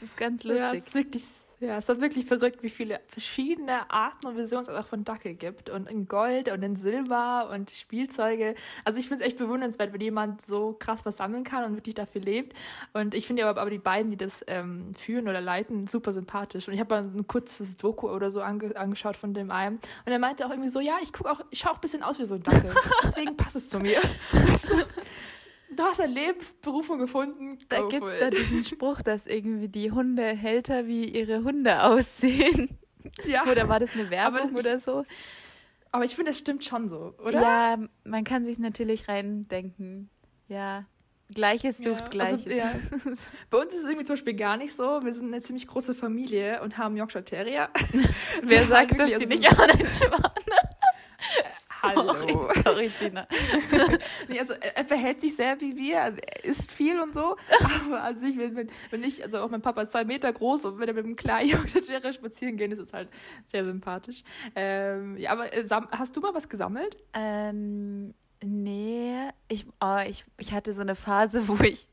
Das 0.00 0.08
ist 0.08 0.16
ganz 0.16 0.44
lustig. 0.44 0.60
Ja, 0.60 0.72
es 0.72 0.86
ist 0.86 0.94
wirklich, 0.94 1.24
ja, 1.60 1.76
es 1.76 1.90
ist 1.90 2.00
wirklich 2.00 2.24
verrückt, 2.24 2.62
wie 2.62 2.70
viele 2.70 3.00
verschiedene 3.06 3.90
Arten 3.90 4.26
und 4.26 4.34
Versionen 4.34 4.62
es 4.62 4.70
auch 4.70 4.86
von 4.86 5.04
Dackel 5.04 5.34
gibt. 5.34 5.68
Und 5.68 5.90
in 5.90 6.08
Gold 6.08 6.50
und 6.50 6.62
in 6.62 6.74
Silber 6.74 7.50
und 7.52 7.70
Spielzeuge. 7.70 8.54
Also 8.84 8.98
ich 8.98 9.08
finde 9.08 9.22
es 9.22 9.28
echt 9.28 9.38
bewundernswert, 9.38 9.92
wenn 9.92 10.00
jemand 10.00 10.40
so 10.40 10.74
krass 10.78 11.04
was 11.04 11.18
sammeln 11.18 11.44
kann 11.44 11.64
und 11.64 11.76
wirklich 11.76 11.94
dafür 11.94 12.22
lebt. 12.22 12.56
Und 12.94 13.12
ich 13.12 13.26
finde 13.26 13.46
aber, 13.46 13.60
aber 13.60 13.68
die 13.68 13.78
beiden, 13.78 14.10
die 14.10 14.16
das 14.16 14.42
ähm, 14.46 14.94
führen 14.94 15.28
oder 15.28 15.42
leiten, 15.42 15.86
super 15.86 16.14
sympathisch. 16.14 16.66
Und 16.66 16.72
ich 16.72 16.80
habe 16.80 16.94
mal 16.94 17.02
ein 17.02 17.26
kurzes 17.26 17.76
Doku 17.76 18.08
oder 18.08 18.30
so 18.30 18.40
ange 18.40 18.74
angeschaut 18.74 19.16
von 19.16 19.34
dem 19.34 19.50
einen. 19.50 19.76
Und 20.06 20.12
er 20.12 20.18
meinte 20.18 20.46
auch 20.46 20.50
irgendwie 20.50 20.70
so, 20.70 20.80
ja, 20.80 20.94
ich 21.02 21.12
gucke 21.12 21.30
auch, 21.30 21.40
ich 21.50 21.58
schaue 21.58 21.72
auch 21.72 21.76
ein 21.76 21.82
bisschen 21.82 22.02
aus 22.02 22.18
wie 22.18 22.24
so 22.24 22.36
ein 22.36 22.42
Dackel. 22.42 22.72
Deswegen 23.02 23.36
passt 23.36 23.56
es 23.56 23.68
zu 23.68 23.78
mir. 23.78 24.00
du 25.76 25.82
hast 25.82 26.00
eine 26.00 26.12
Lebensberufung 26.12 26.98
gefunden. 26.98 27.58
Da 27.68 27.86
gibt 27.88 28.04
es 28.06 28.18
da 28.18 28.30
diesen 28.30 28.64
Spruch, 28.64 29.02
dass 29.02 29.26
irgendwie 29.26 29.68
die 29.68 29.90
Hundehälter 29.92 30.86
wie 30.86 31.04
ihre 31.04 31.44
Hunde 31.44 31.82
aussehen. 31.82 32.78
Ja. 33.24 33.46
Oder 33.50 33.68
war 33.68 33.80
das 33.80 33.94
eine 33.94 34.10
Werbung 34.10 34.52
das 34.52 34.64
oder 34.64 34.78
so? 34.78 35.04
Aber 35.92 36.04
ich 36.04 36.14
finde, 36.14 36.30
das 36.30 36.38
stimmt 36.38 36.64
schon 36.64 36.88
so, 36.88 37.14
oder? 37.18 37.42
Ja, 37.42 37.78
man 38.04 38.22
kann 38.22 38.44
sich 38.44 38.60
natürlich 38.60 39.08
reindenken. 39.08 40.08
Ja. 40.46 40.84
Gleiches 41.34 41.78
sucht 41.78 42.14
ja, 42.14 42.24
also, 42.24 42.44
Gleiches. 42.44 42.52
ja. 42.52 42.72
Bei 43.50 43.58
uns 43.58 43.72
ist 43.72 43.80
es 43.80 43.84
irgendwie 43.86 44.04
zum 44.04 44.14
Beispiel 44.14 44.34
gar 44.34 44.56
nicht 44.56 44.74
so. 44.74 45.02
Wir 45.02 45.12
sind 45.12 45.28
eine 45.28 45.40
ziemlich 45.40 45.66
große 45.66 45.94
Familie 45.94 46.60
und 46.62 46.76
haben 46.78 46.96
Yorkshire 46.96 47.24
Terrier. 47.24 47.70
Wer 48.42 48.66
sagt, 48.66 48.98
dass 48.98 49.08
sie 49.08 49.14
also 49.14 49.26
nicht 49.26 49.48
auch 49.48 49.58
einen 49.58 49.88
Schwan 49.88 50.30
Hallo. 51.82 52.12
Sorry, 52.14 52.62
sorry 52.62 52.90
Gina. 52.98 53.26
nee, 54.28 54.38
also 54.38 54.54
er 54.54 54.84
verhält 54.84 55.20
sich 55.20 55.36
sehr 55.36 55.60
wie 55.60 55.76
wir, 55.76 55.96
er 55.96 56.44
isst 56.44 56.72
viel 56.72 57.00
und 57.00 57.14
so. 57.14 57.36
Aber 57.86 58.02
an 58.02 58.18
sich, 58.18 58.36
wenn, 58.38 58.70
wenn 58.90 59.02
ich, 59.02 59.22
also 59.22 59.38
auch 59.38 59.50
mein 59.50 59.62
Papa 59.62 59.82
ist 59.82 59.92
zwei 59.92 60.04
Meter 60.04 60.32
groß 60.32 60.66
und 60.66 60.78
wenn 60.78 60.88
er 60.88 60.94
mit 60.94 61.04
einem 61.04 61.16
kleinen 61.16 61.50
Yorkshire 61.50 62.12
spazieren 62.12 62.56
gehen, 62.56 62.72
ist 62.72 62.78
es 62.78 62.92
halt 62.92 63.08
sehr 63.46 63.64
sympathisch. 63.64 64.22
Ähm, 64.54 65.16
ja, 65.16 65.32
aber 65.32 65.52
äh, 65.52 65.64
hast 65.92 66.16
du 66.16 66.20
mal 66.20 66.34
was 66.34 66.48
gesammelt? 66.48 66.96
Ähm, 67.14 68.14
nee, 68.42 69.28
ich, 69.48 69.66
oh, 69.80 69.98
ich, 70.06 70.24
ich 70.38 70.52
hatte 70.52 70.74
so 70.74 70.82
eine 70.82 70.94
Phase, 70.94 71.48
wo 71.48 71.62
ich, 71.62 71.88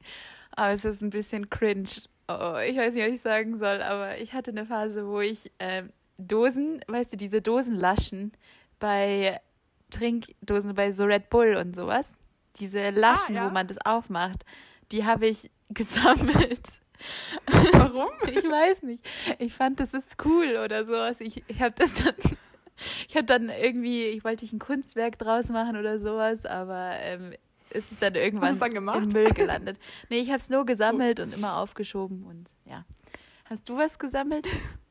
aber 0.51 0.71
oh, 0.71 0.73
es 0.73 0.85
ist 0.85 1.01
ein 1.01 1.09
bisschen 1.09 1.49
cringe. 1.49 1.89
Oh, 2.27 2.57
ich 2.67 2.75
weiß 2.77 2.93
nicht, 2.93 3.05
was 3.05 3.15
ich 3.15 3.21
sagen 3.21 3.57
soll, 3.57 3.81
aber 3.81 4.17
ich 4.17 4.33
hatte 4.33 4.51
eine 4.51 4.65
Phase, 4.65 5.07
wo 5.07 5.21
ich 5.21 5.51
ähm, 5.59 5.91
Dosen, 6.17 6.81
weißt 6.87 7.13
du, 7.13 7.17
diese 7.17 7.41
Dosenlaschen 7.41 8.33
bei 8.79 9.39
Trinkdosen 9.89 10.73
bei 10.73 10.91
so 10.91 11.05
Red 11.05 11.29
Bull 11.29 11.55
und 11.55 11.75
sowas. 11.75 12.09
Diese 12.59 12.89
Laschen, 12.89 13.37
ah, 13.37 13.41
ja. 13.41 13.49
wo 13.49 13.53
man 13.53 13.67
das 13.67 13.77
aufmacht, 13.85 14.43
die 14.91 15.05
habe 15.05 15.27
ich 15.27 15.51
gesammelt. 15.69 16.81
Warum? 17.73 18.09
ich 18.27 18.43
weiß 18.43 18.83
nicht. 18.83 19.07
Ich 19.37 19.53
fand, 19.53 19.79
das 19.79 19.93
ist 19.93 20.15
cool 20.25 20.57
oder 20.63 20.85
sowas. 20.85 21.21
Ich, 21.21 21.43
ich 21.47 21.61
habe 21.61 21.75
das 21.77 21.95
dann. 21.95 22.15
Ich 23.07 23.15
habe 23.15 23.25
dann 23.25 23.49
irgendwie, 23.49 24.05
ich 24.05 24.23
wollte 24.23 24.45
ich 24.45 24.53
ein 24.53 24.59
Kunstwerk 24.59 25.17
draus 25.17 25.49
machen 25.49 25.77
oder 25.77 25.99
sowas, 25.99 26.45
aber 26.45 26.91
ähm, 26.99 27.33
es 27.71 27.91
ist 27.91 28.01
dann 28.01 28.13
irgendwann 28.13 28.57
dann 28.59 28.73
gemacht? 28.73 29.03
im 29.03 29.09
Müll 29.09 29.31
gelandet. 29.31 29.79
Nee, 30.09 30.19
ich 30.19 30.29
habe 30.29 30.37
es 30.37 30.49
nur 30.49 30.63
gesammelt 30.65 31.19
und 31.19 31.33
immer 31.33 31.57
aufgeschoben 31.57 32.23
und 32.23 32.49
ja. 32.65 32.85
Hast 33.45 33.67
du 33.69 33.77
was 33.77 33.97
gesammelt? 33.97 34.47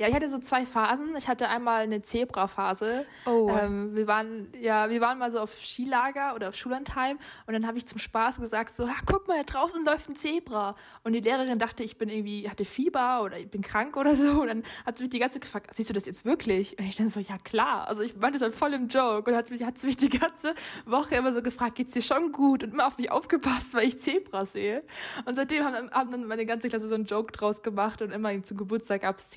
Ja, 0.00 0.08
ich 0.08 0.14
hatte 0.14 0.30
so 0.30 0.38
zwei 0.38 0.64
Phasen. 0.64 1.14
Ich 1.18 1.28
hatte 1.28 1.50
einmal 1.50 1.82
eine 1.82 2.00
Zebra-Phase. 2.00 3.04
Oh. 3.26 3.50
Ähm, 3.50 3.94
wir 3.94 4.06
waren, 4.06 4.48
ja, 4.58 4.88
wir 4.88 5.02
waren 5.02 5.18
mal 5.18 5.30
so 5.30 5.40
auf 5.40 5.52
Skilager 5.52 6.34
oder 6.34 6.48
auf 6.48 6.56
Schullandheim 6.56 7.18
und 7.46 7.52
dann 7.52 7.66
habe 7.66 7.76
ich 7.76 7.84
zum 7.84 7.98
Spaß 7.98 8.40
gesagt, 8.40 8.70
so, 8.70 8.88
guck 9.04 9.28
mal, 9.28 9.36
da 9.36 9.42
draußen 9.42 9.84
läuft 9.84 10.08
ein 10.08 10.16
Zebra. 10.16 10.74
Und 11.04 11.12
die 11.12 11.20
Lehrerin 11.20 11.58
dachte, 11.58 11.82
ich 11.82 11.98
bin 11.98 12.08
irgendwie, 12.08 12.48
hatte 12.48 12.64
Fieber 12.64 13.22
oder 13.22 13.38
ich 13.38 13.50
bin 13.50 13.60
krank 13.60 13.98
oder 13.98 14.14
so. 14.14 14.40
Und 14.40 14.48
dann 14.48 14.62
hat 14.86 14.96
sie 14.96 15.04
mich 15.04 15.10
die 15.10 15.18
ganze 15.18 15.34
Zeit 15.34 15.42
gefragt, 15.42 15.70
siehst 15.74 15.90
du 15.90 15.92
das 15.92 16.06
jetzt 16.06 16.24
wirklich? 16.24 16.78
Und 16.78 16.86
ich 16.86 16.96
dann 16.96 17.10
so, 17.10 17.20
ja 17.20 17.36
klar. 17.36 17.86
Also 17.86 18.00
ich 18.00 18.16
meinte 18.16 18.38
das 18.38 18.42
halt 18.42 18.54
voll 18.54 18.72
im 18.72 18.88
Joke 18.88 19.30
und 19.30 19.36
hat 19.36 19.50
mich, 19.50 19.62
hat 19.64 19.76
sie 19.76 19.86
mich 19.86 19.98
die 19.98 20.08
ganze 20.08 20.54
Woche 20.86 21.16
immer 21.16 21.34
so 21.34 21.42
gefragt, 21.42 21.74
geht's 21.74 21.92
dir 21.92 22.00
schon 22.00 22.32
gut? 22.32 22.64
Und 22.64 22.72
immer 22.72 22.86
auf 22.86 22.96
mich 22.96 23.10
aufgepasst, 23.10 23.74
weil 23.74 23.86
ich 23.86 24.00
Zebras 24.00 24.52
sehe. 24.52 24.82
Und 25.26 25.34
seitdem 25.34 25.62
haben, 25.62 25.90
haben 25.90 26.10
dann 26.10 26.24
meine 26.24 26.46
ganze 26.46 26.70
Klasse 26.70 26.88
so 26.88 26.94
einen 26.94 27.04
Joke 27.04 27.32
draus 27.32 27.62
gemacht 27.62 28.00
und 28.00 28.12
immer 28.12 28.42
zum 28.42 28.56
Geburtstag 28.56 29.02
gab 29.02 29.18
es 29.18 29.28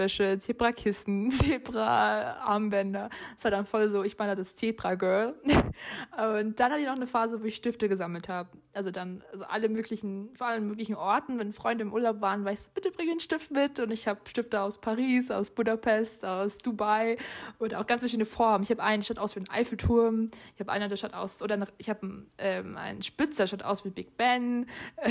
Zebra-Bettwäsche, 0.00 0.38
Zebra-Kissen, 0.38 1.30
Zebra-Armbänder. 1.30 3.10
Das 3.34 3.44
war 3.44 3.50
dann 3.50 3.66
voll 3.66 3.90
so, 3.90 4.02
ich 4.02 4.16
meine 4.18 4.34
das 4.34 4.56
Zebra-Girl. 4.56 5.34
Und 6.36 6.58
dann 6.58 6.72
hatte 6.72 6.80
ich 6.80 6.86
noch 6.86 6.94
eine 6.94 7.06
Phase, 7.06 7.40
wo 7.40 7.44
ich 7.44 7.56
Stifte 7.56 7.88
gesammelt 7.88 8.28
habe. 8.28 8.48
Also 8.72 8.90
dann, 8.90 9.22
also 9.32 9.44
alle 9.44 9.68
möglichen, 9.68 10.30
vor 10.36 10.46
allen 10.46 10.66
möglichen 10.66 10.94
Orten, 10.94 11.38
wenn 11.38 11.52
Freunde 11.52 11.82
im 11.82 11.92
Urlaub 11.92 12.20
waren, 12.20 12.44
war 12.44 12.52
ich 12.52 12.60
so, 12.60 12.68
bitte 12.72 12.90
bring 12.90 13.10
einen 13.10 13.20
Stift 13.20 13.50
mit. 13.50 13.78
Und 13.80 13.90
ich 13.90 14.08
habe 14.08 14.20
Stifte 14.28 14.60
aus 14.60 14.78
Paris, 14.78 15.30
aus 15.30 15.50
Budapest, 15.50 16.24
aus 16.24 16.58
Dubai 16.58 17.16
und 17.58 17.74
auch 17.74 17.86
ganz 17.86 18.00
verschiedene 18.00 18.26
Formen. 18.26 18.62
Ich 18.62 18.70
habe 18.70 18.82
einen, 18.82 19.02
der 19.02 19.06
schaut 19.06 19.18
aus 19.18 19.36
wie 19.36 19.40
ein 19.40 19.50
Eiffelturm. 19.50 20.30
Ich 20.54 20.60
habe 20.60 20.72
einen, 20.72 20.88
der 20.88 20.96
schaut 20.96 21.14
aus, 21.14 21.42
oder 21.42 21.66
ich 21.78 21.90
habe 21.90 22.26
ähm, 22.38 22.76
einen 22.76 23.02
Spitzer, 23.02 23.44
der 23.44 23.48
schaut 23.48 23.62
aus 23.62 23.84
wie 23.84 23.90
Big 23.90 24.16
Ben. 24.16 24.66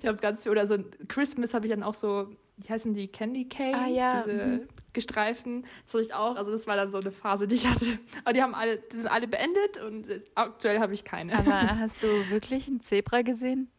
ich 0.00 0.06
habe 0.06 0.18
ganz 0.18 0.42
viel, 0.42 0.52
oder 0.52 0.66
so 0.66 0.74
ein 0.74 0.86
Christmas 1.08 1.54
habe 1.54 1.66
ich 1.66 1.72
dann 1.72 1.82
auch 1.82 1.94
so, 1.94 2.28
wie 2.58 2.68
heißen 2.72 2.94
die, 2.94 3.08
Candy 3.08 3.48
Cane? 3.48 3.76
Ah, 3.76 3.86
ja. 3.88 4.22
Diese 4.24 4.46
Mhm. 4.46 4.68
gestreiften. 4.92 5.64
Das 5.84 5.94
hatte 5.94 6.04
ich 6.04 6.14
auch. 6.14 6.36
Also 6.36 6.50
das 6.50 6.66
war 6.66 6.76
dann 6.76 6.90
so 6.90 6.98
eine 6.98 7.12
Phase, 7.12 7.46
die 7.46 7.54
ich 7.56 7.66
hatte. 7.66 7.98
Aber 8.24 8.32
die 8.32 8.42
haben 8.42 8.54
alle, 8.54 8.78
die 8.78 8.96
sind 8.96 9.06
alle 9.06 9.28
beendet 9.28 9.80
und 9.82 10.06
aktuell 10.34 10.80
habe 10.80 10.94
ich 10.94 11.04
keine. 11.04 11.36
Aber 11.38 11.52
hast 11.78 12.02
du 12.02 12.06
wirklich 12.30 12.68
ein 12.68 12.80
Zebra 12.82 13.22
gesehen? 13.22 13.70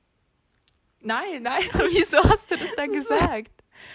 nein, 1.01 1.43
nein. 1.43 1.61
Wieso 1.91 2.17
hast 2.23 2.51
du 2.51 2.57
das 2.57 2.73
dann 2.75 2.91
Das 2.93 3.07
gesagt? 3.07 3.51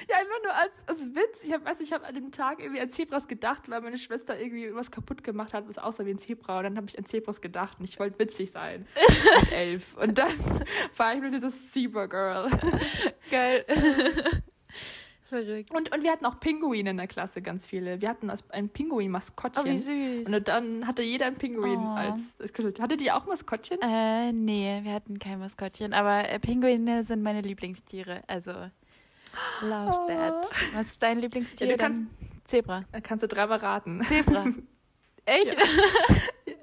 Ja, 0.08 0.16
einfach 0.16 0.42
nur 0.42 0.54
als, 0.54 0.72
als 0.86 1.14
Witz. 1.14 1.42
Ich 1.44 1.52
habe 1.52 1.64
ich 1.78 1.92
hab 1.92 2.08
an 2.08 2.14
dem 2.14 2.30
Tag 2.32 2.58
irgendwie 2.58 2.80
an 2.80 2.88
Zebras 2.88 3.28
gedacht, 3.28 3.68
weil 3.68 3.82
meine 3.82 3.98
Schwester 3.98 4.38
irgendwie 4.40 4.74
was 4.74 4.90
kaputt 4.90 5.22
gemacht 5.22 5.52
hat, 5.52 5.68
was 5.68 5.76
aussah 5.76 6.06
wie 6.06 6.10
ein 6.12 6.18
Zebra. 6.18 6.58
Und 6.58 6.64
dann 6.64 6.76
habe 6.78 6.86
ich 6.88 6.98
an 6.98 7.04
Zebras 7.04 7.42
gedacht 7.42 7.78
und 7.78 7.84
ich 7.84 7.98
wollte 7.98 8.18
witzig 8.18 8.50
sein. 8.50 8.86
Mit 9.40 9.52
elf. 9.52 9.94
Und 9.98 10.16
dann 10.16 10.32
war 10.96 11.14
ich 11.14 11.20
nur 11.20 11.28
dieses 11.30 11.70
Zebra 11.72 12.06
Girl. 12.06 12.50
Geil. 13.30 13.66
Verrückt. 15.34 15.70
Und, 15.74 15.92
und 15.94 16.02
wir 16.02 16.12
hatten 16.12 16.24
auch 16.26 16.38
Pinguine 16.38 16.90
in 16.90 16.96
der 16.96 17.06
Klasse, 17.08 17.42
ganz 17.42 17.66
viele. 17.66 18.00
Wir 18.00 18.08
hatten 18.08 18.30
ein 18.30 18.68
Pinguin-Maskottchen. 18.68 19.64
Oh, 19.64 19.68
wie 19.68 19.76
süß. 19.76 20.28
und 20.32 20.48
dann 20.48 20.86
hatte 20.86 21.02
jeder 21.02 21.26
ein 21.26 21.34
Pinguin 21.34 21.78
Oh. 21.80 21.94
als, 21.96 22.20
als 22.40 22.52
Kuscheltier. 22.52 22.84
Hattet 22.84 23.02
ihr 23.02 23.16
auch 23.16 23.26
Maskottchen? 23.26 23.78
Äh, 23.82 24.32
nee, 24.32 24.80
wir 24.82 24.92
hatten 24.92 25.18
kein 25.18 25.38
Maskottchen, 25.40 25.92
aber 25.92 26.28
äh, 26.28 26.38
Pinguine 26.38 27.02
sind 27.04 27.22
meine 27.22 27.40
Lieblingstiere. 27.40 28.22
Also, 28.28 28.52
love 29.62 29.98
Oh. 30.04 30.06
that. 30.06 30.46
Was 30.74 30.86
ist 30.86 31.02
dein 31.02 31.18
Lieblingstier? 31.18 31.66
Ja, 31.66 31.72
du 31.76 31.78
Dann 31.78 32.10
Zebra. 32.44 32.84
Kannst 33.02 33.22
du 33.22 33.28
dreimal 33.28 33.58
raten. 33.58 34.02
Zebra. 34.04 34.44
Echt? 35.24 35.56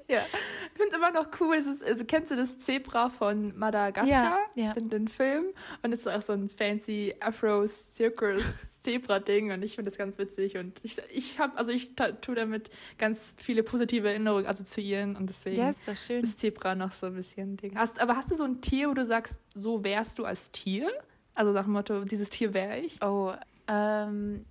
Ja. 0.08 0.20
Ich 0.61 0.61
finde 0.82 0.90
es 0.90 0.96
immer 0.96 1.10
noch 1.12 1.28
cool. 1.40 1.56
Es 1.56 1.66
ist, 1.66 1.82
also 1.84 2.04
kennst 2.04 2.30
du 2.30 2.36
das 2.36 2.58
Zebra 2.58 3.08
von 3.10 3.56
Madagaskar? 3.58 4.08
Ja, 4.08 4.38
ja. 4.54 4.72
Den, 4.74 4.88
den 4.90 5.08
Film. 5.08 5.46
Und 5.82 5.92
es 5.92 6.00
ist 6.00 6.08
auch 6.08 6.22
so 6.22 6.32
ein 6.32 6.48
fancy 6.48 7.14
Afro-Circus-Zebra-Ding. 7.20 9.52
Und 9.52 9.62
ich 9.62 9.74
finde 9.74 9.90
das 9.90 9.98
ganz 9.98 10.18
witzig. 10.18 10.56
Und 10.56 10.80
ich, 10.82 10.96
ich 11.12 11.38
habe, 11.38 11.56
also 11.56 11.72
ich 11.72 11.94
tue 11.94 12.34
damit 12.34 12.70
ganz 12.98 13.34
viele 13.38 13.62
positive 13.62 14.08
Erinnerungen 14.08 14.46
assoziieren. 14.46 15.16
Und 15.16 15.28
deswegen 15.28 15.56
Ja, 15.56 15.70
ist 15.70 15.86
doch 15.86 15.96
schön. 15.96 16.24
ist 16.24 16.40
Zebra 16.40 16.74
noch 16.74 16.92
so 16.92 17.06
ein 17.06 17.14
bisschen 17.14 17.56
Ding. 17.56 17.76
Hast, 17.76 18.00
aber 18.00 18.16
hast 18.16 18.30
du 18.30 18.34
so 18.34 18.44
ein 18.44 18.60
Tier, 18.60 18.88
wo 18.90 18.94
du 18.94 19.04
sagst, 19.04 19.40
so 19.54 19.84
wärst 19.84 20.18
du 20.18 20.24
als 20.24 20.50
Tier? 20.50 20.90
Also 21.34 21.52
nach 21.52 21.64
dem 21.64 21.72
Motto, 21.72 22.04
dieses 22.04 22.30
Tier 22.30 22.52
wäre 22.54 22.78
ich? 22.78 23.00
Oh, 23.02 23.32
ähm, 23.68 24.44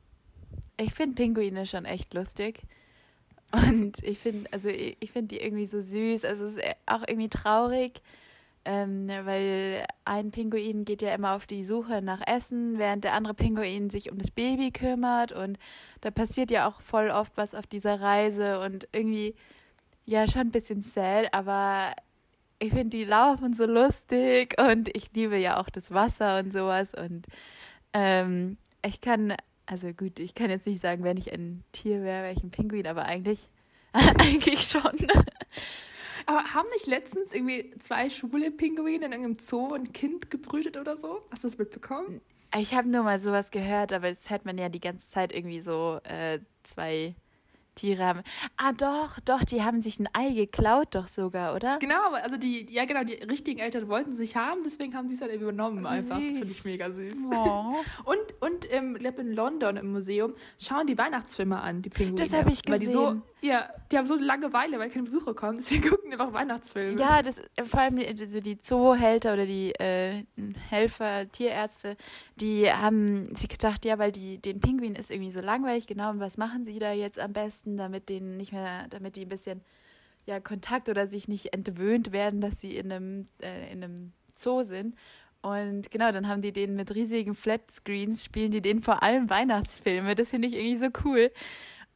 ich 0.78 0.94
finde 0.94 1.16
Pinguine 1.16 1.66
schon 1.66 1.86
echt 1.86 2.14
lustig. 2.14 2.62
Und 3.52 4.04
ich 4.04 4.20
finde, 4.20 4.52
also 4.54 4.70
ich, 4.70 4.98
ich 5.00 5.12
finde 5.12 5.36
die 5.36 5.42
irgendwie 5.42 5.66
so 5.66 5.82
süß. 5.82 6.26
Also 6.26 6.46
es 6.46 6.56
ist 6.56 6.64
auch 6.86 7.02
irgendwie 7.08 7.30
traurig, 7.30 8.02
ähm, 8.64 9.08
weil 9.08 9.86
ein 10.06 10.32
Pinguin 10.32 10.86
geht 10.86 11.02
ja 11.02 11.14
immer 11.14 11.36
auf 11.36 11.46
die 11.46 11.64
Suche 11.64 12.02
nach 12.02 12.22
Essen, 12.26 12.78
während 12.78 13.04
der 13.04 13.14
andere 13.14 13.34
Pinguin 13.34 13.90
sich 13.90 14.12
um 14.12 14.18
das 14.20 14.32
Baby 14.32 14.72
kümmert. 14.72 15.32
Und 15.32 15.58
da 16.02 16.12
passiert 16.12 16.52
ja 16.52 16.68
auch 16.68 16.82
voll 16.82 17.10
oft 17.10 17.34
was 17.36 17.56
auf 17.56 17.68
dieser 17.68 18.00
Reise 18.00 18.60
und 18.60 18.88
irgendwie, 18.92 19.36
ja, 20.06 20.28
schon 20.28 20.42
ein 20.42 20.52
bisschen 20.52 20.82
sad, 20.82 21.34
aber 21.34 21.94
ich 22.62 22.70
finde, 22.70 22.96
die 22.96 23.06
laufen 23.06 23.54
so 23.54 23.66
lustig 23.66 24.56
und 24.62 24.96
ich 24.96 25.12
liebe 25.14 25.38
ja 25.38 25.60
auch 25.60 25.70
das 25.70 25.92
Wasser 25.92 26.40
und 26.40 26.54
sowas. 26.54 26.94
Und 26.94 27.26
ähm, 27.94 28.58
ich 28.86 29.02
kann, 29.02 29.34
also 29.66 29.94
gut, 29.94 30.20
ich 30.20 30.36
kann 30.36 30.50
jetzt 30.50 30.68
nicht 30.68 30.82
sagen, 30.82 31.04
wenn 31.04 31.18
ich 31.18 31.32
ein 31.32 31.64
Tier 31.72 32.02
wäre, 32.02 32.24
wäre 32.24 32.34
ich 32.34 32.44
ein 32.44 32.52
Pinguin, 32.52 32.88
aber 32.88 33.06
eigentlich, 33.06 33.50
eigentlich 33.94 34.62
schon. 34.62 35.08
Aber 36.26 36.54
haben 36.54 36.68
nicht 36.74 36.88
letztens 36.88 37.34
irgendwie 37.34 37.72
zwei 37.80 38.10
schwule 38.10 38.52
Pinguine 38.52 39.06
in 39.06 39.12
irgendeinem 39.12 39.40
Zoo 39.40 39.74
ein 39.74 39.92
Kind 39.92 40.30
gebrütet 40.30 40.78
oder 40.78 40.98
so? 40.98 41.22
Hast 41.32 41.44
du 41.44 41.48
das 41.48 41.58
mitbekommen? 41.58 42.22
Ich 42.58 42.74
habe 42.74 42.90
nur 42.90 43.04
mal 43.04 43.20
sowas 43.20 43.50
gehört, 43.50 43.94
aber 43.94 44.10
jetzt 44.10 44.30
hört 44.30 44.46
man 44.46 44.58
ja 44.58 44.68
die 44.70 44.82
ganze 44.82 45.10
Zeit 45.10 45.34
irgendwie 45.34 45.62
so 45.62 46.00
äh, 46.04 46.40
zwei 46.64 47.16
Tiere 47.82 48.06
haben. 48.06 48.22
Ah, 48.58 48.74
doch, 48.74 49.20
doch, 49.26 49.44
die 49.44 49.64
haben 49.64 49.82
sich 49.82 50.00
ein 50.00 50.08
Ei 50.14 50.34
geklaut, 50.34 50.90
doch 50.92 51.08
sogar, 51.08 51.56
oder? 51.56 51.80
Genau, 51.80 52.14
also 52.14 52.38
die, 52.38 52.72
ja 52.72 52.86
genau, 52.86 53.04
die 53.04 53.14
richtigen 53.14 53.60
Eltern 53.60 53.88
wollten 53.88 54.14
sich 54.14 54.36
haben, 54.36 54.62
deswegen 54.64 54.96
haben 54.96 55.08
sie 55.08 55.16
es 55.16 55.22
halt 55.22 55.34
übernommen 55.34 55.86
einfach. 55.86 56.18
Das 56.18 56.28
süß. 56.28 56.38
finde 56.38 56.52
ich 56.52 56.66
mega 56.66 56.92
süß. 56.92 57.16
Oh. 57.32 57.76
Und, 58.06 58.18
und 58.40 59.00
glaube 59.00 59.22
in 59.22 59.34
London 59.34 59.78
im 59.78 59.92
Museum 59.92 60.34
schauen 60.60 60.88
die 60.88 60.98
Weihnachtsfilme 60.98 61.60
an, 61.60 61.82
die 61.82 61.90
Pinguine. 61.90 62.22
Das 62.22 62.34
hab 62.34 62.50
ich 62.50 62.62
Weil 62.68 62.80
die 62.80 62.86
so, 62.88 63.06
gesehen. 63.06 63.24
Ja, 63.44 63.70
die 63.92 63.98
haben 63.98 64.06
so 64.06 64.16
Langeweile, 64.16 64.78
weil 64.78 64.90
keine 64.90 65.04
Besucher 65.04 65.34
kommen, 65.34 65.58
deswegen 65.58 65.82
gucken 65.90 66.12
einfach 66.12 66.32
Weihnachtsfilme. 66.34 67.00
Ja, 67.00 67.22
das, 67.24 67.42
vor 67.66 67.80
allem 67.82 67.96
die- 67.98 68.08
also 68.08 68.40
die 68.40 68.60
Zoohälter 68.60 69.34
oder 69.34 69.46
die 69.46 69.72
äh, 69.76 70.24
Helfer, 70.70 71.30
Tierärzte, 71.32 71.98
die 72.36 72.72
haben 72.72 73.36
sich 73.36 73.50
gedacht, 73.50 73.84
ja, 73.86 73.98
weil 73.98 74.12
die, 74.12 74.38
den 74.38 74.60
Pinguin 74.60 74.96
ist 74.96 75.10
irgendwie 75.12 75.32
so 75.32 75.42
langweilig, 75.42 75.88
genau, 75.88 76.12
und 76.12 76.20
was 76.20 76.38
machen 76.38 76.66
sie 76.66 76.78
da 76.80 76.94
jetzt 76.94 77.20
am 77.20 77.34
besten, 77.34 77.78
damit 77.78 78.10
denen 78.10 78.38
nicht 78.38 78.52
mehr, 78.54 78.88
damit 78.90 79.16
die 79.16 79.24
ein 79.26 79.30
bisschen 79.30 79.62
ja, 80.28 80.40
Kontakt 80.40 80.88
oder 80.88 81.08
sich 81.08 81.28
nicht 81.28 81.52
entwöhnt 81.54 82.12
werden, 82.12 82.42
dass 82.42 82.62
sie 82.62 82.76
in 82.78 82.92
einem, 82.92 83.28
äh, 83.42 83.72
in 83.72 83.84
einem 83.84 84.12
Zoo 84.36 84.62
sind. 84.62 84.96
Und 85.42 85.90
genau, 85.90 86.12
dann 86.12 86.28
haben 86.28 86.44
die 86.44 86.52
den 86.54 86.76
mit 86.76 86.94
riesigen 86.94 87.34
Flatscreens, 87.34 88.24
spielen 88.26 88.52
die 88.52 88.62
den 88.62 88.82
vor 88.82 89.02
allem 89.02 89.32
Weihnachtsfilme. 89.32 90.14
Das 90.14 90.30
finde 90.30 90.48
ich 90.48 90.54
irgendwie 90.54 90.78
so 90.78 90.92
cool. 91.04 91.32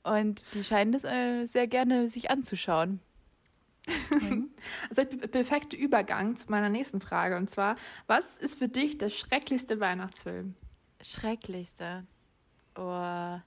Und 0.05 0.43
die 0.53 0.63
scheinen 0.63 0.91
das 0.91 1.03
äh, 1.03 1.45
sehr 1.45 1.67
gerne 1.67 2.07
sich 2.07 2.29
anzuschauen. 2.29 2.99
Also 4.89 5.03
der 5.03 5.27
perfekte 5.27 5.75
Übergang 5.75 6.35
zu 6.35 6.49
meiner 6.49 6.69
nächsten 6.69 7.01
Frage. 7.01 7.37
Und 7.37 7.49
zwar, 7.49 7.75
was 8.07 8.37
ist 8.37 8.57
für 8.57 8.67
dich 8.67 8.97
der 8.97 9.09
schrecklichste 9.09 9.79
Weihnachtsfilm? 9.79 10.55
Schrecklichste. 11.01 12.05
Oh. 12.75 13.39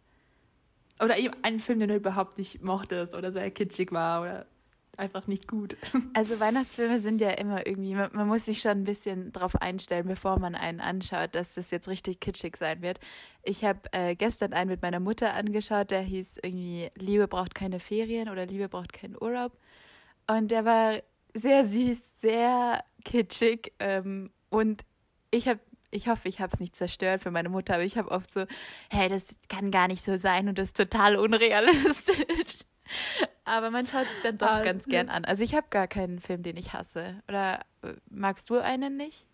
Oder 1.01 1.19
eben 1.19 1.35
einen 1.43 1.61
Film, 1.61 1.81
den 1.81 1.89
du 1.89 1.97
überhaupt 1.97 2.39
nicht 2.39 2.63
mochtest 2.63 3.15
oder 3.15 3.33
sehr 3.33 3.51
kitschig 3.51 3.93
war 3.93 4.23
oder 4.23 4.47
einfach 4.99 5.27
nicht 5.27 5.49
gut. 5.49 5.77
Also 6.15 6.41
Weihnachtsfilme 6.41 7.01
sind 7.01 7.21
ja 7.21 7.31
immer 7.31 7.67
irgendwie, 7.67 7.95
man, 7.95 8.11
man 8.13 8.27
muss 8.27 8.47
sich 8.47 8.61
schon 8.61 8.73
ein 8.73 8.85
bisschen 8.85 9.33
drauf 9.33 9.61
einstellen, 9.61 10.07
bevor 10.07 10.39
man 10.39 10.55
einen 10.55 10.81
anschaut, 10.81 11.35
dass 11.35 11.55
das 11.55 11.71
jetzt 11.71 11.87
richtig 11.87 12.21
kitschig 12.21 12.57
sein 12.57 12.83
wird. 12.83 12.99
Ich 13.45 13.65
habe 13.65 13.81
äh, 13.93 14.17
gestern 14.17 14.53
einen 14.53 14.71
mit 14.71 14.83
meiner 14.83 14.99
Mutter 14.99 15.35
angeschaut, 15.35 15.91
der 15.91 16.01
hieß 16.01 16.39
irgendwie 16.43 16.91
Liebe 16.97 17.29
braucht 17.29 17.55
keine 17.55 17.79
Ferien 17.79 18.29
oder 18.29 18.47
Liebe 18.47 18.69
braucht 18.69 18.93
keinen 18.93 19.17
Urlaub. 19.21 19.53
Und 20.27 20.51
der 20.51 20.65
war 20.65 20.99
sehr 21.35 21.65
süß, 21.67 22.01
sehr 22.17 22.85
kitschig 23.05 23.73
ähm, 23.79 24.31
und 24.51 24.83
ich 25.31 25.47
habe 25.47 25.61
ich 25.91 26.09
hoffe, 26.09 26.29
ich 26.29 26.41
habe 26.41 26.53
es 26.53 26.61
nicht 26.61 26.77
zerstört 26.77 27.23
für 27.23 27.31
meine 27.31 27.49
Mutter, 27.49 27.75
aber 27.75 27.85
ich 27.85 27.97
habe 27.97 28.11
oft 28.11 28.31
so, 28.33 28.45
hey, 28.91 29.09
das 29.09 29.39
kann 29.49 29.71
gar 29.71 29.89
nicht 29.89 30.05
so 30.05 30.19
sein 30.19 30.49
und 30.49 30.59
das 30.59 30.69
ist 30.69 30.77
total 30.77 31.17
unrealistisch. 31.17 32.65
Aber 33.49 33.71
man 33.71 33.87
schaut 33.87 34.03
es 34.05 34.23
dann 34.23 34.39
doch 34.39 34.47
Ah, 34.47 34.63
ganz 34.63 34.87
gern 34.87 35.09
an. 35.09 35.25
Also 35.25 35.43
ich 35.43 35.55
habe 35.55 35.67
gar 35.71 35.89
keinen 35.89 36.19
Film, 36.21 36.43
den 36.43 36.57
ich 36.57 36.73
hasse. 36.73 37.23
Oder 37.29 37.61
äh, 37.83 37.95
magst 38.11 38.49
du 38.51 38.59
einen 38.59 38.97
nicht? 38.97 39.27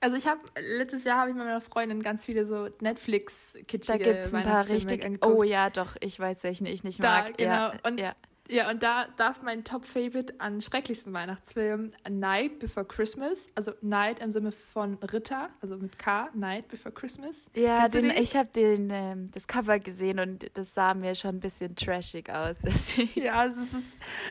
Also 0.00 0.16
ich 0.16 0.26
habe 0.26 0.40
letztes 0.60 1.04
Jahr 1.04 1.18
habe 1.20 1.30
ich 1.30 1.36
mit 1.36 1.44
meiner 1.44 1.60
Freundin 1.60 2.02
ganz 2.02 2.24
viele 2.24 2.46
so 2.46 2.68
Netflix 2.80 3.54
Da 3.54 3.60
kitschige 3.62 3.98
gibt 3.98 4.24
es 4.24 4.34
ein 4.34 4.44
paar 4.44 4.68
richtig. 4.68 5.04
angeguckt. 5.04 5.34
Oh 5.34 5.42
ja, 5.42 5.70
doch, 5.70 5.96
ich 6.00 6.18
weiß 6.20 6.44
welchen 6.44 6.66
ich 6.66 6.84
nicht 6.84 7.02
da 7.02 7.22
mag. 7.22 7.36
genau 7.36 7.52
Ja, 7.52 7.72
und 7.82 7.98
ja. 7.98 8.12
Ja, 8.50 8.70
und 8.70 8.82
da, 8.82 9.06
da 9.18 9.28
ist 9.28 9.42
mein 9.42 9.62
Top-Favorite 9.62 10.34
an 10.38 10.62
schrecklichsten 10.62 11.12
Weihnachtsfilmen 11.12 11.92
Night 12.08 12.58
Before 12.58 12.86
Christmas. 12.86 13.50
Also 13.54 13.72
Night 13.82 14.20
im 14.20 14.30
Sinne 14.30 14.52
von 14.52 14.94
Ritter, 14.94 15.50
also 15.60 15.76
mit 15.76 15.98
K, 15.98 16.30
Night 16.32 16.68
Before 16.68 16.94
Christmas. 16.94 17.44
Ja, 17.54 17.88
den, 17.88 18.08
den? 18.08 18.22
ich 18.22 18.34
habe 18.34 18.48
den 18.48 18.88
ähm, 18.90 19.30
das 19.32 19.46
Cover 19.46 19.78
gesehen 19.78 20.18
und 20.18 20.50
das 20.54 20.72
sah 20.72 20.94
mir 20.94 21.14
schon 21.14 21.36
ein 21.36 21.40
bisschen 21.40 21.76
trashig 21.76 22.30
aus. 22.30 22.56
Deswegen. 22.64 23.20
Ja, 23.20 23.44
es 23.44 23.58
ist, 23.58 23.74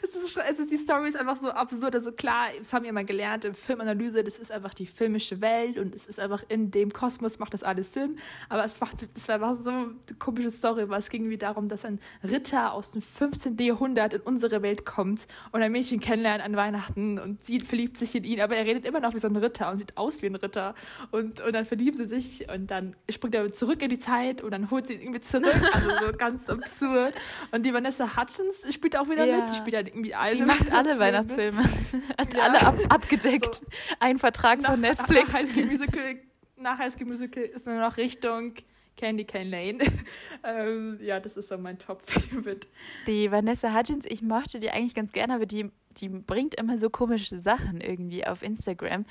es 0.01 0.15
ist, 0.15 0.35
es 0.35 0.59
ist, 0.59 0.71
die 0.71 0.77
Story 0.77 1.09
ist 1.09 1.17
einfach 1.17 1.37
so 1.37 1.51
absurd. 1.51 1.93
Also 1.93 2.11
klar, 2.11 2.47
das 2.57 2.73
haben 2.73 2.85
wir 2.85 2.93
mal 2.93 3.05
gelernt 3.05 3.45
in 3.45 3.53
Filmanalyse, 3.53 4.23
das 4.23 4.39
ist 4.39 4.51
einfach 4.51 4.73
die 4.73 4.87
filmische 4.87 5.41
Welt 5.41 5.77
und 5.77 5.93
es 5.93 6.07
ist 6.07 6.19
einfach 6.19 6.43
in 6.47 6.71
dem 6.71 6.91
Kosmos 6.91 7.37
macht 7.37 7.53
das 7.53 7.61
alles 7.61 7.93
Sinn. 7.93 8.17
Aber 8.49 8.65
es, 8.65 8.79
macht, 8.79 9.07
es 9.15 9.27
war 9.27 9.35
einfach 9.35 9.55
so 9.55 9.69
eine 9.69 9.95
komische 10.17 10.49
Story, 10.49 10.89
weil 10.89 10.99
es 10.99 11.09
ging 11.09 11.29
wie 11.29 11.37
darum, 11.37 11.69
dass 11.69 11.85
ein 11.85 11.99
Ritter 12.23 12.73
aus 12.73 12.93
dem 12.93 13.03
15. 13.03 13.55
Jahrhundert 13.57 14.06
in 14.13 14.21
unsere 14.21 14.61
Welt 14.61 14.85
kommt 14.85 15.27
und 15.51 15.61
ein 15.61 15.71
Mädchen 15.71 15.99
kennenlernt 15.99 16.43
an 16.43 16.55
Weihnachten 16.55 17.19
und 17.19 17.43
sie 17.43 17.59
verliebt 17.59 17.97
sich 17.97 18.15
in 18.15 18.23
ihn, 18.23 18.41
aber 18.41 18.55
er 18.55 18.65
redet 18.65 18.85
immer 18.85 18.99
noch 18.99 19.13
wie 19.13 19.19
so 19.19 19.27
ein 19.27 19.35
Ritter 19.35 19.69
und 19.71 19.77
sieht 19.77 19.97
aus 19.97 20.21
wie 20.21 20.27
ein 20.27 20.35
Ritter. 20.35 20.75
Und, 21.11 21.41
und 21.41 21.53
dann 21.53 21.65
verlieben 21.65 21.95
sie 21.97 22.05
sich 22.05 22.47
und 22.49 22.71
dann 22.71 22.95
springt 23.09 23.35
er 23.35 23.51
zurück 23.51 23.81
in 23.81 23.89
die 23.89 23.99
Zeit 23.99 24.41
und 24.41 24.51
dann 24.51 24.69
holt 24.71 24.87
sie 24.87 24.93
ihn 24.93 25.01
irgendwie 25.01 25.21
zurück. 25.21 25.45
Also 25.73 25.89
so 26.05 26.11
ganz 26.17 26.49
absurd. 26.49 27.13
Und 27.51 27.65
die 27.65 27.73
Vanessa 27.73 28.15
Hutchins 28.17 28.65
spielt 28.73 28.97
auch 28.97 29.09
wieder 29.09 29.25
Ja. 29.25 29.37
mit. 29.41 29.49
Die 29.49 29.55
spielt 29.55 29.75
halt 29.75 29.87
irgendwie 29.89 30.13
alle 30.15 30.35
Die 30.35 30.41
macht 30.41 30.71
alle 30.71 30.97
Weihnachtsfilme. 30.99 31.63
Hat 32.17 32.33
Ja. 32.33 32.43
alle 32.43 32.61
ab, 32.61 32.77
abgedeckt. 32.89 33.61
Ein 33.99 34.17
Vertrag 34.19 34.61
Nach, 34.61 34.71
von 34.71 34.81
nach 34.81 34.89
Netflix. 34.89 35.33
High 35.33 35.49
School 35.49 35.65
Musical, 35.65 36.15
nach 36.57 36.77
High 36.79 36.93
School 36.93 37.07
Musical 37.07 37.43
ist 37.43 37.65
nur 37.65 37.75
noch 37.75 37.97
Richtung 37.97 38.53
Candy 38.97 39.23
Cane 39.25 39.49
Lane. 39.49 39.77
ähm, 40.43 40.99
ja, 41.01 41.19
das 41.19 41.37
ist 41.37 41.47
so 41.49 41.57
mein 41.57 41.79
Top-Favorite. 41.79 42.67
Die 43.07 43.31
Vanessa 43.31 43.73
Hudgens, 43.73 44.05
ich 44.05 44.21
mochte 44.21 44.59
die 44.59 44.71
eigentlich 44.71 44.95
ganz 44.95 45.11
gerne, 45.11 45.35
aber 45.35 45.45
die, 45.45 45.71
die 45.97 46.09
bringt 46.09 46.55
immer 46.55 46.77
so 46.77 46.89
komische 46.89 47.37
Sachen 47.39 47.79
irgendwie 47.79 48.25
auf 48.27 48.43
Instagram. 48.43 49.05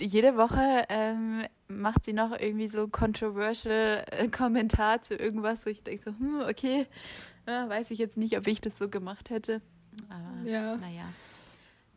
Die, 0.00 0.06
jede 0.06 0.36
Woche 0.36 0.84
ähm, 0.88 1.44
macht 1.68 2.04
sie 2.04 2.12
noch 2.12 2.32
irgendwie 2.38 2.68
so 2.68 2.88
controversial 2.88 4.04
äh, 4.10 4.28
Kommentar 4.28 5.02
zu 5.02 5.16
irgendwas, 5.16 5.66
wo 5.66 5.70
ich 5.70 5.82
denke 5.82 6.02
so, 6.02 6.10
hm, 6.10 6.42
okay, 6.48 6.86
äh, 7.46 7.68
weiß 7.68 7.90
ich 7.90 7.98
jetzt 7.98 8.16
nicht, 8.16 8.36
ob 8.38 8.46
ich 8.46 8.60
das 8.60 8.78
so 8.78 8.88
gemacht 8.88 9.30
hätte. 9.30 9.60
Aber 10.08 10.48
Ja. 10.48 10.76
naja. 10.76 11.12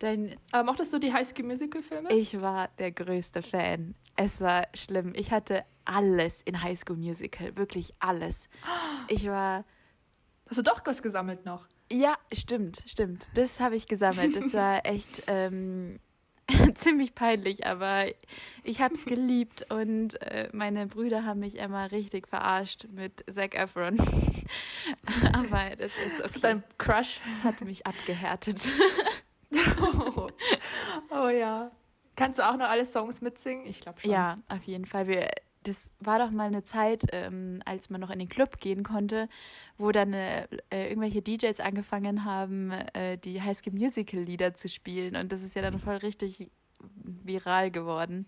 Denn 0.02 0.36
Aber 0.52 0.64
mochtest 0.72 0.92
du 0.94 1.00
die 1.00 1.14
High 1.14 1.28
School 1.28 1.46
Musical-Filme? 1.46 2.12
ich 2.14 2.40
war 2.42 2.70
der 2.80 2.92
größte 2.92 3.42
Fan. 3.42 3.96
Es 4.18 4.42
war 4.42 4.68
schlimm. 4.74 5.14
Ich 5.16 5.32
hatte 5.32 5.64
alles 5.86 6.42
in 6.42 6.62
High 6.62 6.78
School 6.80 6.98
Musical, 6.98 7.56
wirklich 7.58 7.94
alles. 8.00 8.50
Ich 9.08 9.26
war 9.28 9.64
Hast 10.50 10.58
du 10.60 10.62
doch 10.64 10.82
was 10.86 11.02
gesammelt 11.02 11.46
noch? 11.46 11.68
Ja, 11.92 12.16
stimmt, 12.34 12.84
stimmt. 12.86 13.28
Das 13.36 13.60
habe 13.60 13.76
ich 13.76 13.88
gesammelt. 13.88 14.36
Das 14.36 14.54
war 14.54 14.86
echt 14.86 15.24
ähm, 15.28 16.00
ziemlich 16.76 17.16
peinlich, 17.16 17.66
aber 17.66 18.06
ich 18.64 18.82
habe 18.82 18.94
es 18.96 19.06
geliebt 19.06 19.66
und 19.72 20.22
äh, 20.22 20.50
meine 20.54 20.88
Brüder 20.88 21.26
haben 21.26 21.40
mich 21.40 21.56
immer 21.58 21.92
richtig 21.92 22.28
verarscht 22.28 22.88
mit 22.92 23.24
Zac 23.32 23.56
Efron. 23.56 23.98
aber 25.34 25.76
das 25.78 25.92
ist 25.92 26.08
Ist 26.08 26.20
das 26.20 26.32
okay. 26.34 26.40
dein 26.42 26.64
Crush? 26.78 27.22
Das 27.32 27.44
hat 27.44 27.62
mich 27.62 27.86
abgehärtet. 27.88 28.70
Oh. 29.54 30.30
oh 31.12 31.30
ja. 31.30 31.72
Kannst 32.16 32.40
du 32.40 32.48
auch 32.48 32.56
noch 32.56 32.70
alle 32.70 32.86
Songs 32.86 33.22
mitsingen? 33.22 33.66
Ich 33.66 33.82
glaube 33.82 34.00
schon. 34.00 34.12
Ja, 34.12 34.36
auf 34.48 34.64
jeden 34.64 34.86
Fall. 34.86 35.08
Wir, 35.08 35.30
das 35.64 35.90
war 36.00 36.20
doch 36.20 36.32
mal 36.32 36.48
eine 36.48 36.64
Zeit, 36.64 37.04
ähm, 37.12 37.60
als 37.66 37.90
man 37.90 38.00
noch 38.00 38.10
in 38.10 38.20
den 38.20 38.30
Club 38.30 38.60
gehen 38.60 38.84
konnte, 38.84 39.28
wo 39.78 39.92
dann 39.92 40.14
äh, 40.14 40.48
äh, 40.70 40.90
irgendwelche 40.90 41.22
DJs 41.22 41.60
angefangen 41.60 42.24
haben, 42.24 42.72
äh, 42.72 43.18
die 43.18 43.42
High 43.42 43.58
School 43.58 43.74
Musical 43.74 44.22
Lieder 44.22 44.54
zu 44.54 44.70
spielen. 44.70 45.16
Und 45.16 45.32
das 45.32 45.42
ist 45.42 45.56
ja 45.56 45.62
dann 45.62 45.80
voll 45.80 45.98
richtig 45.98 46.52
viral 46.80 47.72
geworden. 47.72 48.28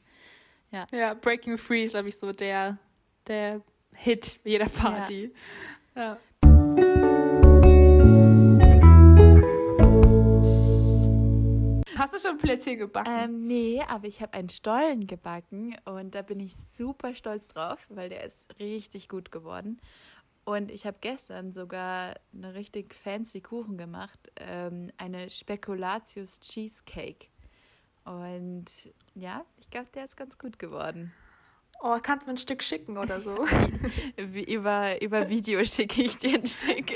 Ja, 0.71 1.13
Breaking 1.13 1.57
Free 1.57 1.85
ist, 1.85 1.91
glaube 1.91 2.09
ich, 2.09 2.17
so 2.17 2.31
der, 2.31 2.77
der 3.25 3.61
Hit 3.93 4.39
jeder 4.43 4.67
Party. 4.67 5.31
Ja. 5.95 6.17
Hast 11.97 12.13
du 12.13 12.19
schon 12.19 12.37
Plätzchen 12.37 12.77
gebacken? 12.77 13.11
Ähm, 13.11 13.47
nee, 13.47 13.81
aber 13.87 14.05
ich 14.07 14.21
habe 14.21 14.33
einen 14.33 14.49
Stollen 14.49 15.07
gebacken 15.07 15.75
und 15.85 16.13
da 16.13 16.21
bin 16.21 16.39
ich 16.39 16.55
super 16.55 17.15
stolz 17.15 17.47
drauf, 17.47 17.79
weil 17.89 18.09
der 18.09 18.23
ist 18.23 18.45
richtig 18.59 19.09
gut 19.09 19.31
geworden. 19.31 19.81
Und 20.45 20.69
ich 20.69 20.85
habe 20.85 20.97
gestern 21.01 21.51
sogar 21.51 22.15
eine 22.33 22.53
richtig 22.53 22.93
fancy 22.93 23.41
Kuchen 23.41 23.77
gemacht, 23.77 24.19
ähm, 24.35 24.91
eine 24.97 25.29
Spekulatius 25.31 26.39
Cheesecake. 26.39 27.27
Und 28.05 28.65
ja, 29.15 29.43
ich 29.57 29.69
glaube, 29.71 29.87
der 29.95 30.05
ist 30.05 30.15
ganz 30.15 30.37
gut 30.37 30.59
geworden. 30.59 31.13
Oh, 31.81 31.97
kannst 32.01 32.25
du 32.25 32.29
mir 32.29 32.35
ein 32.35 32.37
Stück 32.37 32.63
schicken 32.63 32.97
oder 32.97 33.19
so? 33.19 33.45
Über, 34.17 35.01
über 35.01 35.29
Video 35.29 35.63
schicke 35.63 36.03
ich 36.03 36.17
dir 36.17 36.39
ein 36.39 36.45
Stück. 36.45 36.91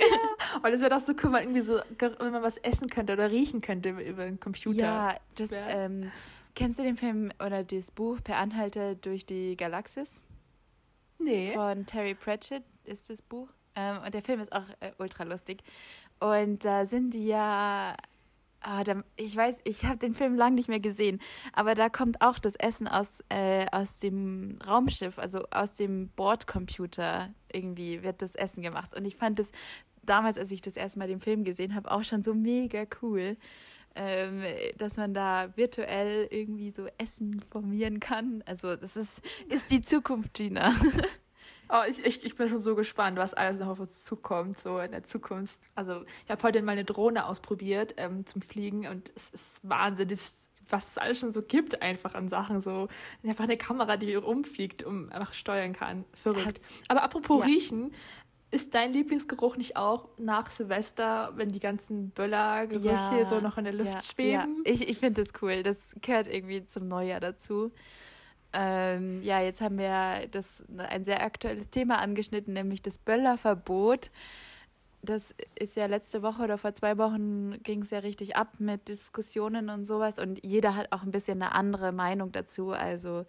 Weil 0.61 0.73
es 0.73 0.81
wäre 0.81 0.89
doch 0.89 0.99
so 0.99 1.13
cool, 1.13 1.23
wenn 1.23 1.31
man 1.31 1.41
irgendwie 1.43 1.61
so, 1.61 1.79
wenn 1.99 2.31
man 2.31 2.43
was 2.43 2.57
essen 2.57 2.89
könnte 2.89 3.13
oder 3.13 3.29
riechen 3.29 3.61
könnte 3.61 3.89
über, 3.89 4.25
den 4.25 4.39
Computer. 4.39 4.79
Ja, 4.79 5.15
das, 5.35 5.49
ähm, 5.51 6.11
kennst 6.55 6.79
du 6.79 6.83
den 6.83 6.97
Film 6.97 7.31
oder 7.43 7.63
das 7.63 7.91
Buch 7.91 8.17
Per 8.23 8.37
Anhalter 8.37 8.95
durch 8.95 9.25
die 9.25 9.55
Galaxis? 9.55 10.25
Nee. 11.23 11.51
von 11.53 11.85
Terry 11.85 12.15
Pratchett 12.15 12.63
ist 12.83 13.09
das 13.09 13.21
Buch. 13.21 13.47
Ähm, 13.75 13.99
und 14.03 14.13
der 14.13 14.23
Film 14.23 14.41
ist 14.41 14.51
auch 14.51 14.67
äh, 14.79 14.91
ultra 14.97 15.23
lustig. 15.23 15.63
Und 16.19 16.65
da 16.65 16.85
sind 16.85 17.13
die 17.13 17.27
ja. 17.27 17.95
Ah, 18.63 18.83
da, 18.83 19.03
ich 19.15 19.35
weiß, 19.35 19.61
ich 19.63 19.85
habe 19.85 19.97
den 19.97 20.13
Film 20.13 20.35
lang 20.35 20.53
nicht 20.53 20.69
mehr 20.69 20.79
gesehen, 20.79 21.19
aber 21.51 21.73
da 21.73 21.89
kommt 21.89 22.21
auch 22.21 22.37
das 22.37 22.55
Essen 22.55 22.87
aus, 22.87 23.23
äh, 23.29 23.65
aus 23.71 23.95
dem 23.95 24.59
Raumschiff, 24.65 25.17
also 25.17 25.47
aus 25.49 25.75
dem 25.75 26.09
Bordcomputer 26.09 27.33
irgendwie 27.51 28.03
wird 28.03 28.21
das 28.21 28.35
Essen 28.35 28.61
gemacht. 28.61 28.95
Und 28.95 29.05
ich 29.05 29.15
fand 29.15 29.39
das 29.39 29.51
damals, 30.03 30.37
als 30.37 30.51
ich 30.51 30.61
das 30.61 30.77
erste 30.77 30.99
Mal 30.99 31.07
den 31.07 31.21
Film 31.21 31.43
gesehen 31.43 31.73
habe, 31.73 31.89
auch 31.89 32.03
schon 32.03 32.21
so 32.21 32.35
mega 32.35 32.85
cool, 33.01 33.35
ähm, 33.95 34.43
dass 34.77 34.97
man 34.97 35.15
da 35.15 35.49
virtuell 35.55 36.27
irgendwie 36.29 36.69
so 36.69 36.87
Essen 36.99 37.41
formieren 37.51 37.99
kann. 37.99 38.43
Also 38.45 38.75
das 38.75 38.95
ist, 38.95 39.21
ist 39.49 39.71
die 39.71 39.81
Zukunft, 39.81 40.35
Gina. 40.35 40.73
Oh, 41.73 41.83
ich, 41.87 42.05
ich, 42.05 42.25
ich 42.25 42.35
bin 42.35 42.49
schon 42.49 42.59
so 42.59 42.75
gespannt, 42.75 43.17
was 43.17 43.33
alles 43.33 43.59
noch 43.59 43.69
auf 43.69 43.79
uns 43.79 44.03
zukommt, 44.03 44.59
so 44.59 44.79
in 44.79 44.91
der 44.91 45.03
Zukunft. 45.03 45.61
Also, 45.73 46.03
ich 46.25 46.31
habe 46.31 46.43
heute 46.43 46.61
mal 46.61 46.73
eine 46.73 46.83
Drohne 46.83 47.25
ausprobiert 47.25 47.93
ähm, 47.95 48.25
zum 48.25 48.41
Fliegen 48.41 48.87
und 48.87 49.11
es 49.15 49.29
ist 49.29 49.59
Wahnsinn, 49.63 50.09
das, 50.09 50.49
was 50.69 50.89
es 50.89 50.97
alles 50.97 51.19
schon 51.19 51.31
so 51.31 51.41
gibt, 51.41 51.81
einfach 51.81 52.13
an 52.13 52.27
Sachen. 52.27 52.59
So 52.59 52.89
einfach 53.23 53.45
eine 53.45 53.55
Kamera, 53.55 53.95
die 53.95 54.15
rumfliegt 54.15 54.83
und 54.83 55.13
einfach 55.13 55.31
steuern 55.31 55.71
kann. 55.71 56.03
Verrückt. 56.13 56.59
Aber 56.89 57.03
apropos 57.03 57.39
Ja. 57.39 57.45
Riechen, 57.45 57.93
ist 58.51 58.73
dein 58.73 58.91
Lieblingsgeruch 58.91 59.55
nicht 59.55 59.77
auch 59.77 60.09
nach 60.17 60.51
Silvester, 60.51 61.31
wenn 61.35 61.49
die 61.49 61.61
ganzen 61.61 62.09
Böllergerüche 62.09 63.25
so 63.25 63.39
noch 63.39 63.57
in 63.57 63.63
der 63.63 63.73
Luft 63.73 63.93
ja, 63.93 64.01
schweben? 64.01 64.63
Ja. 64.65 64.73
Ich, 64.73 64.89
ich 64.89 64.97
finde 64.97 65.21
das 65.21 65.31
cool. 65.41 65.63
Das 65.63 65.95
gehört 66.01 66.27
irgendwie 66.27 66.65
zum 66.65 66.89
Neujahr 66.89 67.21
dazu. 67.21 67.71
Ähm, 68.53 69.21
ja, 69.21 69.39
jetzt 69.41 69.61
haben 69.61 69.77
wir 69.77 70.27
das 70.31 70.63
ein 70.77 71.05
sehr 71.05 71.23
aktuelles 71.23 71.69
Thema 71.69 71.99
angeschnitten, 71.99 72.53
nämlich 72.53 72.81
das 72.81 72.97
Böllerverbot. 72.97 74.11
Das 75.03 75.33
ist 75.57 75.75
ja 75.75 75.87
letzte 75.87 76.21
Woche 76.21 76.43
oder 76.43 76.57
vor 76.57 76.75
zwei 76.75 76.97
Wochen 76.97 77.61
ging 77.63 77.81
es 77.81 77.89
ja 77.89 77.99
richtig 77.99 78.35
ab 78.35 78.59
mit 78.59 78.87
Diskussionen 78.87 79.69
und 79.69 79.85
sowas 79.85 80.19
und 80.19 80.43
jeder 80.45 80.75
hat 80.75 80.91
auch 80.91 81.01
ein 81.01 81.11
bisschen 81.11 81.41
eine 81.41 81.53
andere 81.55 81.91
Meinung 81.91 82.31
dazu. 82.31 82.71
Also 82.71 83.25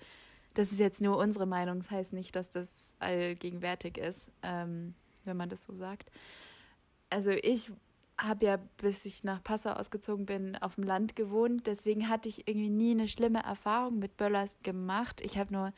das 0.55 0.71
ist 0.71 0.81
jetzt 0.81 1.01
nur 1.01 1.17
unsere 1.17 1.47
Meinung, 1.47 1.79
das 1.79 1.91
heißt 1.91 2.13
nicht, 2.13 2.37
dass 2.37 2.51
das 2.51 2.69
allgegenwärtig 2.99 3.97
ist, 3.97 4.31
ähm, 4.43 4.95
wenn 5.25 5.37
man 5.37 5.49
das 5.49 5.63
so 5.63 5.75
sagt. 5.75 6.11
Also 7.09 7.31
ich 7.31 7.71
habe 8.23 8.47
ja, 8.47 8.59
bis 8.77 9.05
ich 9.05 9.25
nach 9.25 9.43
Passau 9.43 9.71
ausgezogen 9.71 10.27
bin, 10.27 10.57
auf 10.57 10.77
dem 10.77 10.85
Land 10.85 11.17
gewohnt. 11.17 11.67
Deswegen 11.67 12.09
hatte 12.09 12.29
ich 12.29 12.49
irgendwie 12.49 12.71
nie 12.71 12.93
eine 12.93 13.09
schlimme 13.09 13.43
Erfahrung 13.43 13.99
mit 13.99 14.17
Böllers 14.17 14.57
gemacht. 14.63 15.21
Ich 15.21 15.39
habe 15.39 15.53
nur 15.53 15.73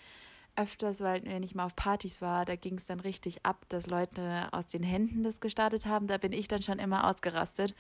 öfters, 0.57 1.01
weil 1.01 1.24
wenn 1.24 1.42
ich 1.42 1.55
mal 1.55 1.64
auf 1.64 1.74
Partys 1.74 2.20
war, 2.20 2.45
da 2.45 2.57
ging 2.57 2.74
es 2.74 2.86
dann 2.86 3.01
richtig 3.01 3.45
ab, 3.45 3.64
dass 3.68 3.86
Leute 3.86 4.49
aus 4.53 4.66
den 4.66 4.82
Händen 4.82 5.24
das 5.24 5.40
gestartet 5.40 5.86
haben. 5.86 6.07
Da 6.07 6.18
bin 6.18 6.32
ich 6.32 6.47
dann 6.49 6.62
schon 6.62 6.78
immer 6.78 7.09
ausgerastet 7.09 7.74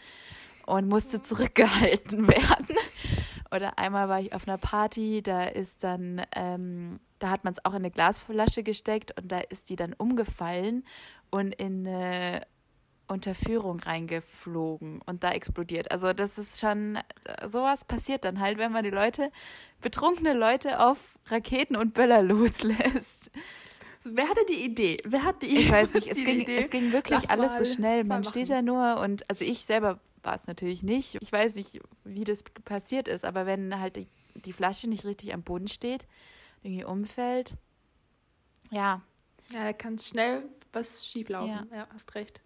und 0.66 0.88
musste 0.88 1.22
zurückgehalten 1.22 2.26
werden. 2.28 2.76
Oder 3.54 3.78
einmal 3.78 4.08
war 4.08 4.20
ich 4.20 4.32
auf 4.32 4.48
einer 4.48 4.58
Party, 4.58 5.22
da 5.22 5.44
ist 5.44 5.84
dann, 5.84 6.22
ähm, 6.34 6.98
da 7.18 7.30
hat 7.30 7.44
man 7.44 7.52
es 7.52 7.64
auch 7.64 7.72
in 7.72 7.76
eine 7.76 7.90
Glasflasche 7.90 8.62
gesteckt 8.62 9.16
und 9.16 9.30
da 9.30 9.38
ist 9.38 9.70
die 9.70 9.76
dann 9.76 9.92
umgefallen 9.92 10.84
und 11.30 11.54
in 11.54 11.86
eine 11.86 12.42
Unterführung 13.06 13.80
reingeflogen 13.80 15.02
und 15.02 15.24
da 15.24 15.32
explodiert. 15.32 15.90
Also 15.90 16.12
das 16.12 16.38
ist 16.38 16.58
schon, 16.60 16.98
sowas 17.48 17.84
passiert 17.84 18.24
dann 18.24 18.40
halt, 18.40 18.58
wenn 18.58 18.72
man 18.72 18.82
die 18.84 18.90
Leute, 18.90 19.30
betrunkene 19.80 20.32
Leute 20.32 20.80
auf 20.80 21.18
Raketen 21.26 21.76
und 21.76 21.94
Böller 21.94 22.22
loslässt. 22.22 23.30
Wer 24.04 24.28
hatte 24.28 24.44
die 24.48 24.64
Idee? 24.64 24.98
Wer 25.04 25.24
hat 25.24 25.42
die 25.42 25.46
Ich 25.46 25.70
weiß 25.70 25.94
nicht, 25.94 26.08
es 26.10 26.16
ging, 26.24 26.40
Idee? 26.42 26.58
es 26.58 26.70
ging 26.70 26.92
wirklich 26.92 27.20
Lass 27.22 27.30
alles 27.30 27.52
mal- 27.52 27.64
so 27.64 27.74
schnell. 27.74 28.04
Man 28.04 28.24
steht 28.24 28.50
da 28.50 28.62
nur 28.62 29.00
und 29.00 29.28
also 29.30 29.44
ich 29.44 29.64
selber 29.64 30.00
war 30.22 30.34
es 30.36 30.46
natürlich 30.46 30.82
nicht. 30.82 31.18
Ich 31.20 31.30
weiß 31.32 31.54
nicht, 31.56 31.80
wie 32.04 32.24
das 32.24 32.42
passiert 32.64 33.08
ist, 33.08 33.24
aber 33.26 33.44
wenn 33.46 33.78
halt 33.78 33.96
die, 33.96 34.06
die 34.34 34.52
Flasche 34.52 34.88
nicht 34.88 35.04
richtig 35.04 35.34
am 35.34 35.42
Boden 35.42 35.68
steht, 35.68 36.06
irgendwie 36.62 36.84
umfällt, 36.84 37.54
ja. 38.70 39.02
Ja, 39.52 39.64
da 39.64 39.72
kann 39.74 39.98
schnell 39.98 40.48
was 40.72 41.06
schieflaufen. 41.06 41.48
Ja. 41.50 41.64
Ja, 41.70 41.86
hast 41.92 42.14
recht. 42.14 42.40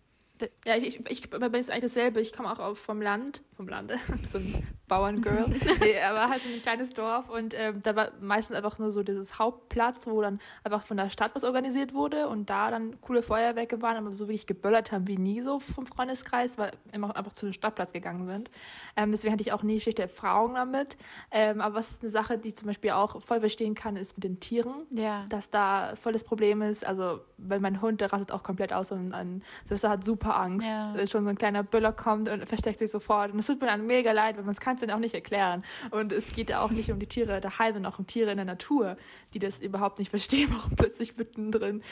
Ja, 0.67 0.77
ich, 0.77 0.87
ich, 1.01 1.11
ich 1.11 1.31
bei 1.31 1.49
mir 1.49 1.59
ist 1.59 1.71
eigentlich 1.71 1.93
dasselbe. 1.93 2.21
Ich 2.21 2.33
komme 2.33 2.51
auch 2.51 2.77
vom 2.77 3.01
Land, 3.03 3.43
vom 3.57 3.69
Lande, 3.69 3.97
so 4.25 4.39
ein 4.39 4.67
Bauerngirl. 4.89 5.47
nee, 5.81 6.01
aber 6.01 6.29
halt 6.31 6.43
so 6.43 6.49
ein 6.49 6.63
kleines 6.63 6.91
Dorf 6.95 7.29
und 7.29 7.55
ähm, 7.57 7.81
da 7.83 7.95
war 7.97 8.13
meistens 8.21 8.57
einfach 8.57 8.79
nur 8.79 8.91
so 8.91 9.03
dieses 9.03 9.39
Hauptplatz, 9.39 10.07
wo 10.07 10.23
dann 10.23 10.41
einfach 10.65 10.83
von 10.83 10.97
der 10.97 11.11
Stadt 11.11 11.35
was 11.35 11.45
organisiert 11.45 11.93
wurde 11.93 12.29
und 12.29 12.49
da 12.51 12.71
dann 12.71 13.01
coole 13.01 13.23
Feuerwerke 13.23 13.83
waren, 13.83 13.97
aber 13.97 14.13
so 14.13 14.29
wirklich 14.29 14.47
geböllert 14.47 14.93
haben 14.93 15.07
wie 15.07 15.19
nie 15.19 15.41
so 15.41 15.59
vom 15.59 15.87
Freundeskreis, 15.87 16.57
weil 16.59 16.73
immer 16.93 17.15
einfach 17.17 17.33
zu 17.33 17.47
dem 17.47 17.53
Stadtplatz 17.53 17.93
gegangen 17.93 18.27
sind. 18.27 18.51
Ähm, 18.97 19.11
deswegen 19.11 19.33
hatte 19.33 19.43
ich 19.43 19.53
auch 19.53 19.63
nie 19.63 19.81
schlechte 19.81 20.03
Erfahrungen 20.03 20.55
damit. 20.55 20.97
Ähm, 21.31 21.61
aber 21.61 21.75
was 21.77 21.99
eine 22.01 22.11
Sache, 22.11 22.39
die 22.39 22.55
zum 22.55 22.69
Beispiel 22.69 22.91
auch 22.91 23.21
voll 23.23 23.41
verstehen 23.41 23.75
kann, 23.75 23.97
ist 23.97 24.17
mit 24.17 24.25
den 24.25 24.41
Tieren 24.41 24.87
Ja. 24.91 25.27
dass 25.29 25.51
da 25.51 25.95
voll 25.97 26.13
das 26.13 26.25
Problem 26.25 26.63
ist. 26.63 26.87
Also, 26.87 27.21
wenn 27.37 27.61
mein 27.63 27.81
Hund, 27.83 28.01
der 28.01 28.13
rastet 28.13 28.33
auch 28.33 28.43
komplett 28.43 28.73
aus 28.73 28.91
und 28.93 29.13
an 29.13 29.43
Silvester 29.65 29.91
hat 29.91 30.05
super 30.05 30.28
Angst, 30.31 30.69
Ja. 30.69 30.93
wenn 30.95 31.07
schon 31.07 31.25
so 31.25 31.31
ein 31.31 31.37
kleiner 31.39 31.63
Böller 31.63 31.93
kommt 31.93 32.29
und 32.29 32.47
versteckt 32.49 32.79
sich 32.79 32.91
sofort. 32.91 33.33
Und 33.33 33.39
es 33.39 33.47
tut 33.47 33.61
mir 33.61 33.67
dann 33.69 33.87
mega 33.87 34.13
leid, 34.13 34.37
weil 34.37 34.45
man 34.45 34.55
kann 34.57 34.75
es 34.77 34.81
dann 34.81 34.91
auch 34.91 34.99
nicht 34.99 35.15
erklären. 35.15 35.65
Und 35.91 36.13
es 36.13 36.33
geht 36.35 36.51
ja 36.51 36.61
auch 36.61 36.71
nicht 36.71 36.91
um 36.91 36.99
die 36.99 37.07
Tiere 37.07 37.41
daheim, 37.41 37.75
sondern 37.75 37.93
auch 37.93 37.99
um 37.99 38.07
Tiere 38.07 38.31
in 38.31 38.37
der 38.37 38.47
Natur, 38.47 38.97
die 39.35 39.39
das 39.39 39.61
überhaupt 39.61 39.99
nicht 39.99 40.11
verstehen, 40.11 40.51
warum 40.55 40.77
plötzlich 40.77 41.17
mittendrin 41.17 41.83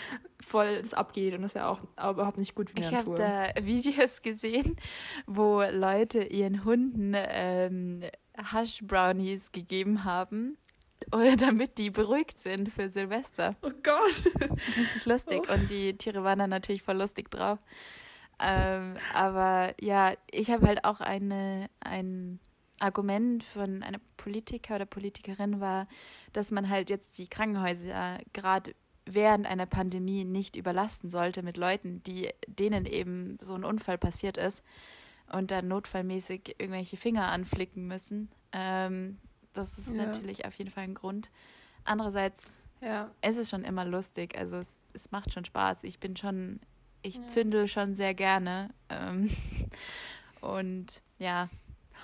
voll 0.45 0.80
das 0.82 0.95
abgeht. 0.95 1.34
Und 1.34 1.43
das 1.43 1.53
ist 1.53 1.57
ja 1.57 1.68
auch 1.68 1.80
überhaupt 2.12 2.39
nicht 2.39 2.55
gut 2.55 2.70
für 2.70 2.76
die 2.76 2.82
Ich 2.82 2.91
Natur. 2.91 3.18
habe 3.18 3.53
da 3.57 3.64
Videos 3.64 4.22
gesehen, 4.22 4.76
wo 5.26 5.62
Leute 5.70 6.22
ihren 6.24 6.64
Hunden 6.64 7.12
ähm, 7.16 8.03
Hush 8.53 8.80
Brownies 8.82 9.53
gegeben 9.53 10.05
haben, 10.05 10.57
oder 11.12 11.37
damit 11.37 11.78
die 11.78 11.91
beruhigt 11.91 12.41
sind 12.41 12.70
für 12.70 12.89
Silvester. 12.89 13.55
oh 13.62 13.70
Gott. 13.82 14.24
Richtig 14.76 15.05
lustig. 15.07 15.43
Oh. 15.49 15.53
Und 15.53 15.70
die 15.70 15.97
Tiere 15.97 16.24
waren 16.24 16.39
dann 16.39 16.51
natürlich 16.51 16.82
voll 16.82 16.97
lustig 16.97 17.30
drauf. 17.30 17.59
Ähm, 18.39 18.97
aber 19.14 19.74
ja, 19.80 20.12
ich 20.30 20.51
habe 20.51 20.66
halt 20.66 20.84
auch 20.84 21.01
eine, 21.01 21.68
ein 21.80 22.39
Argument 22.80 23.43
von 23.43 23.82
einer 23.82 24.01
Politiker 24.18 24.76
oder 24.76 24.87
Politikerin 24.87 25.61
war, 25.61 25.87
dass 26.32 26.51
man 26.51 26.68
halt 26.68 26.91
jetzt 26.91 27.18
die 27.18 27.28
Krankenhäuser 27.28 28.18
gerade 28.32 28.74
während 29.07 29.47
einer 29.47 29.66
Pandemie 29.66 30.24
nicht 30.24 30.57
überlasten 30.57 31.11
sollte 31.11 31.43
mit 31.43 31.57
Leuten, 31.57 32.03
die 32.03 32.28
denen 32.49 32.84
eben 32.87 33.39
so 33.41 33.55
ein 33.55 33.64
Unfall 33.64 33.99
passiert 33.99 34.37
ist 34.37 34.62
und 35.32 35.51
dann 35.51 35.68
notfallmäßig 35.68 36.57
irgendwelche 36.59 36.97
Finger 36.97 37.28
anflicken 37.30 37.87
müssen. 37.87 38.30
Ähm, 38.53 39.18
das 39.53 39.78
ist 39.78 39.95
Ja. 39.95 40.05
natürlich 40.07 40.45
auf 40.45 40.55
jeden 40.57 40.70
Fall 40.70 40.84
ein 40.84 40.95
Grund. 40.95 41.30
Andererseits 41.84 42.59
Ja. 42.80 43.11
es 43.22 43.37
ist 43.37 43.49
schon 43.51 43.64
immer 43.64 43.84
lustig, 43.84 44.37
also 44.37 44.57
es, 44.57 44.78
es 44.93 45.11
macht 45.12 45.32
schon 45.32 45.45
Spaß. 45.45 45.84
Ich 45.84 45.99
bin 45.99 46.16
schon, 46.16 46.61
ich 47.07 47.16
Ja. 47.16 47.26
zündel 47.28 47.68
schon 47.68 47.94
sehr 47.94 48.14
gerne. 48.14 48.70
Ähm, 48.88 49.30
und 50.40 51.02
ja, 51.18 51.48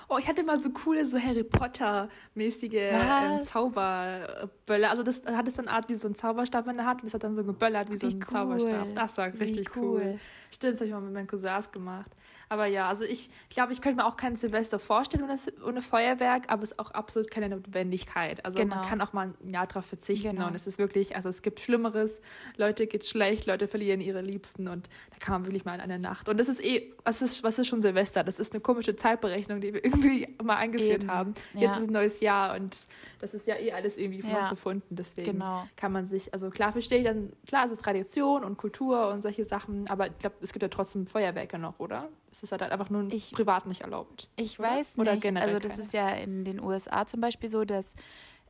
Oh, 0.09 0.17
ich 0.19 0.27
hatte 0.27 0.43
mal 0.43 0.59
so 0.59 0.71
coole, 0.71 1.07
so 1.07 1.19
Harry 1.19 1.45
Potter-mäßige 1.45 2.73
ähm? 2.75 3.43
Zauberböller. 3.43 4.91
Also 4.91 5.03
das 5.03 5.25
hat 5.27 5.47
es 5.49 5.57
so 5.57 5.63
eine 5.63 5.71
Art 5.71 5.89
wie 5.89 5.95
so 5.95 6.09
ein 6.09 6.15
Zauberstab 6.15 6.67
in 6.69 6.77
der 6.77 6.87
Hand 6.87 7.03
und 7.03 7.07
das 7.07 7.15
hat 7.15 7.25
dann 7.25 7.37
so 7.37 7.45
geböllert 7.45 7.91
wie 7.91 7.99
so 7.99 8.09
Wie 8.09 8.15
ein 8.15 8.21
cool. 8.21 8.27
Zauberstab. 8.27 8.95
Das 8.95 9.19
war 9.19 9.27
richtig 9.39 9.77
cool. 9.77 10.01
cool. 10.03 10.21
Stimmt, 10.51 10.73
das 10.75 10.81
habe 10.81 10.89
ich 10.89 10.93
mal 10.95 11.01
mit 11.01 11.13
meinen 11.13 11.27
Cousins 11.27 11.71
gemacht. 11.71 12.11
Aber 12.53 12.67
ja, 12.67 12.87
also 12.87 13.05
ich 13.05 13.31
glaube, 13.49 13.73
ich 13.73 13.81
könnte 13.81 14.03
mir 14.03 14.07
auch 14.07 14.19
kein 14.19 14.37
Silvester 14.37 14.79
vorstellen 14.79 15.25
ohne, 15.25 15.37
ohne 15.67 15.81
Feuerwerk, 15.81 16.53
aber 16.53 16.63
es 16.65 16.73
ist 16.73 16.79
auch 16.79 16.91
absolut 16.91 17.31
keine 17.31 17.49
Notwendigkeit. 17.49 18.45
Also 18.45 18.59
Genau. 18.59 18.77
man 18.77 18.87
kann 18.87 19.01
auch 19.01 19.15
mal 19.15 19.33
ein 19.43 19.49
Jahr 19.51 19.67
drauf 19.67 19.87
verzichten 19.87 20.33
Genau. 20.37 20.49
und 20.49 20.55
es 20.55 20.67
ist 20.67 20.77
wirklich, 20.79 21.17
also 21.17 21.31
es 21.31 21.41
gibt 21.41 21.61
Schlimmeres. 21.61 22.21
Leute 22.59 22.87
geht's 22.87 23.09
schlecht, 23.09 23.47
Leute 23.47 23.69
verlieren 23.69 24.03
ihre 24.03 24.21
Liebsten 24.21 24.69
und 24.69 24.91
da 25.13 25.17
kann 25.19 25.33
man 25.33 25.47
wirklich 25.47 25.65
mal 25.65 25.75
in 25.77 25.81
einer 25.81 25.97
Nacht. 25.97 26.29
Und 26.29 26.39
das 26.39 26.49
ist 26.51 26.63
eh, 26.63 26.93
was 27.05 27.23
ist, 27.23 27.43
was 27.43 27.59
ist 27.59 27.69
schon 27.69 27.81
Silvester? 27.81 28.23
Das 28.23 28.39
ist 28.39 28.53
eine 28.53 28.61
komische 28.61 28.97
Zeitberechnung, 28.97 29.63
die 29.63 29.73
wir 29.73 29.83
irgendwie 29.85 30.29
mal 30.43 30.57
eingeführt 30.57 31.05
Eben. 31.05 31.11
haben. 31.11 31.35
Ja. 31.55 31.61
Jetzt 31.63 31.79
ist 31.79 31.89
ein 31.89 31.93
neues 31.95 32.21
Jahr 32.21 32.55
und 32.55 32.77
das 33.21 33.33
ist 33.33 33.47
ja 33.47 33.57
eh 33.57 33.73
alles 33.73 33.97
irgendwie 33.97 34.21
von 34.21 34.31
Ja. 34.31 34.41
uns 34.41 34.51
erfunden. 34.51 34.95
Deswegen 34.95 35.33
genau. 35.33 35.67
kann 35.77 35.93
man 35.93 36.05
sich, 36.05 36.35
also 36.35 36.51
klar 36.51 36.73
verstehe 36.73 36.99
ich 36.99 37.05
dann, 37.05 37.33
klar, 37.47 37.65
es 37.65 37.73
ist 37.73 37.83
Tradition 37.83 38.45
und 38.45 38.59
Kultur 38.59 39.09
und 39.09 39.23
solche 39.23 39.47
Sachen, 39.47 39.89
aber 39.89 40.09
ich 40.09 40.19
glaube, 40.19 40.37
es 40.43 40.53
gibt 40.53 40.63
ja 40.63 40.69
trotzdem 40.69 41.07
Feuerwerke 41.07 41.59
noch, 41.59 41.79
oder? 41.79 42.09
Es 42.43 42.49
ist 42.51 42.61
halt 42.61 42.73
einfach 42.73 42.91
nur 42.91 43.11
Ich- 43.13 43.31
privat 43.31 43.67
nicht 43.67 43.83
erlaubt. 43.83 44.29
Ich 44.35 44.59
Oder? 44.59 44.71
weiß 44.71 44.99
Oder 44.99 45.13
nicht. 45.13 45.23
generell 45.23 45.55
Also 45.55 45.61
das 45.61 45.73
keine? 45.77 45.83
ist 45.87 45.93
ja 45.93 46.09
in 46.11 46.45
den 46.45 46.61
USA 46.61 47.07
zum 47.07 47.21
Beispiel 47.21 47.49
so, 47.49 47.65
dass 47.65 47.95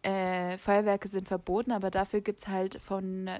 äh, 0.02 0.56
Feuerwerke 0.58 1.06
sind 1.08 1.28
verboten, 1.28 1.70
aber 1.72 1.90
dafür 1.90 2.22
gibt 2.22 2.40
es 2.40 2.48
halt 2.48 2.80
von, 2.80 3.30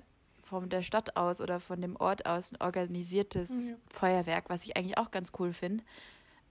von 0.43 0.69
der 0.69 0.83
Stadt 0.83 1.17
aus 1.17 1.41
oder 1.41 1.59
von 1.59 1.81
dem 1.81 1.97
Ort 1.97 2.27
aus 2.27 2.53
ein 2.53 2.61
organisiertes 2.61 3.71
Ja. 3.71 3.77
Feuerwerk, 3.89 4.45
was 4.51 4.65
ich 4.65 4.77
eigentlich 4.77 4.99
auch 4.99 5.11
ganz 5.11 5.33
cool 5.39 5.53
finde. 5.55 5.83